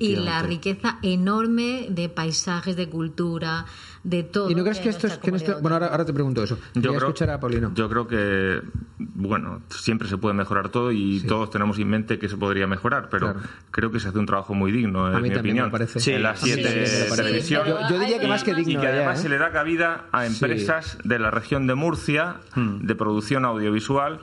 y 0.00 0.16
la 0.16 0.42
riqueza 0.42 0.98
enorme 1.02 1.86
de 1.90 2.08
paisajes, 2.08 2.76
de 2.76 2.88
cultura, 2.88 3.66
de 4.08 4.22
todo. 4.22 4.50
¿Y 4.50 4.54
no 4.54 4.62
crees 4.62 4.78
que 4.80 4.88
esto 4.88 5.06
es... 5.06 5.18
Que 5.18 5.30
no 5.30 5.36
comunidad 5.38 5.60
bueno, 5.60 5.74
ahora, 5.76 5.86
ahora 5.88 6.04
te 6.04 6.12
pregunto 6.12 6.42
eso. 6.42 6.58
Voy 6.74 6.94
a 6.94 6.98
escuchar 6.98 7.30
a 7.30 7.38
Paulino. 7.40 7.72
yo 7.74 7.88
creo 7.88 8.06
que, 8.06 8.60
bueno, 8.98 9.60
siempre 9.68 10.08
se 10.08 10.16
puede 10.16 10.34
mejorar 10.34 10.70
todo 10.70 10.92
y 10.92 11.20
todos 11.26 11.50
tenemos 11.50 11.78
en 11.78 11.88
mente 11.88 12.18
que 12.18 12.28
se 12.28 12.36
podría 12.36 12.66
mejorar, 12.66 13.08
pero 13.10 13.32
Claro. 13.34 13.48
creo 13.70 13.90
que 13.90 14.00
se 14.00 14.08
hace 14.08 14.18
un 14.18 14.26
trabajo 14.26 14.54
muy 14.54 14.72
digno, 14.72 15.06
A 15.06 15.16
en 15.16 15.22
mí 15.22 15.28
mi 15.30 15.36
opinión. 15.36 15.66
me 15.66 15.72
parece. 15.72 16.00
Sí, 16.00 16.12
en 16.12 16.22
las 16.22 16.40
siete 16.40 16.86
pero 17.10 17.28
Yo- 17.38 17.88
yo 17.90 17.98
diría 17.98 18.18
que 18.18 18.28
más 18.28 18.44
que 18.44 18.54
digno. 18.54 18.72
Y 18.72 18.76
que 18.76 18.82
ya, 18.82 18.88
además 18.88 19.18
¿eh? 19.18 19.22
se 19.22 19.28
le 19.28 19.38
da 19.38 19.50
cabida 19.52 20.06
a 20.12 20.26
empresas 20.26 20.98
de 21.04 21.18
la 21.18 21.30
región 21.30 21.66
de 21.66 21.74
Murcia 21.74 22.36
Hmm. 22.54 22.86
de 22.86 22.94
producción 22.94 23.44
audiovisual 23.44 24.20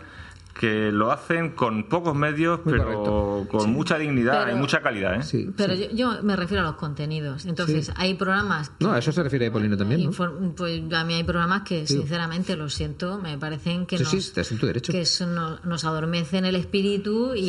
que 0.57 0.89
lo 0.91 1.11
hacen 1.11 1.49
con 1.51 1.89
pocos 1.89 2.15
medios, 2.15 2.61
Muy 2.63 2.73
pero 2.73 2.85
correcto. 2.85 3.47
con 3.49 3.73
mucha 3.73 3.97
dignidad 3.97 4.45
Pero- 4.45 4.55
y 4.55 4.59
mucha 4.59 4.81
calidad. 4.81 5.15
¿eh? 5.15 5.23
Sí, 5.23 5.51
Pero 5.57 5.75
sí. 5.75 5.89
yo, 5.93 6.13
yo 6.15 6.23
me 6.23 6.35
refiero 6.37 6.63
a 6.63 6.67
los 6.67 6.75
contenidos. 6.77 7.45
Entonces, 7.45 7.87
Sí. 7.87 7.91
hay 7.97 8.13
programas 8.13 8.69
que 8.69 8.85
No, 8.85 8.93
a 8.93 8.99
eso 8.99 9.11
se 9.11 9.21
refiere 9.21 9.51
Paulino 9.51 9.75
también, 9.75 10.09
Pues 10.55 10.81
a 10.93 11.03
mí 11.03 11.13
hay 11.13 11.23
programas 11.25 11.63
que, 11.63 11.85
Sí. 11.85 11.97
sinceramente, 11.97 12.55
lo 12.55 12.69
siento, 12.69 13.17
me 13.19 13.37
parecen 13.37 13.85
que 13.85 13.97
Sí, 13.97 14.03
nos, 14.03 14.11
sí, 14.11 14.17
estás 14.19 14.49
en 14.53 14.57
tu 14.57 14.65
derecho. 14.65 14.93
que 14.93 15.01
eso 15.01 15.27
no- 15.27 15.59
nos 15.65 15.83
adormecen 15.83 16.45
el 16.45 16.55
espíritu 16.55 17.33
y, 17.35 17.39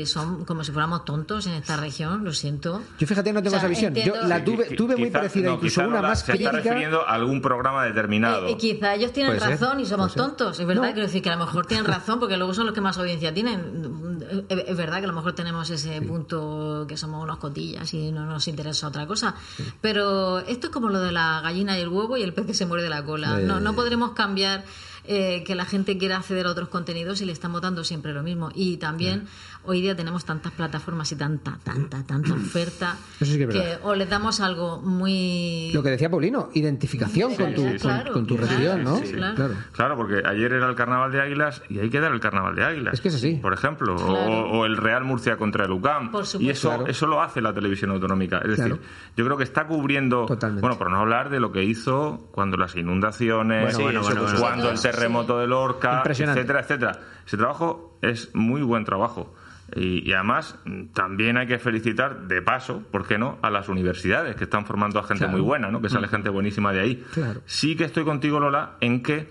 y 0.00 0.06
son 0.06 0.44
como 0.44 0.62
si 0.62 0.70
fuéramos 0.70 1.04
tontos 1.04 1.46
en 1.48 1.54
esta 1.54 1.76
región, 1.76 2.22
lo 2.24 2.32
siento. 2.32 2.80
Yo 2.98 3.06
fíjate, 3.08 3.32
no 3.32 3.42
tengo 3.42 3.56
O 3.56 3.58
sea, 3.58 3.68
esa 3.68 3.68
visión. 3.68 3.94
Yo 3.94 4.14
la 4.28 4.44
tuve, 4.44 4.66
tuve 4.76 4.94
muy 4.96 5.08
quizá- 5.08 5.18
parecida, 5.18 5.48
no, 5.48 5.54
incluso 5.56 5.80
una 5.80 6.00
no 6.00 6.08
más 6.08 6.20
Se 6.20 6.32
está 6.32 6.50
crítica. 6.50 6.52
refiriendo 6.52 7.02
a 7.08 7.12
algún 7.14 7.40
programa 7.42 7.84
determinado. 7.84 8.46
Eh, 8.46 8.52
eh, 8.52 8.56
quizá 8.56 8.94
ellos 8.94 9.12
tienen 9.12 9.38
ser, 9.40 9.50
razón 9.50 9.80
y 9.80 9.86
somos 9.86 10.14
tontos, 10.14 10.60
es 10.60 10.66
verdad, 10.66 10.82
No. 10.82 10.92
quiero 10.92 11.06
decir 11.08 11.22
que 11.22 11.30
a 11.30 11.36
lo 11.36 11.44
mejor 11.44 11.66
tienen 11.66 11.86
razón 11.86 12.20
porque 12.20 12.36
luego 12.36 12.51
son 12.54 12.66
los 12.66 12.74
que 12.74 12.80
más 12.80 12.98
audiencia 12.98 13.32
tienen. 13.32 14.22
Es 14.48 14.76
verdad 14.76 14.98
que 14.98 15.04
a 15.04 15.08
lo 15.08 15.12
mejor 15.12 15.34
tenemos 15.34 15.68
ese 15.70 16.00
punto 16.02 16.86
que 16.88 16.96
somos 16.96 17.22
unos 17.22 17.38
cotillas 17.38 17.92
y 17.94 18.12
no 18.12 18.26
nos 18.26 18.48
interesa 18.48 18.88
otra 18.88 19.06
cosa. 19.06 19.34
Pero 19.80 20.40
esto 20.40 20.68
es 20.68 20.72
como 20.72 20.88
lo 20.88 21.00
de 21.00 21.12
la 21.12 21.40
gallina 21.42 21.78
y 21.78 21.82
el 21.82 21.88
huevo 21.88 22.16
y 22.16 22.22
el 22.22 22.32
pez 22.32 22.46
que 22.46 22.54
se 22.54 22.66
muere 22.66 22.82
de 22.82 22.90
la 22.90 23.04
cola. 23.04 23.40
Eh. 23.40 23.44
No, 23.44 23.60
no 23.60 23.74
podremos 23.74 24.12
cambiar 24.12 24.64
eh, 25.04 25.42
que 25.44 25.54
la 25.54 25.64
gente 25.64 25.98
quiera 25.98 26.16
acceder 26.18 26.46
a 26.46 26.50
otros 26.50 26.68
contenidos 26.68 27.20
y 27.20 27.24
le 27.24 27.32
estamos 27.32 27.60
dando 27.60 27.82
siempre 27.84 28.12
lo 28.12 28.22
mismo. 28.22 28.50
Y 28.54 28.76
también 28.76 29.24
hoy 29.64 29.80
día 29.80 29.96
tenemos 29.96 30.24
tantas 30.24 30.52
plataformas 30.52 31.10
y 31.12 31.16
tanta, 31.16 31.58
tanta, 31.64 32.04
tanta 32.04 32.34
oferta 32.34 32.96
Eso 33.20 33.32
sí 33.32 33.38
que 33.38 33.44
es 33.44 33.48
verdad. 33.48 33.80
o 33.84 33.94
les 33.94 34.08
damos 34.08 34.40
algo 34.40 34.80
muy... 34.80 35.70
Lo 35.72 35.82
que 35.82 35.90
decía 35.90 36.10
Paulino, 36.10 36.50
identificación 36.54 37.34
con 37.34 37.54
tu, 37.54 37.62
Sí, 37.62 37.68
con- 37.68 37.78
claro, 37.78 38.12
con 38.12 38.26
tu 38.26 38.36
claro, 38.36 38.52
región, 38.56 38.84
¿no? 38.84 38.96
sí, 38.98 39.12
claro. 39.12 39.34
claro. 39.36 39.54
Claro, 39.72 39.96
porque 39.96 40.22
ayer 40.26 40.52
era 40.52 40.68
el 40.68 40.74
Carnaval 40.74 41.12
de 41.12 41.20
Águilas 41.20 41.62
y 41.68 41.78
hay 41.78 41.90
que 41.90 42.00
dar 42.00 42.12
el 42.12 42.20
Carnaval 42.20 42.54
de 42.54 42.64
Águilas. 42.64 42.94
Es 42.94 43.00
que 43.00 43.08
es 43.08 43.14
así. 43.16 43.34
Por 43.34 43.52
ejemplo, 43.52 43.94
o- 43.94 44.06
Claro. 44.06 44.50
o, 44.50 44.66
el 44.66 44.76
Real 44.76 45.04
Murcia 45.04 45.36
contra 45.36 45.64
el 45.64 45.70
UCAM. 45.72 46.10
Por 46.10 46.26
supuesto. 46.26 46.42
y 46.46 46.50
eso, 46.50 46.68
Claro. 46.68 46.86
eso 46.86 47.06
lo 47.06 47.22
hace 47.22 47.40
la 47.40 47.52
televisión 47.54 47.90
autonómica. 47.90 48.38
Es 48.38 48.50
decir, 48.50 48.64
Claro. 48.66 48.78
yo 49.16 49.24
creo 49.24 49.36
que 49.36 49.44
está 49.44 49.66
cubriendo, 49.66 50.26
Totalmente. 50.26 50.60
bueno, 50.60 50.78
por 50.78 50.90
no 50.90 50.98
hablar 50.98 51.30
de 51.30 51.40
lo 51.40 51.52
que 51.52 51.62
hizo 51.64 52.28
cuando 52.32 52.56
las 52.56 52.74
inundaciones, 52.76 53.76
Bueno, 53.76 54.00
bueno, 54.02 54.22
bueno. 54.22 54.40
cuando 54.40 54.70
el 54.70 54.78
Sí. 54.92 54.96
terremoto 54.98 55.38
de 55.38 55.46
Lorca, 55.46 56.02
etcétera, 56.06 56.60
etcétera. 56.60 56.92
Ese 57.26 57.36
trabajo 57.36 57.98
es 58.02 58.34
muy 58.34 58.62
buen 58.62 58.84
trabajo. 58.84 59.34
Y, 59.74 60.08
y 60.08 60.12
además 60.12 60.58
mm, 60.66 60.86
también 60.92 61.38
hay 61.38 61.46
que 61.46 61.58
felicitar 61.58 62.26
de 62.28 62.42
paso, 62.42 62.82
¿por 62.90 63.06
qué 63.06 63.16
no?, 63.16 63.38
a 63.42 63.50
las 63.50 63.68
universidades 63.70 64.36
que 64.36 64.44
están 64.44 64.66
formando 64.66 64.98
a 64.98 65.02
gente 65.02 65.20
Claro. 65.24 65.32
Mm. 65.32 65.36
muy 65.36 65.40
buena, 65.40 65.70
¿no? 65.70 65.80
Que 65.80 65.88
sale 65.88 66.08
gente 66.08 66.28
buenísima 66.28 66.72
de 66.72 66.80
ahí. 66.80 67.04
Claro. 67.14 67.40
Sí 67.46 67.74
que 67.76 67.84
estoy 67.84 68.04
contigo, 68.04 68.38
Lola, 68.38 68.72
en 68.80 69.02
que 69.02 69.28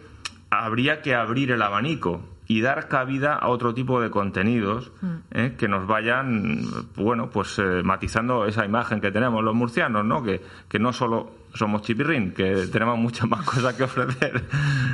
habría 0.49 1.01
que 1.01 1.13
abrir 1.15 1.51
el 1.51 1.61
abanico 1.61 2.23
y 2.47 2.61
dar 2.61 2.87
cabida 2.89 3.35
a 3.35 3.47
otro 3.49 3.73
tipo 3.73 4.01
de 4.01 4.09
contenidos 4.09 4.91
¿eh? 5.31 5.55
que 5.57 5.69
nos 5.69 5.87
vayan, 5.87 6.61
bueno, 6.95 7.29
pues 7.29 7.57
eh, 7.59 7.81
matizando 7.83 8.45
esa 8.45 8.65
imagen 8.65 8.99
que 8.99 9.11
tenemos 9.11 9.41
los 9.43 9.55
murcianos, 9.55 10.03
¿no? 10.05 10.21
Que, 10.23 10.41
que 10.67 10.77
no 10.79 10.91
solo 10.91 11.31
somos 11.53 11.81
chipirrín, 11.81 12.33
que 12.33 12.67
tenemos 12.71 12.97
muchas 12.97 13.27
más 13.27 13.45
cosas 13.45 13.73
que 13.75 13.83
ofrecer. 13.83 14.43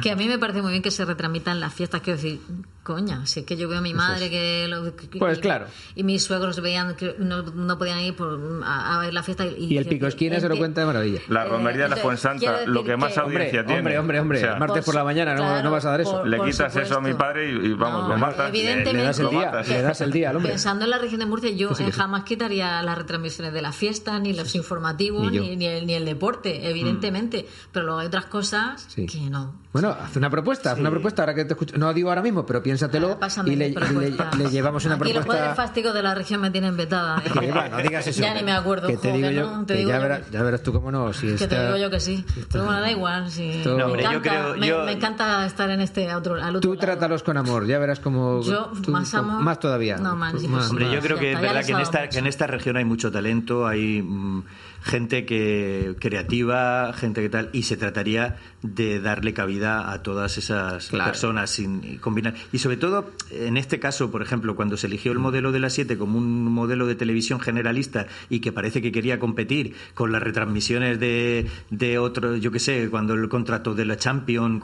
Que 0.01 0.11
a 0.11 0.15
mí 0.15 0.27
me 0.27 0.37
parece 0.39 0.61
muy 0.61 0.71
bien 0.71 0.81
que 0.83 0.91
se 0.91 1.05
retramitan 1.05 1.59
las 1.59 1.73
fiestas, 1.73 2.01
quiero 2.01 2.17
decir, 2.21 2.39
coña, 2.83 3.25
si 3.25 3.41
es 3.41 3.45
que 3.45 3.57
yo 3.57 3.67
veo 3.67 3.79
a 3.79 3.81
mi 3.81 3.93
madre 3.93 4.29
que, 4.29 4.67
lo- 4.69 4.95
que- 4.95 5.07
Pues 5.19 5.37
y, 5.39 5.41
claro. 5.41 5.65
y 5.95 6.03
mis 6.03 6.23
suegros 6.23 6.61
veían 6.61 6.95
que 6.95 7.15
no, 7.19 7.41
no 7.43 7.77
podían 7.77 7.99
ir 7.99 8.15
por, 8.15 8.39
a, 8.63 8.95
a 8.95 8.99
ver 8.99 9.13
la 9.13 9.23
fiesta 9.23 9.45
y, 9.45 9.65
Y 9.73 9.77
el 9.77 9.85
pico 9.85 10.07
esquina 10.07 10.39
se 10.39 10.47
lo 10.49 10.55
cuenta 10.57 10.81
de 10.81 10.87
maravilla. 10.87 11.19
La 11.27 11.45
Eh, 11.45 11.49
romería 11.49 11.83
de 11.83 11.89
la 11.89 11.95
entonces, 11.97 12.01
Fuensanta, 12.03 12.65
lo 12.65 12.83
que 12.83 12.95
más 12.97 13.13
que- 13.13 13.19
audiencia 13.19 13.59
Hombre, 13.61 13.65
tiene. 13.75 13.79
hombre, 13.79 13.99
hombre, 13.99 14.19
hombre. 14.21 14.37
O 14.39 14.41
sea, 14.41 14.55
Martes 14.55 14.85
por 14.85 14.95
la 14.95 15.03
mañana, 15.03 15.33
no- 15.35 15.41
claro, 15.41 15.63
no 15.63 15.71
vas 15.71 15.85
a 15.85 15.89
dar 15.91 16.01
eso. 16.01 16.11
por- 16.19 16.27
le 16.27 16.37
por 16.37 16.49
quitas 16.49 16.75
eso 16.75 16.97
a 16.97 17.01
mi 17.01 17.13
padre 17.13 17.51
y, 17.51 17.55
y 17.67 17.73
vamos, 17.73 18.03
No, 18.03 18.09
lo 18.09 18.17
matas. 18.17 18.49
evidentemente, 18.49 18.93
Le 18.93 19.03
das 19.03 19.19
el 19.19 19.29
día, 19.29 19.51
le 19.67 19.81
das 19.81 20.01
el 20.01 20.11
día 20.11 20.29
al 20.29 20.37
hombre. 20.37 20.51
Pensando 20.53 20.85
en 20.85 20.91
la 20.91 20.97
región 20.97 21.19
de 21.19 21.25
Murcia, 21.25 21.49
yo 21.51 21.71
eh, 21.77 21.91
jamás 21.91 22.23
quitaría 22.23 22.81
las 22.83 22.97
retransmisiones 22.97 23.53
de 23.53 23.61
la 23.61 23.71
fiesta, 23.73 24.17
ni 24.19 24.33
los 24.33 24.55
informativos, 24.55 25.29
Ni 25.31 25.37
yo. 25.37 25.43
ni, 25.43 25.55
ni 25.57 25.65
el, 25.65 25.85
ni 25.85 25.93
el 25.93 26.05
deporte, 26.05 26.46
evidentemente. 26.69 27.45
Pero 27.71 27.85
luego 27.85 27.99
hay 28.01 28.07
otras 28.07 28.25
cosas 28.25 28.85
Sí. 28.87 29.05
que 29.05 29.19
no. 29.29 29.53
Bueno, 29.81 29.95
haz 30.01 30.15
una 30.15 30.29
propuesta, 30.29 30.71
haz 30.71 30.79
una 30.79 30.89
propuesta 30.89 31.21
ahora 31.21 31.33
que 31.35 31.45
te 31.45 31.53
escucho. 31.53 31.77
No 31.77 31.93
digo 31.93 32.09
ahora 32.09 32.21
mismo, 32.21 32.45
pero 32.45 32.63
piénsatelo 32.63 33.19
Pásame 33.19 33.53
y 33.53 33.55
le, 33.55 33.69
le- 33.69 34.11
le 34.37 34.49
llevamos 34.49 34.83
una 34.85 34.95
Aquí 34.95 35.03
los 35.05 35.11
propuesta. 35.13 35.25
poderes 35.25 35.55
fásticos 35.55 35.93
de 35.93 36.03
la 36.03 36.15
región 36.15 36.41
me 36.41 36.49
tienen 36.51 36.75
vetada. 36.77 37.21
¿eh? 37.25 37.29
Que 37.39 37.51
va, 37.51 37.69
no 37.69 37.77
digas 37.77 38.07
eso. 38.07 38.21
Ya 38.21 38.33
ni 38.33 38.43
me 38.43 38.51
acuerdo. 38.53 38.87
Que 38.87 38.97
te 38.97 39.09
jo, 39.11 39.15
digo 39.17 39.29
que 39.29 39.35
yo, 39.35 39.51
no, 39.51 39.65
te 39.65 39.73
que 39.73 39.79
digo 39.79 39.89
ya, 39.91 39.95
yo 39.97 40.01
verás, 40.01 40.31
ya 40.31 40.43
verás 40.43 40.63
tú 40.63 40.73
cómo 40.73 40.91
no. 40.91 41.13
Si 41.13 41.35
Que 41.35 41.47
te 41.47 41.63
digo 41.65 41.77
yo 41.77 41.89
que 41.89 41.99
sí. 41.99 42.25
Pero 42.51 42.65
bueno, 42.65 42.81
da 42.81 42.91
igual. 42.91 43.27
Esto- 43.27 43.71
me, 43.71 43.77
No, 43.77 43.85
hombre, 43.85 44.03
yo 44.03 44.09
encanta, 44.11 44.29
creo- 44.29 44.57
me, 44.57 44.67
yo- 44.67 44.83
me 44.85 44.91
encanta 44.93 45.45
estar 45.45 45.69
en 45.69 45.81
este 45.81 46.13
otro, 46.15 46.35
al 46.35 46.55
otro 46.55 46.59
Tú 46.61 46.73
lado. 46.73 46.79
trátalos 46.81 47.23
con 47.23 47.37
amor, 47.37 47.65
ya 47.67 47.77
verás 47.79 47.99
como 47.99 48.41
Yo, 48.41 48.71
tú- 48.83 48.91
más 48.91 49.13
amor. 49.13 49.41
más 49.41 49.59
todavía. 49.59 49.97
No, 49.97 50.15
más, 50.15 50.39
sí, 50.39 50.47
Más, 50.47 50.69
Hombre, 50.69 50.91
yo 50.91 50.99
creo 51.01 51.17
que 51.19 51.33
es 51.33 51.41
verdad 51.41 51.63
que 51.65 51.71
en, 51.73 51.79
esta, 51.79 52.09
que 52.09 52.17
en 52.19 52.27
esta 52.27 52.47
región 52.47 52.77
hay 52.77 52.85
mucho 52.85 53.11
talento, 53.11 53.67
hay 53.67 54.01
mm, 54.01 54.43
gente 54.81 55.25
que 55.25 55.95
creativa, 55.99 56.93
gente 56.93 57.21
que 57.21 57.29
tal, 57.29 57.49
y 57.53 57.63
se 57.63 57.77
trataría 57.77 58.37
de 58.63 58.99
darle 58.99 59.33
cabida 59.33 59.91
a 59.91 60.01
todas 60.01 60.37
esas 60.37 60.87
Claro. 60.87 61.11
personas 61.11 61.51
sin 61.51 61.97
combinar. 61.99 62.33
Y 62.51 62.57
sobre 62.57 62.77
todo, 62.77 63.11
en 63.31 63.55
este 63.55 63.79
caso, 63.79 64.09
por 64.09 64.21
ejemplo, 64.23 64.55
cuando 64.55 64.77
se 64.77 64.87
eligió 64.87 65.11
el 65.11 65.19
modelo 65.19 65.51
de 65.51 65.59
la 65.59 65.69
7 65.69 65.97
como 65.97 66.17
un 66.17 66.45
modelo 66.51 66.87
de 66.87 66.95
televisión 66.95 67.39
generalista 67.39 68.07
y 68.29 68.39
que 68.39 68.51
parece 68.51 68.81
que 68.81 68.91
quería 68.91 69.19
competir 69.19 69.75
con 69.93 70.11
las 70.11 70.23
retransmisiones 70.23 70.99
de, 70.99 71.45
de 71.69 71.99
otro, 71.99 72.35
yo 72.35 72.51
qué 72.51 72.59
sé, 72.59 72.87
cuando 72.89 73.13
el 73.13 73.29
contrato 73.29 73.75
de 73.75 73.85
la 73.85 73.95
Champions, 73.97 74.61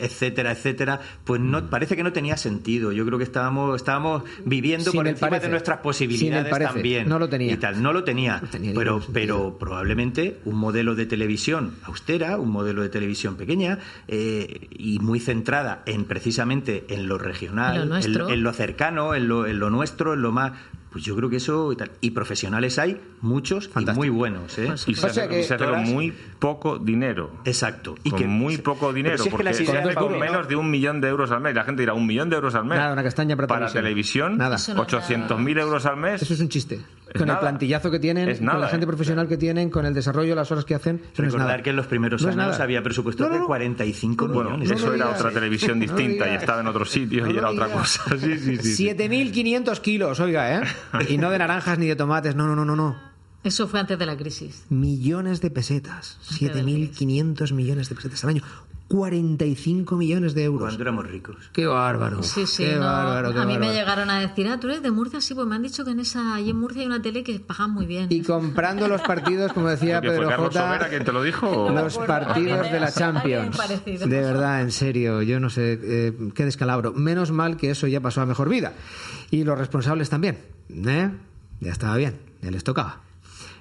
etcétera, 0.00 0.52
etcétera, 0.52 1.00
pues 1.24 1.40
no 1.40 1.68
parece 1.68 1.96
que 1.96 2.02
no 2.02 2.12
tenía 2.12 2.36
sentido. 2.36 2.92
Yo 2.92 3.04
creo 3.04 3.18
que 3.18 3.24
estábamos, 3.24 3.76
estábamos 3.76 4.22
viviendo 4.44 4.90
Sin 4.90 4.98
por 4.98 5.06
el 5.06 5.12
encima 5.12 5.28
parece. 5.28 5.46
de 5.46 5.50
nuestras 5.52 5.78
posibilidades 5.80 6.50
también. 6.58 7.08
No 7.08 7.18
lo 7.18 7.28
tenía. 7.28 7.52
Y 7.52 7.56
tal, 7.58 7.82
no 7.82 7.92
lo 7.92 8.04
tenía. 8.04 8.40
No 8.40 8.48
tenía 8.48 8.72
pero, 8.74 9.02
pero 9.12 9.58
probablemente 9.58 10.40
un 10.46 10.56
modelo 10.56 10.94
de 10.94 11.06
televisión 11.06 11.74
austera, 11.82 12.38
un 12.38 12.50
modelo 12.50 12.82
de 12.82 12.88
televisión 12.88 13.36
pequeña 13.46 13.78
eh, 14.08 14.68
y 14.70 14.98
muy 14.98 15.20
centrada 15.20 15.82
en 15.86 16.04
precisamente 16.04 16.84
en 16.88 17.06
lo 17.08 17.18
regional, 17.18 17.74
En 17.74 17.80
lo 17.82 17.86
nuestro. 17.86 18.28
en 18.28 18.42
lo 18.42 18.52
cercano, 18.52 19.14
en 19.14 19.28
lo, 19.28 19.46
en 19.46 19.58
lo 19.58 19.70
nuestro, 19.70 20.14
en 20.14 20.22
lo 20.22 20.32
más. 20.32 20.52
Pues 20.90 21.02
yo 21.04 21.16
creo 21.16 21.28
que 21.28 21.38
eso 21.38 21.72
y 21.72 21.76
tal. 21.76 21.90
Y 22.00 22.12
profesionales 22.12 22.78
hay 22.78 23.00
muchos 23.20 23.66
Fantástico. 23.66 24.04
y 24.04 24.10
muy 24.10 24.16
buenos. 24.16 24.56
¿eh? 24.58 24.66
Pues 24.68 24.86
Y 24.86 24.94
se 24.94 25.06
O 25.06 25.10
sea 25.10 25.24
hace, 25.24 25.28
que- 25.34 25.40
y 25.40 25.42
se 25.42 25.54
hace 25.54 25.64
con 25.64 25.74
Todas- 25.74 25.88
muy 25.88 26.12
poco 26.38 26.78
dinero. 26.78 27.32
Exacto. 27.44 27.96
Y 28.04 28.10
con 28.10 28.20
que, 28.20 28.26
muy 28.28 28.58
poco 28.58 28.92
dinero, 28.92 29.16
si 29.18 29.22
es 29.22 29.24
que 29.24 29.30
porque 29.32 29.48
hace 29.48 29.64
de 29.64 29.94
con 29.96 30.16
menos 30.20 30.46
de 30.46 30.54
un 30.54 30.70
millón 30.70 31.00
de 31.00 31.08
euros 31.08 31.32
al 31.32 31.40
mes. 31.40 31.52
La 31.52 31.64
gente 31.64 31.82
dirá, 31.82 31.94
un 31.94 32.06
millón 32.06 32.30
de 32.30 32.36
euros 32.36 32.54
al 32.54 32.64
mes. 32.66 32.78
Nada, 32.78 32.92
una 32.92 33.02
castaña 33.02 33.34
para 33.34 33.48
televisión. 33.66 34.38
televisión, 34.38 34.52
es 34.54 34.68
800.000 34.68 35.58
euros 35.58 35.84
al 35.84 35.96
mes. 35.96 36.22
Eso 36.22 36.32
es 36.34 36.38
un 36.40 36.48
chiste. 36.48 36.80
Con 37.16 37.28
nada. 37.28 37.38
el 37.38 37.42
plantillazo 37.42 37.90
que 37.90 37.98
tienen, 38.00 38.28
Es 38.28 38.38
con 38.38 38.60
la 38.60 38.68
gente 38.68 38.84
¿eh? 38.84 38.86
profesional 38.88 39.28
que 39.28 39.36
tienen, 39.36 39.70
con 39.70 39.86
el 39.86 39.94
desarrollo, 39.94 40.34
las 40.34 40.50
horas 40.50 40.64
que 40.64 40.74
hacen. 40.74 40.96
No 40.96 41.06
es 41.12 41.16
Recordar 41.18 41.46
nada. 41.48 41.62
que 41.62 41.70
en 41.70 41.76
los 41.76 41.86
primeros 41.86 42.22
No 42.22 42.28
años 42.42 42.58
había 42.60 42.82
presupuestos 42.82 43.24
No, 43.24 43.28
no, 43.28 43.34
de 43.34 43.40
no. 43.40 43.46
45 43.46 44.28
Bueno, 44.28 44.50
millones. 44.50 44.68
no 44.70 44.74
eso 44.76 44.94
era 44.94 45.04
digas. 45.06 45.20
otra 45.20 45.30
televisión 45.32 45.78
distinta 45.78 46.28
y 46.32 46.34
estaba 46.34 46.60
en 46.60 46.66
otro 46.66 46.84
sitio 46.84 47.24
No 47.26 47.30
y 47.32 47.36
era 47.38 47.50
otra 47.50 47.68
cosa. 47.68 48.02
Sí, 48.18 48.38
sí, 48.38 48.56
sí, 48.56 48.74
sí. 48.74 48.84
7.500 48.88 49.80
kilos, 49.80 50.18
oiga, 50.20 50.58
¿eh? 50.58 50.62
Y 51.08 51.16
no 51.18 51.30
de 51.30 51.38
naranjas 51.38 51.78
ni 51.78 51.86
de 51.86 51.96
tomates, 51.96 52.34
no, 52.34 52.46
no, 52.46 52.56
no, 52.56 52.64
no, 52.64 52.74
no. 52.76 52.96
Eso 53.44 53.68
fue 53.68 53.78
antes 53.78 53.98
de 53.98 54.06
la 54.06 54.16
crisis. 54.16 54.64
Millones 54.70 55.40
de 55.42 55.50
pesetas. 55.50 56.18
7.500 56.30 57.52
millones 57.52 57.88
de 57.90 57.94
pesetas 57.94 58.24
al 58.24 58.30
año. 58.30 58.42
45 58.88 59.96
millones 59.96 60.34
de 60.34 60.44
euros. 60.44 60.68
Cuando 60.68 60.82
éramos 60.82 61.06
ricos. 61.10 61.36
Qué 61.52 61.66
bárbaro. 61.66 62.22
Sí, 62.22 62.46
sí. 62.46 62.64
Qué 62.64 62.74
no, 62.74 62.80
bárbaro, 62.80 63.32
qué 63.32 63.38
a 63.40 63.44
mí 63.46 63.58
me 63.58 63.72
llegaron 63.72 64.10
a 64.10 64.20
decir, 64.20 64.46
ah, 64.48 64.60
tú 64.60 64.68
eres 64.68 64.82
de 64.82 64.90
Murcia, 64.90 65.20
sí, 65.20 65.34
pues 65.34 65.46
me 65.46 65.54
han 65.54 65.62
dicho 65.62 65.84
que 65.84 65.92
en 65.92 66.00
esa, 66.00 66.34
ahí 66.34 66.50
en 66.50 66.56
Murcia 66.58 66.82
hay 66.82 66.86
una 66.86 67.00
tele 67.02 67.24
que 67.24 67.40
pagan 67.40 67.70
muy 67.70 67.86
bien. 67.86 68.06
Y 68.10 68.22
comprando 68.22 68.86
los 68.86 69.00
partidos, 69.02 69.52
como 69.52 69.68
decía 69.68 70.00
¿Que 70.00 70.08
fue 70.08 70.16
Pedro 70.18 70.28
Carlos 70.28 70.48
J. 70.54 70.66
Sobera 70.66 70.88
quien 70.88 71.04
te 71.04 71.12
lo 71.12 71.22
dijo? 71.22 71.48
o- 71.48 71.70
Los 71.70 71.96
partidos 71.98 72.70
de 72.70 72.80
la 72.80 72.92
Champions. 72.92 73.56
Parecido. 73.56 74.06
De 74.06 74.20
verdad, 74.20 74.60
en 74.62 74.70
serio, 74.70 75.22
yo 75.22 75.40
no 75.40 75.50
sé 75.50 75.78
eh, 75.82 76.12
qué 76.34 76.44
descalabro. 76.44 76.92
Menos 76.92 77.30
mal 77.32 77.56
que 77.56 77.70
eso 77.70 77.86
ya 77.86 78.00
pasó 78.00 78.20
a 78.20 78.26
mejor 78.26 78.48
vida. 78.48 78.74
Y 79.30 79.44
los 79.44 79.58
responsables 79.58 80.10
también. 80.10 80.38
¿eh? 80.86 81.10
Ya 81.60 81.72
estaba 81.72 81.96
bien, 81.96 82.18
ya 82.42 82.50
les 82.50 82.62
tocaba. 82.64 83.00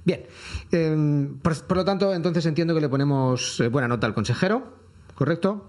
Bien, 0.05 0.25
eh, 0.73 1.29
por, 1.41 1.57
por 1.63 1.77
lo 1.77 1.85
tanto, 1.85 2.13
entonces 2.13 2.45
entiendo 2.45 2.75
que 2.75 2.81
le 2.81 2.89
ponemos 2.89 3.59
eh, 3.61 3.69
buena 3.69 3.87
nota 3.87 4.05
al 4.05 4.13
consejero, 4.13 4.82
¿correcto? 5.15 5.67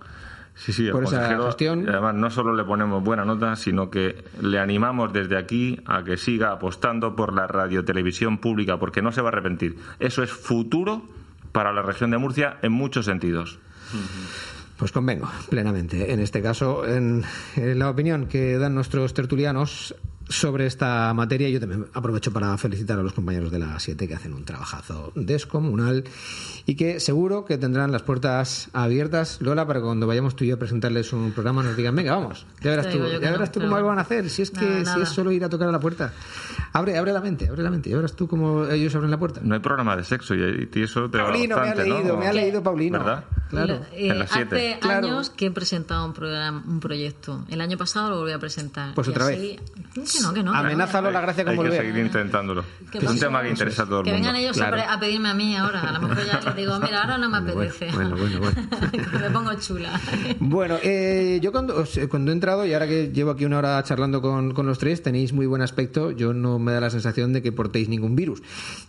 Sí, 0.57 0.73
sí, 0.73 0.89
por 0.91 1.03
esa 1.05 1.37
gestión. 1.37 1.89
además 1.89 2.15
no 2.15 2.31
solo 2.31 2.55
le 2.55 2.63
ponemos 2.63 3.03
buena 3.03 3.25
nota, 3.25 3.57
sino 3.57 3.91
que 3.91 4.25
le 4.41 4.61
animamos 4.61 5.13
desde 5.13 5.37
aquí 5.37 5.81
a 5.85 6.05
que 6.05 6.17
siga 6.17 6.53
apostando 6.53 7.17
por 7.17 7.35
la 7.35 7.49
radiotelevisión 7.49 8.39
pública, 8.39 8.79
porque 8.79 9.03
no 9.03 9.11
se 9.11 9.21
va 9.21 9.31
a 9.31 9.33
arrepentir. 9.33 9.77
Eso 9.99 10.23
es 10.23 10.31
futuro 10.31 11.03
para 11.51 11.73
la 11.73 11.83
región 11.83 12.13
de 12.13 12.19
Murcia 12.19 12.59
en 12.63 12.71
muchos 12.71 13.07
sentidos. 13.07 13.59
Pues 14.77 14.93
convengo 14.93 15.29
plenamente. 15.51 16.13
En 16.13 16.21
este 16.21 16.41
caso, 16.41 16.87
en, 16.87 17.25
en 17.57 17.79
la 17.79 17.91
opinión 17.91 18.27
que 18.27 18.57
dan 18.57 18.75
nuestros 18.75 19.13
tertulianos 19.13 19.95
sobre 20.29 20.67
esta 20.67 21.13
materia, 21.15 21.49
yo 21.51 21.61
también 21.61 21.87
aprovecho 21.93 22.33
para 22.33 22.57
felicitar 22.57 22.99
a 22.99 23.03
los 23.03 23.13
compañeros 23.13 23.51
de 23.53 23.59
la 23.59 23.79
7 23.79 24.09
que 24.09 24.15
hacen 24.15 24.33
un 24.33 24.45
trabajazo 24.45 25.13
descomunal 25.15 26.05
y 26.67 26.77
que 26.77 26.99
seguro 27.01 27.45
que 27.45 27.59
tendrán 27.59 27.93
las 27.93 28.03
puertas 28.03 28.69
abiertas, 28.73 29.39
Lola, 29.43 29.67
para 29.67 29.81
que 29.81 29.85
cuando 29.85 30.07
vayamos 30.07 30.35
tú 30.35 30.45
y 30.45 30.49
yo 30.49 30.55
a 30.55 30.59
presentarles 30.59 31.13
un 31.13 31.33
programa 31.33 31.63
nos 31.63 31.77
digan, 31.77 31.95
venga, 31.95 32.17
vamos, 32.17 32.47
ya 32.63 32.71
verás 32.71 32.91
tú, 32.91 32.99
ya 33.07 33.19
verás 33.31 33.53
tú 33.53 33.61
cómo 33.61 33.73
bueno. 33.73 33.87
van 33.89 33.99
a 33.99 34.03
hacer, 34.03 34.31
si 34.31 34.43
es 34.43 34.51
que 34.51 34.65
Nada, 34.83 34.95
si 34.95 35.01
es 35.03 35.09
solo 35.11 35.31
ir 35.31 35.45
a 35.45 35.49
tocar 35.49 35.69
a 35.69 35.73
la 35.73 35.81
puerta. 35.81 36.13
Abre, 36.73 36.97
abre 36.97 37.13
la 37.13 37.21
mente, 37.21 37.49
abre 37.49 37.63
la 37.63 37.71
mente, 37.71 37.91
ya 37.91 37.97
verás 37.97 38.17
tú 38.17 38.27
cómo 38.27 38.65
ellos 38.67 38.95
abren 38.95 39.11
la 39.11 39.19
puerta. 39.19 39.41
No 39.43 39.55
hay 39.55 39.61
programa 39.61 39.97
de 39.97 40.05
sexo 40.05 40.35
y, 40.35 40.69
eso 40.75 41.09
te 41.11 41.19
va 41.19 41.25
Paulino, 41.25 41.57
me 41.57 41.63
ha 41.63 41.65
bastante, 41.67 41.89
¿no? 41.91 41.99
leído, 41.99 42.17
me 42.17 42.27
ha 42.27 42.33
leído 42.33 42.63
Paulino. 42.63 42.99
¿Verdad? 42.99 43.25
Claro. 43.51 43.75
Lo- 43.75 43.85
eh, 43.97 44.09
En 44.09 44.19
las 44.19 44.31
siete. 44.31 44.71
hace 44.73 44.81
Claro. 44.81 45.07
años 45.07 45.31
que 45.31 45.47
he 45.47 45.51
presentado 45.51 46.05
un 46.07 46.13
programa, 46.15 46.65
un 46.67 46.81
proyecto. 46.81 47.45
El 47.51 47.61
año 47.61 47.77
pasado 47.79 48.11
lo 48.11 48.17
volví 48.19 48.33
a 48.33 48.39
presentar. 48.39 48.95
Pues 48.95 49.07
Y 49.07 49.11
otra 49.11 49.27
así- 49.29 49.59
Que 50.15 50.23
no, 50.23 50.33
que 50.33 50.43
no. 50.43 50.53
que 50.53 50.59
Amenázalo 50.59 51.11
la 51.11 51.21
gracia 51.21 51.45
con 51.45 51.59
Hay 51.59 51.71
que 51.71 51.77
seguir 51.77 51.97
intentándolo. 51.99 52.65
¿Qué 52.91 52.99
Es 52.99 53.05
un 53.05 53.19
tema 53.19 53.43
que 53.43 53.51
interesa 53.51 53.83
a 53.83 53.87
todo 53.87 54.01
el 54.01 54.05
Que 54.05 54.13
mundo. 54.13 54.27
vengan 54.29 54.41
ellos 54.41 54.57
Claro. 54.57 54.77
siempre 54.77 54.95
a 54.95 55.01
pedirme 55.01 55.29
a 55.29 55.35
mí 55.35 55.57
ahora. 55.57 55.81
A 55.83 55.93
lo 55.99 56.09
mejor 56.09 56.25
ya 56.27 56.41
les 56.41 56.57
digo, 56.57 56.79
mira, 56.81 57.01
ahora 57.03 57.19
no 57.19 57.29
me 57.29 57.41
Bueno, 57.41 57.61
apetece. 57.71 57.91
bueno, 57.95 58.17
bueno, 58.17 58.39
bueno. 58.41 58.69
que 59.11 59.19
me 59.19 59.31
pongo 59.31 59.55
chula. 59.55 60.01
Bueno, 60.41 60.77
eh, 60.83 61.39
yo 61.43 61.53
cuando, 61.53 61.77
os- 61.77 61.99
cuando 62.09 62.31
he 62.31 62.35
entrado 62.35 62.65
y 62.67 62.73
ahora 62.73 62.87
que 62.87 63.11
llevo 63.13 63.31
aquí 63.33 63.45
una 63.45 63.59
hora 63.59 63.83
charlando 63.83 64.21
con, 64.23 64.53
con 64.55 64.67
los 64.67 64.79
tres, 64.79 65.03
tenéis 65.03 65.33
muy 65.33 65.47
buen 65.47 65.63
aspecto. 65.63 66.11
Yo 66.13 66.33
no 66.33 66.59
me 66.59 66.73
da 66.73 66.81
la 66.81 66.91
sensación 66.91 67.33
de 67.33 67.43
que 67.43 67.53
portéis 67.53 67.89
ningún 67.89 68.15
virus. 68.17 68.43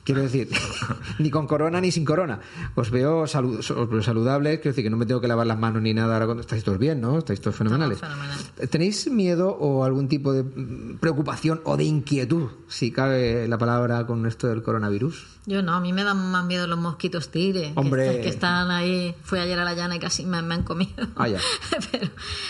Quiero 0.03 0.21
decir, 0.21 0.49
ni 1.19 1.29
con 1.29 1.47
corona 1.47 1.81
ni 1.81 1.91
sin 1.91 2.05
corona. 2.05 2.39
Os 2.75 2.91
veo, 2.91 3.23
salu- 3.25 3.57
os 3.59 3.89
veo 3.89 4.01
saludables, 4.03 4.59
quiero 4.59 4.71
decir 4.71 4.83
que 4.83 4.89
no 4.89 4.97
me 4.97 5.05
tengo 5.05 5.21
que 5.21 5.27
lavar 5.27 5.47
las 5.47 5.57
manos 5.57 5.81
ni 5.81 5.93
nada 5.93 6.13
ahora 6.13 6.25
cuando 6.25 6.41
estáis 6.41 6.63
todos 6.63 6.77
bien, 6.77 7.01
¿no? 7.01 7.17
Estáis 7.17 7.41
todos 7.41 7.55
fenomenales. 7.55 7.99
Fenomenal. 7.99 8.37
¿Tenéis 8.69 9.09
miedo 9.09 9.49
o 9.49 9.83
algún 9.83 10.07
tipo 10.07 10.33
de 10.33 10.43
mm, 10.43 10.97
preocupación 11.15 11.61
o 11.63 11.77
de 11.77 11.85
inquietud, 11.85 12.49
si 12.67 12.91
cabe 12.91 13.47
la 13.47 13.57
palabra, 13.57 14.05
con 14.05 14.25
esto 14.25 14.47
del 14.47 14.61
coronavirus? 14.61 15.25
Yo 15.47 15.61
no, 15.61 15.73
a 15.73 15.79
mí 15.79 15.93
me 15.93 16.03
dan 16.03 16.31
más 16.31 16.43
miedo 16.45 16.65
los 16.67 16.77
mosquitos 16.79 17.29
tigre. 17.29 17.71
que 17.73 17.79
Hombre. 17.79 18.07
están- 18.07 18.21
Que, 18.23 18.29
están 18.29 18.71
ahí. 18.71 19.15
Fui 19.23 19.37
ayer 19.39 19.57
a 19.59 19.63
la 19.63 19.73
llana 19.75 19.95
y 19.95 19.99
casi 19.99 20.25
me, 20.25 20.41
me 20.41 20.55
han 20.55 20.63
comido. 20.63 20.91
Ah, 21.15 21.27
ya. 21.29 21.39
pero, 21.91 22.09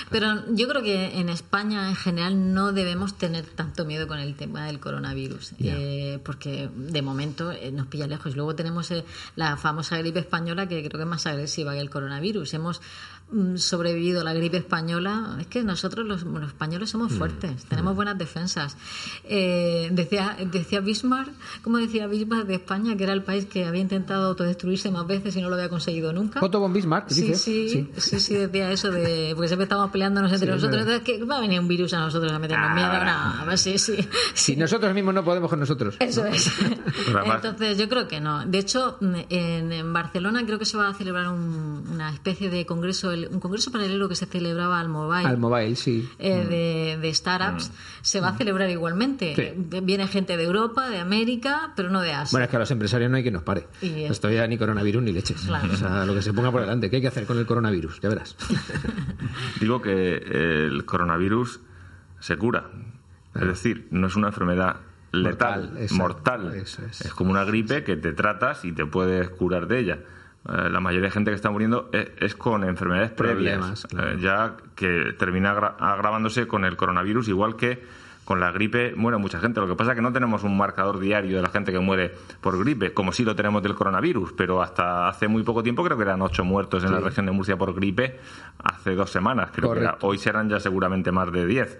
pero 0.10 0.56
yo 0.56 0.68
creo 0.70 0.82
que 0.82 1.20
en 1.20 1.28
España 1.30 1.90
en 1.90 1.96
general 1.96 2.54
no 2.54 2.72
debemos 2.72 3.18
tener 3.18 3.46
tanto 3.46 3.84
miedo 3.86 4.08
con 4.08 4.20
el 4.20 4.36
tema 4.36 4.66
del 4.66 4.80
coronavirus. 4.80 5.54
eh, 5.60 6.20
porque 6.24 6.70
de 6.76 7.02
momento 7.02 7.52
eh, 7.52 7.72
nos 7.72 7.88
pilla 7.88 8.08
lejos. 8.08 8.36
Luego 8.36 8.56
tenemos 8.56 8.90
eh, 8.92 9.04
la 9.36 9.58
famosa 9.58 9.98
gripe 9.98 10.20
española 10.20 10.68
que 10.68 10.80
creo 10.80 10.98
que 10.98 11.04
es 11.04 11.10
más 11.10 11.26
agresiva 11.28 11.74
que 11.74 11.82
el 11.82 11.90
coronavirus. 11.90 12.54
Hemos 12.54 12.82
sobrevivido 13.56 14.22
a 14.22 14.24
la 14.24 14.34
gripe 14.34 14.58
española. 14.58 15.38
Es 15.40 15.48
que 15.48 15.64
nosotros 15.64 16.06
los, 16.08 16.24
los 16.24 16.48
españoles 16.48 16.90
somos 16.90 17.12
Mm. 17.12 17.18
fuertes, 17.18 17.66
tenemos 17.66 17.96
buenas 17.96 18.18
defensas. 18.18 18.78
Eh, 19.24 19.90
decía, 19.92 20.38
decía 20.52 20.80
Bismarck, 20.80 21.32
como 21.62 21.78
decía 21.78 22.08
Bismarck 22.08 22.46
de 22.48 22.56
España, 22.56 22.96
que 22.96 23.04
era 23.04 23.14
el 23.14 23.24
país 23.24 23.46
que 23.46 23.66
había 23.66 23.82
intentado 23.82 24.28
autodestruirse 24.28 24.92
más 24.92 25.08
veces 25.08 25.36
y 25.36 25.42
no 25.42 25.50
lo 25.50 25.56
había 25.56 25.70
conseguido 25.70 26.14
nunca. 26.14 26.40
Otto 26.44 26.60
von 26.60 26.72
Bismarck, 26.74 27.10
Sí, 27.10 27.22
dices. 27.22 27.42
sí, 27.42 27.90
sí, 27.98 28.20
sí, 28.20 28.34
decía 28.36 28.72
eso 28.72 28.92
de. 28.92 29.32
Porque 29.36 29.48
siempre 29.48 29.64
estamos 29.64 29.90
peleándonos 29.92 30.32
entre 30.32 30.48
Sí, 30.48 30.54
nosotros. 30.54 30.82
Entonces, 30.82 31.02
que 31.04 31.24
va 31.26 31.38
a 31.38 31.42
venir 31.42 31.60
un 31.60 31.68
virus 31.68 31.94
a 31.94 32.00
nosotros 32.00 32.32
a 32.32 32.40
meternos 32.40 32.74
miedo. 32.74 32.88
No, 32.88 33.12
a 33.42 33.46
ver, 33.46 33.58
sí, 33.58 33.78
sí. 33.78 33.96
Si 34.34 34.56
nosotros 34.56 34.94
mismos 34.94 35.14
no 35.14 35.24
podemos 35.26 35.50
con 35.50 35.60
nosotros. 35.60 35.96
Eso 36.00 36.26
es. 36.26 36.52
Entonces, 37.36 37.78
yo 37.78 37.90
creo 37.90 38.08
que 38.08 38.20
no. 38.22 38.46
De 38.46 38.60
hecho, 38.60 38.98
en, 39.02 39.72
en 39.72 39.94
Barcelona 39.94 40.44
creo 40.46 40.60
que 40.60 40.66
se 40.66 40.78
va 40.78 40.90
a 40.90 40.94
celebrar 40.94 41.28
un- 41.30 41.84
una 41.92 42.12
especie 42.14 42.50
de 42.50 42.66
congreso, 42.66 43.12
el- 43.16 43.30
un 43.32 43.40
congreso 43.40 43.72
paralelo 43.72 44.08
que 44.08 44.16
se 44.16 44.28
celebraba 44.28 44.80
al 44.80 44.88
mobile. 44.90 45.28
Al 45.28 45.38
mobile, 45.40 45.76
sí. 45.76 46.08
eh, 46.20 46.46
de, 46.48 46.98
de 47.02 47.14
startups 47.14 47.72
se 48.02 48.22
va 48.22 48.30
a 48.30 48.38
celebrar 48.38 48.70
igualmente. 48.70 49.34
Sí. 49.36 49.42
Eh, 49.42 49.82
Viene 49.84 50.08
gente 50.08 50.38
de 50.38 50.44
Europa, 50.44 50.90
de 50.90 51.00
América, 51.00 51.74
pero 51.76 51.90
no 51.90 52.02
de 52.02 52.12
Asia. 52.14 52.30
Bueno, 52.32 52.44
es 52.46 52.50
que 52.52 52.56
a 52.56 52.60
los 52.60 52.70
empresarios 52.72 53.10
no 53.10 53.18
hay 53.18 53.24
quien 53.24 53.34
nos 53.34 53.44
pare. 53.44 53.66
Y 53.82 54.04
Esto 54.04 54.30
ya 54.30 54.46
ni 54.48 54.58
coronavirus 54.58 55.02
ni 55.02 55.12
leches. 55.12 55.42
Claro. 55.42 55.74
O 55.74 55.76
sea, 55.76 56.06
lo 56.06 56.14
que 56.14 56.22
se 56.22 56.32
ponga 56.34 56.52
por 56.52 56.62
delante. 56.62 56.90
¿Qué 56.90 56.98
hay 56.98 57.02
que 57.02 57.08
hacer 57.08 57.26
con 57.26 57.38
el 57.40 57.46
coronavirus? 57.48 58.00
Ya 58.02 58.10
verás. 58.10 58.36
Digo 59.60 59.82
que 59.82 60.16
el 60.68 60.86
coronavirus 60.86 61.60
se 62.20 62.38
cura. 62.38 62.70
Es 63.34 63.46
decir, 63.48 63.88
no 63.92 64.08
es 64.08 64.16
una 64.16 64.28
enfermedad 64.28 64.78
letal, 65.12 65.62
Mortal, 65.70 65.78
exacto, 65.82 65.96
mortal. 66.04 66.56
eso 66.56 66.82
es. 66.86 67.14
como 67.14 67.32
una 67.32 67.44
gripe 67.46 67.84
que 67.84 67.96
te 67.96 68.14
tratas 68.14 68.66
y 68.66 68.72
te 68.74 68.86
puedes 68.86 69.30
curar 69.30 69.68
de 69.68 69.80
ella. 69.80 70.00
Eh, 70.50 70.70
la 70.70 70.80
mayoría 70.80 71.08
de 71.08 71.12
gente 71.12 71.32
que 71.32 71.36
está 71.36 71.50
muriendo 71.50 71.90
es, 71.92 72.08
es 72.20 72.36
con 72.36 72.64
enfermedades 72.64 73.12
previas, 73.12 73.86
claro. 73.90 74.12
eh, 74.12 74.18
ya 74.20 74.56
que 74.76 75.14
termina 75.18 75.52
agra- 75.52 75.76
agravándose 75.80 76.48
con 76.48 76.66
el 76.66 76.76
coronavirus, 76.76 77.28
igual 77.30 77.56
que 77.56 77.84
con 78.26 78.40
la 78.40 78.52
gripe 78.52 78.94
muere 78.96 79.18
mucha 79.18 79.40
gente. 79.40 79.62
Lo 79.62 79.68
que 79.68 79.76
pasa 79.76 79.92
es 79.92 79.96
que 79.96 80.02
no 80.02 80.12
tenemos 80.12 80.44
un 80.44 80.58
marcador 80.58 81.00
diario 81.00 81.38
de 81.38 81.44
la 81.44 81.50
gente 81.50 81.72
que 81.72 81.80
muere 81.80 82.12
por 82.42 82.60
gripe, 82.60 82.92
como 82.92 83.12
sí 83.12 83.24
lo 83.24 83.36
tenemos 83.36 83.62
del 83.62 83.76
coronavirus, 83.76 84.34
pero 84.34 84.62
hasta 84.62 85.08
hace 85.08 85.28
muy 85.28 85.44
poco 85.44 85.62
tiempo 85.62 85.84
creo 85.84 85.96
que 85.96 86.04
eran 86.04 86.22
ocho 86.22 86.44
muertos 86.44 86.84
en 86.84 86.92
la 86.92 87.00
región 87.00 87.28
de 87.28 87.32
Murcia 87.32 87.56
por 87.56 87.74
gripe, 87.74 88.20
hace 88.64 88.96
dos 88.96 89.12
semanas, 89.12 89.52
creo 89.54 89.72
que 89.72 89.80
era. 89.80 89.98
Hoy 90.02 90.18
serán 90.18 90.50
ya 90.50 90.60
seguramente 90.60 91.12
más 91.12 91.32
de 91.32 91.46
diez. 91.46 91.80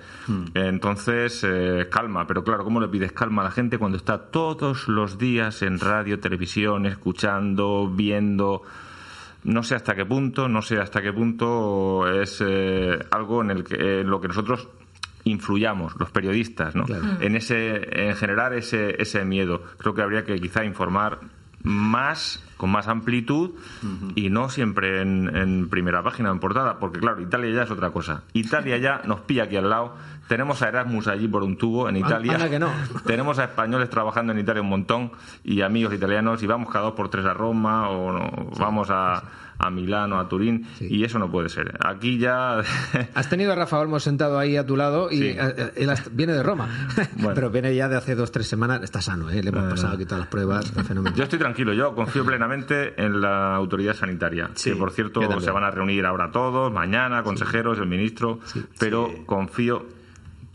Entonces, 0.54 1.44
eh, 1.44 1.88
calma, 1.90 2.28
pero 2.28 2.44
claro, 2.44 2.64
¿cómo 2.64 2.80
le 2.80 2.88
pides 2.88 3.12
calma 3.12 3.42
a 3.42 3.46
la 3.46 3.52
gente 3.52 3.80
cuando 3.80 3.98
está 3.98 4.20
todos 4.20 4.88
los 4.88 5.18
días 5.18 5.64
en 5.64 5.80
radio, 5.80 6.20
televisión, 6.20 6.86
escuchando, 6.86 7.90
viendo? 7.92 8.62
No 9.44 9.64
sé 9.64 9.76
hasta 9.76 9.96
qué 9.96 10.06
punto, 10.06 10.48
no 10.48 10.62
sé 10.62 10.80
hasta 10.80 11.02
qué 11.02 11.12
punto 11.12 12.08
es 12.08 12.44
eh, 12.46 13.00
algo 13.12 13.42
en 13.42 13.52
el 13.52 13.64
que 13.64 14.02
en 14.02 14.10
lo 14.10 14.20
que 14.20 14.28
nosotros 14.28 14.70
influyamos 15.26 15.96
los 16.00 16.12
periodistas, 16.12 16.76
¿no? 16.76 16.86
En 17.20 17.36
ese 17.36 18.08
en 18.08 18.16
generar 18.16 18.54
ese 18.54 19.02
ese 19.02 19.26
miedo. 19.26 19.62
Creo 19.78 19.94
que 19.94 20.02
habría 20.02 20.24
que 20.24 20.40
quizá 20.40 20.64
informar 20.64 21.20
más 21.66 22.44
con 22.58 22.70
más 22.70 22.88
amplitud 22.88 23.52
y 24.16 24.30
no 24.30 24.50
siempre 24.50 25.02
en, 25.02 25.36
en 25.36 25.68
primera 25.68 26.04
página, 26.04 26.30
en 26.30 26.40
portada, 26.40 26.80
porque 26.80 27.00
claro, 27.00 27.22
Italia 27.22 27.54
ya 27.54 27.64
es 27.64 27.72
otra 27.72 27.90
cosa. 27.90 28.24
Italia 28.34 28.78
ya 28.78 29.02
nos 29.06 29.22
pilla 29.22 29.44
aquí 29.44 29.58
al 29.58 29.70
lado. 29.70 29.96
Tenemos 30.28 30.62
a 30.62 30.70
Erasmus 30.70 31.08
allí 31.08 31.28
por 31.28 31.44
un 31.44 31.58
tubo 31.58 31.90
en 31.90 31.98
Italia. 31.98 32.36
anda 32.36 32.50
que 32.50 32.60
no. 32.60 32.70
Tenemos 33.06 33.40
a 33.40 33.46
españoles 33.46 33.90
trabajando 33.90 34.32
en 34.32 34.40
Italia 34.40 34.62
un 34.62 34.70
montón 34.70 35.12
y 35.44 35.62
amigos 35.62 35.94
italianos 35.94 36.42
y 36.44 36.48
vamos 36.48 36.72
cada 36.72 36.86
dos 36.86 36.94
por 36.94 37.10
tres 37.10 37.26
a 37.26 37.34
Roma 37.34 37.90
o 37.90 38.14
no, 38.14 38.52
vamos 38.58 38.90
a, 38.92 39.24
a 39.58 39.70
Milán 39.70 40.12
o 40.14 40.20
a 40.20 40.28
Turín 40.28 40.68
y 40.80 41.04
eso 41.04 41.20
no 41.20 41.32
puede 41.32 41.50
ser. 41.50 41.78
Aquí 41.86 42.18
ya... 42.18 42.60
Has 43.14 43.30
tenido 43.30 43.52
a 43.54 43.56
Rafa 43.56 43.80
Olmos 43.80 44.04
sentado 44.04 44.38
ahí 44.38 44.58
a 44.58 44.66
tu 44.66 44.76
lado 44.76 45.10
y 45.12 45.18
Sí. 45.18 45.24
eh, 45.30 45.38
eh, 45.58 45.72
él 45.78 45.92
viene 46.12 46.34
de 46.34 46.44
Roma, 46.44 46.68
Bueno. 47.16 47.32
pero 47.36 47.50
viene 47.50 47.74
ya 47.76 47.88
de 47.88 47.96
hace 47.98 48.16
dos 48.16 48.32
tres 48.32 48.48
semanas. 48.48 48.82
Está 48.84 49.02
sano, 49.02 49.30
¿eh? 49.30 49.42
le 49.42 49.50
hemos 49.50 49.64
pasado 49.72 49.94
aquí 49.96 50.06
todas 50.06 50.20
las 50.20 50.28
pruebas, 50.30 50.66
está 50.66 50.84
fenomenal. 50.84 51.18
Yo 51.18 51.24
estoy 51.24 51.40
tranquilo, 51.40 51.74
yo 51.74 51.96
confío 51.96 52.26
plenamente 52.26 53.02
en 53.02 53.22
la 53.22 53.56
autoridad 53.56 53.94
sanitaria. 53.96 54.50
Sí, 54.56 54.72
que 54.72 54.76
por 54.76 54.92
cierto 54.92 55.40
se 55.40 55.52
van 55.52 55.64
a 55.64 55.72
reunir 55.72 56.06
ahora 56.06 56.32
todos, 56.32 56.72
mañana, 56.72 57.24
consejeros, 57.24 57.80
el 57.80 57.88
ministro, 57.88 58.40
pero 58.80 59.10
confío 59.26 59.86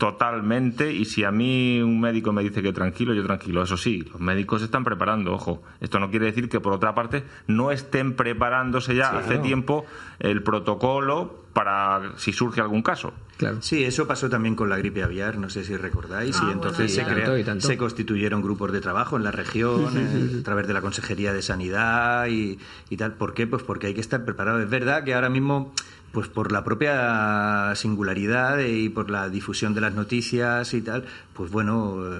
totalmente 0.01 0.91
y 0.91 1.05
si 1.05 1.23
a 1.23 1.31
mí 1.31 1.79
un 1.79 2.01
médico 2.01 2.33
me 2.33 2.41
dice 2.41 2.63
que 2.63 2.73
tranquilo, 2.73 3.13
yo 3.13 3.23
tranquilo. 3.23 3.61
Eso 3.61 3.77
sí, 3.77 4.03
los 4.11 4.19
médicos 4.19 4.63
están 4.63 4.83
preparando, 4.83 5.31
ojo. 5.31 5.61
Esto 5.79 5.99
no 5.99 6.09
quiere 6.09 6.25
decir 6.25 6.49
que 6.49 6.59
por 6.59 6.73
otra 6.73 6.95
parte 6.95 7.23
no 7.45 7.71
estén 7.71 8.15
preparándose 8.15 8.95
ya 8.95 9.11
hace 9.17 9.37
tiempo 9.37 9.85
el 10.19 10.41
protocolo 10.41 11.39
para 11.53 12.13
si 12.17 12.33
surge 12.33 12.61
algún 12.61 12.81
caso. 12.81 13.13
Claro. 13.37 13.61
Sí, 13.61 13.83
eso 13.83 14.07
pasó 14.07 14.29
también 14.29 14.55
con 14.55 14.69
la 14.69 14.77
gripe 14.77 15.03
aviar, 15.03 15.37
no 15.37 15.49
sé 15.49 15.63
si 15.63 15.75
recordáis, 15.77 16.37
Ah, 16.41 16.45
y 16.49 16.51
entonces 16.53 16.95
bueno, 16.95 17.09
se, 17.09 17.13
crea- 17.13 17.25
Tanto 17.25 17.37
y 17.39 17.43
tanto. 17.43 17.67
se 17.67 17.77
constituyeron 17.77 18.41
grupos 18.41 18.71
de 18.71 18.81
trabajo 18.81 19.17
en 19.17 19.23
la 19.23 19.31
región 19.31 19.85
eh, 19.97 20.39
a 20.39 20.43
través 20.43 20.67
de 20.67 20.73
la 20.73 20.81
Consejería 20.81 21.31
de 21.33 21.41
Sanidad 21.43 22.27
y, 22.27 22.57
y 22.89 22.97
tal. 22.97 23.13
¿Por 23.13 23.33
qué? 23.33 23.45
Pues 23.47 23.63
porque 23.63 23.87
hay 23.87 23.93
que 23.93 24.01
estar 24.01 24.23
preparado. 24.25 24.59
Es 24.61 24.69
verdad 24.69 25.03
que 25.03 25.13
ahora 25.13 25.29
mismo, 25.29 25.73
pues 26.11 26.27
por 26.27 26.51
la 26.51 26.63
propia 26.63 27.73
singularidad 27.75 28.59
y 28.59 28.89
por 28.89 29.09
la 29.09 29.29
difusión 29.29 29.73
de 29.73 29.81
las 29.81 29.93
noticias 29.93 30.73
y 30.73 30.81
tal, 30.81 31.05
pues 31.33 31.51
bueno, 31.51 32.03
eh, 32.05 32.19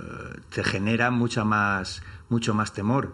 te 0.49 0.63
genera 0.63 1.11
mucha 1.11 1.43
más, 1.43 2.01
mucho 2.29 2.53
más 2.53 2.73
temor. 2.73 3.13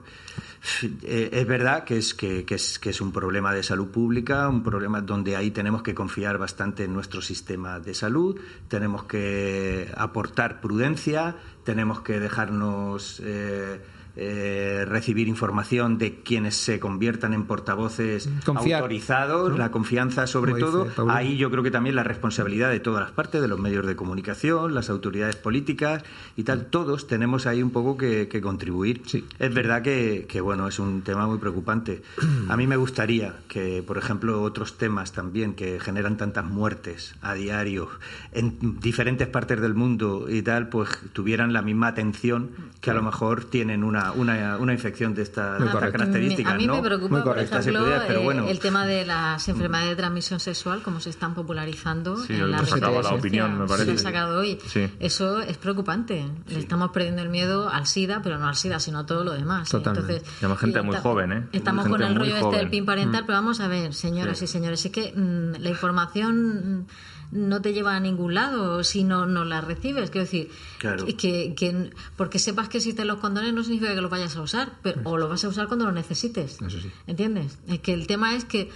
Eh, 1.03 1.29
es 1.31 1.47
verdad 1.47 1.83
que 1.83 1.97
es, 1.97 2.13
que, 2.13 2.45
es, 2.47 2.79
que 2.79 2.89
es 2.91 3.01
un 3.01 3.11
problema 3.11 3.53
de 3.53 3.63
salud 3.63 3.87
pública, 3.87 4.47
un 4.49 4.63
problema 4.63 5.01
donde 5.01 5.35
ahí 5.35 5.51
tenemos 5.51 5.81
que 5.81 5.95
confiar 5.95 6.37
bastante 6.37 6.83
en 6.83 6.93
nuestro 6.93 7.21
sistema 7.21 7.79
de 7.79 7.93
salud, 7.93 8.39
tenemos 8.67 9.03
que 9.03 9.91
aportar 9.95 10.61
prudencia, 10.61 11.35
tenemos 11.63 12.01
que 12.01 12.19
dejarnos 12.19 13.21
eh, 13.23 13.81
eh, 14.19 14.83
recibir 14.87 15.27
información 15.27 15.99
de 15.99 16.21
quienes 16.21 16.55
se 16.55 16.79
conviertan 16.79 17.33
en 17.33 17.45
portavoces 17.45 18.27
Confiar, 18.43 18.81
autorizados, 18.81 19.51
¿no? 19.51 19.57
la 19.57 19.69
confianza 19.69 20.25
sobre 20.25 20.53
Como 20.53 20.85
todo. 20.85 21.11
Ahí 21.11 21.37
yo 21.37 21.51
creo 21.51 21.61
que 21.61 21.69
también 21.69 21.95
la 21.95 22.03
responsabilidad 22.03 22.71
de 22.71 22.79
todas 22.79 23.01
las 23.03 23.11
partes, 23.11 23.41
de 23.41 23.47
los 23.47 23.59
medios 23.59 23.85
de 23.85 23.95
comunicación, 23.95 24.73
las 24.73 24.89
autoridades 24.89 25.35
políticas 25.35 26.03
y 26.35 26.43
tal, 26.43 26.65
todos 26.65 27.05
tenemos 27.05 27.45
ahí 27.45 27.61
un 27.61 27.69
poco 27.69 27.95
que, 27.95 28.27
que 28.27 28.41
contribuir. 28.41 29.03
Sí. 29.05 29.23
Es 29.37 29.53
verdad 29.53 29.83
que, 29.83 30.25
que, 30.27 30.41
bueno, 30.41 30.67
es 30.67 30.79
un 30.79 31.03
tema 31.03 31.27
muy 31.27 31.37
preocupante. 31.37 32.01
A 32.49 32.57
mí 32.57 32.65
me 32.65 32.75
gustaría 32.75 33.35
que, 33.47 33.83
por 33.85 33.99
ejemplo, 33.99 34.41
otros 34.41 34.77
temas 34.77 35.11
también 35.11 35.53
que 35.53 35.79
generan 35.79 36.17
tantas 36.17 36.45
muertes 36.45 37.15
a 37.21 37.35
diario 37.35 37.89
en 38.31 38.79
diferentes 38.79 39.27
partes 39.27 39.61
del 39.61 39.75
mundo 39.75 40.25
y 40.27 40.41
tal, 40.41 40.69
pues 40.69 40.89
tuvieran 41.13 41.53
la 41.53 41.61
misma 41.61 41.87
atención 41.87 42.49
que 42.81 42.91
a 42.91 42.93
lo 42.93 43.03
mejor 43.03 43.45
tienen 43.45 43.83
una, 43.83 44.06
una, 44.13 44.57
una 44.57 44.73
infección 44.73 45.13
de, 45.13 45.21
esta- 45.23 45.57
de 45.57 45.65
estas 45.65 45.91
características. 45.91 46.53
A 46.53 46.57
mí 46.57 46.67
¿no? 46.67 46.75
me 46.75 46.81
preocupa, 46.83 47.15
Muy 47.17 47.21
por 47.23 47.39
ejemplo, 47.39 47.95
eh, 47.95 48.17
bueno. 48.23 48.47
el 48.47 48.59
tema 48.59 48.85
de 48.85 49.05
las 49.05 49.47
enfermedades 49.47 49.89
de 49.91 49.95
transmisión 49.95 50.39
sexual, 50.39 50.81
cómo 50.83 50.99
se 50.99 51.09
están 51.09 51.33
popularizando 51.33 52.17
Sí, 52.17 52.33
en 52.33 52.51
la 52.51 52.57
lo 52.59 52.65
sacaba 52.65 52.97
región 52.97 53.03
de 53.03 53.09
la 53.09 53.15
opinión, 53.15 53.49
me 53.51 53.55
Se 53.55 53.61
lo 53.61 53.67
parece. 53.67 53.91
han 53.91 53.97
sacado 53.99 54.39
hoy. 54.39 54.59
Sí. 54.67 54.89
Eso 54.99 55.41
es 55.41 55.57
preocupante. 55.57 56.25
Le 56.47 56.59
estamos 56.59 56.91
perdiendo 56.91 57.21
el 57.21 57.29
miedo 57.29 57.69
al 57.69 57.85
SIDA, 57.87 58.21
pero 58.23 58.37
no 58.39 58.47
al 58.47 58.55
SIDA, 58.55 58.79
sino 58.79 58.99
a 58.99 59.05
todo 59.05 59.23
lo 59.23 59.33
demás. 59.33 59.69
Totalmente. 59.69 60.17
Entonces, 60.41 60.59
gente 60.59 60.79
y 60.79 60.83
muy 60.83 60.95
joven, 60.97 61.31
¿eh? 61.31 61.47
Estamos 61.51 61.85
Gente 61.85 61.97
con 61.99 62.07
el 62.07 62.15
rollo 62.15 62.31
este 62.33 62.41
joven. 62.43 62.59
del 62.59 62.69
PIN 62.69 62.85
parental, 62.85 63.23
pero 63.25 63.37
vamos 63.37 63.59
a 63.59 63.67
ver, 63.67 63.93
señoras 63.93 64.37
Sí. 64.39 64.45
y 64.45 64.47
señores, 64.47 64.85
es 64.85 64.91
que 64.91 65.13
mm, 65.15 65.61
la 65.61 65.69
información 65.69 66.79
mm, 66.79 66.85
no 67.31 67.61
te 67.61 67.73
lleva 67.73 67.95
a 67.95 67.99
ningún 67.99 68.33
lado 68.33 68.83
si 68.83 69.03
no, 69.03 69.25
no 69.25 69.43
la 69.45 69.61
recibes. 69.61 70.09
Quiero 70.11 70.25
decir, 70.25 70.49
Claro. 70.79 71.05
que, 71.05 71.53
que 71.55 71.91
porque 72.15 72.39
sepas 72.39 72.69
que 72.69 72.77
existen 72.77 73.07
los 73.07 73.17
condones 73.19 73.53
no 73.53 73.63
significa 73.63 73.93
que 73.95 74.01
los 74.01 74.09
vayas 74.11 74.35
a 74.35 74.41
usar, 74.41 74.73
pero, 74.81 75.01
o 75.03 75.17
los 75.17 75.29
vas 75.29 75.43
a 75.43 75.49
usar 75.49 75.67
cuando 75.67 75.85
lo 75.85 75.91
necesites. 75.91 76.61
Eso 76.61 76.79
sí. 76.81 76.89
¿Entiendes? 77.07 77.57
Es 77.67 77.79
que 77.79 77.93
el 77.93 78.07
tema 78.07 78.35
es 78.35 78.45
que 78.45 78.69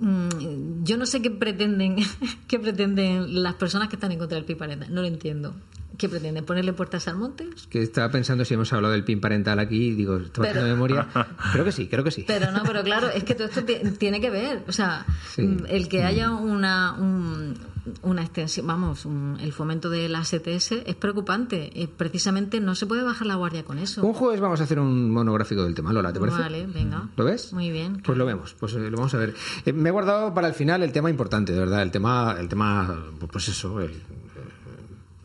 mm, 0.00 0.82
yo 0.84 0.96
no 0.96 1.06
sé 1.06 1.22
qué 1.22 1.30
pretenden, 1.30 1.96
qué 2.48 2.58
pretenden 2.58 3.42
las 3.42 3.54
personas 3.54 3.88
que 3.88 3.96
están 3.96 4.12
en 4.12 4.18
contra 4.18 4.36
del 4.36 4.44
PIN 4.44 4.58
parental. 4.58 4.92
No 4.92 5.00
lo 5.02 5.06
entiendo. 5.06 5.54
¿Qué 5.98 6.08
pretenden? 6.08 6.44
¿Ponerle 6.46 6.72
puertas 6.72 7.06
al 7.06 7.16
monte? 7.18 7.46
Que 7.68 7.82
estaba 7.82 8.10
pensando 8.10 8.44
si 8.46 8.54
hemos 8.54 8.72
hablado 8.72 8.92
del 8.92 9.04
PIN 9.04 9.20
parental 9.20 9.58
aquí 9.58 9.88
y 9.88 9.92
digo, 9.92 10.16
estaba 10.16 10.48
Pero- 10.48 10.60
haciendo 10.60 10.74
memoria. 10.74 11.06
Creo 11.52 11.64
que 11.66 11.70
sí, 11.72 11.86
creo 11.86 12.02
que 12.02 12.10
sí. 12.10 12.24
Pero 12.26 12.50
no, 12.50 12.62
pero 12.64 12.82
claro, 12.82 13.10
es 13.10 13.22
que 13.24 13.34
todo 13.34 13.46
esto 13.46 13.62
ti- 13.62 13.76
tiene 13.98 14.18
que 14.20 14.30
ver. 14.30 14.64
O 14.66 14.72
sea, 14.72 15.04
Sí. 15.34 15.42
mm, 15.42 15.66
el 15.68 15.88
que 15.88 16.02
haya 16.02 16.30
una, 16.30 16.92
un- 16.94 17.54
una 18.02 18.22
extensión, 18.22 18.66
vamos, 18.66 19.04
un- 19.06 19.38
el 19.40 19.52
fomento 19.52 19.90
de 19.90 20.08
la 20.08 20.20
STS 20.24 20.82
es 20.86 20.94
preocupante. 20.94 21.70
Eh, 21.82 21.88
precisamente 21.88 22.60
no 22.60 22.74
se 22.74 22.86
puede 22.86 23.02
bajar 23.02 23.26
la 23.26 23.34
guardia 23.34 23.64
con 23.64 23.78
eso. 23.78 24.02
Un 24.06 24.12
jueves 24.14 24.40
vamos 24.40 24.60
a 24.60 24.64
hacer 24.64 24.78
un 24.78 25.10
monográfico 25.10 25.64
del 25.64 25.74
tema, 25.74 25.92
Lola, 25.92 26.12
¿te 26.12 26.20
parece? 26.20 26.38
Vale, 26.38 26.66
venga. 26.66 27.08
¿Lo 27.16 27.24
ves? 27.24 27.52
Muy 27.52 27.70
bien. 27.70 28.00
Pues 28.04 28.16
lo 28.16 28.24
vemos, 28.26 28.54
pues 28.58 28.74
eh, 28.74 28.90
lo 28.90 28.96
vamos 28.96 29.12
a 29.14 29.18
ver. 29.18 29.34
Eh, 29.66 29.72
me 29.72 29.88
he 29.88 29.92
guardado 29.92 30.32
para 30.32 30.48
el 30.48 30.54
final 30.54 30.82
el 30.82 30.92
tema 30.92 31.10
importante, 31.10 31.52
de 31.52 31.58
verdad, 31.58 31.82
el 31.82 31.90
tema, 31.90 32.36
el 32.38 32.48
tema, 32.48 33.04
pues 33.30 33.48
eso, 33.48 33.80
el, 33.80 33.92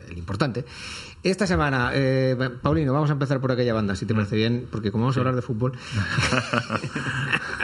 el 0.08 0.18
importante. 0.18 0.64
Esta 1.30 1.46
semana, 1.46 1.90
eh, 1.92 2.34
Paulino, 2.62 2.94
vamos 2.94 3.10
a 3.10 3.12
empezar 3.12 3.38
por 3.38 3.52
aquella 3.52 3.74
banda, 3.74 3.94
si 3.94 4.06
te 4.06 4.14
parece 4.14 4.34
bien, 4.34 4.66
porque 4.70 4.90
como 4.90 5.04
vamos 5.04 5.16
a 5.18 5.20
hablar 5.20 5.34
de 5.34 5.42
fútbol. 5.42 5.72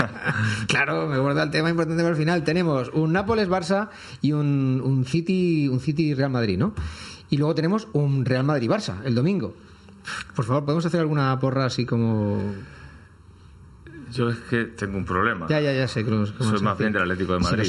claro, 0.69 1.09
me 1.09 1.17
he 1.17 1.19
guardado 1.19 1.47
el 1.47 1.51
tema 1.51 1.71
importante 1.71 2.03
para 2.03 2.11
el 2.11 2.19
final. 2.19 2.45
Tenemos 2.45 2.91
un 2.93 3.15
Nápoles-Barça 3.15 3.89
y 4.21 4.33
un, 4.33 4.83
un 4.85 5.07
City, 5.07 5.67
un 5.69 5.81
City-Real 5.81 6.29
Madrid, 6.29 6.59
¿no? 6.59 6.75
Y 7.31 7.39
luego 7.39 7.55
tenemos 7.55 7.89
un 7.95 8.27
Real 8.27 8.45
Madrid-Barça 8.45 8.97
el 9.07 9.15
domingo. 9.15 9.55
Por 10.37 10.45
favor, 10.45 10.67
¿podemos 10.67 10.85
hacer 10.85 11.01
alguna 11.01 11.41
porra 11.41 11.65
así 11.65 11.87
como 11.87 12.43
Yo 14.13 14.29
es 14.29 14.37
que 14.51 14.65
tengo 14.65 14.99
un 14.99 15.07
problema. 15.07 15.47
ya, 15.49 15.63
ya, 15.63 15.73
ya 15.73 15.89
sé. 15.89 16.05
Soy 16.05 16.61
más 16.61 16.77
bien 16.77 16.93
del 16.93 17.01
Atlético 17.01 17.33
de 17.33 17.39
Madrid. 17.39 17.63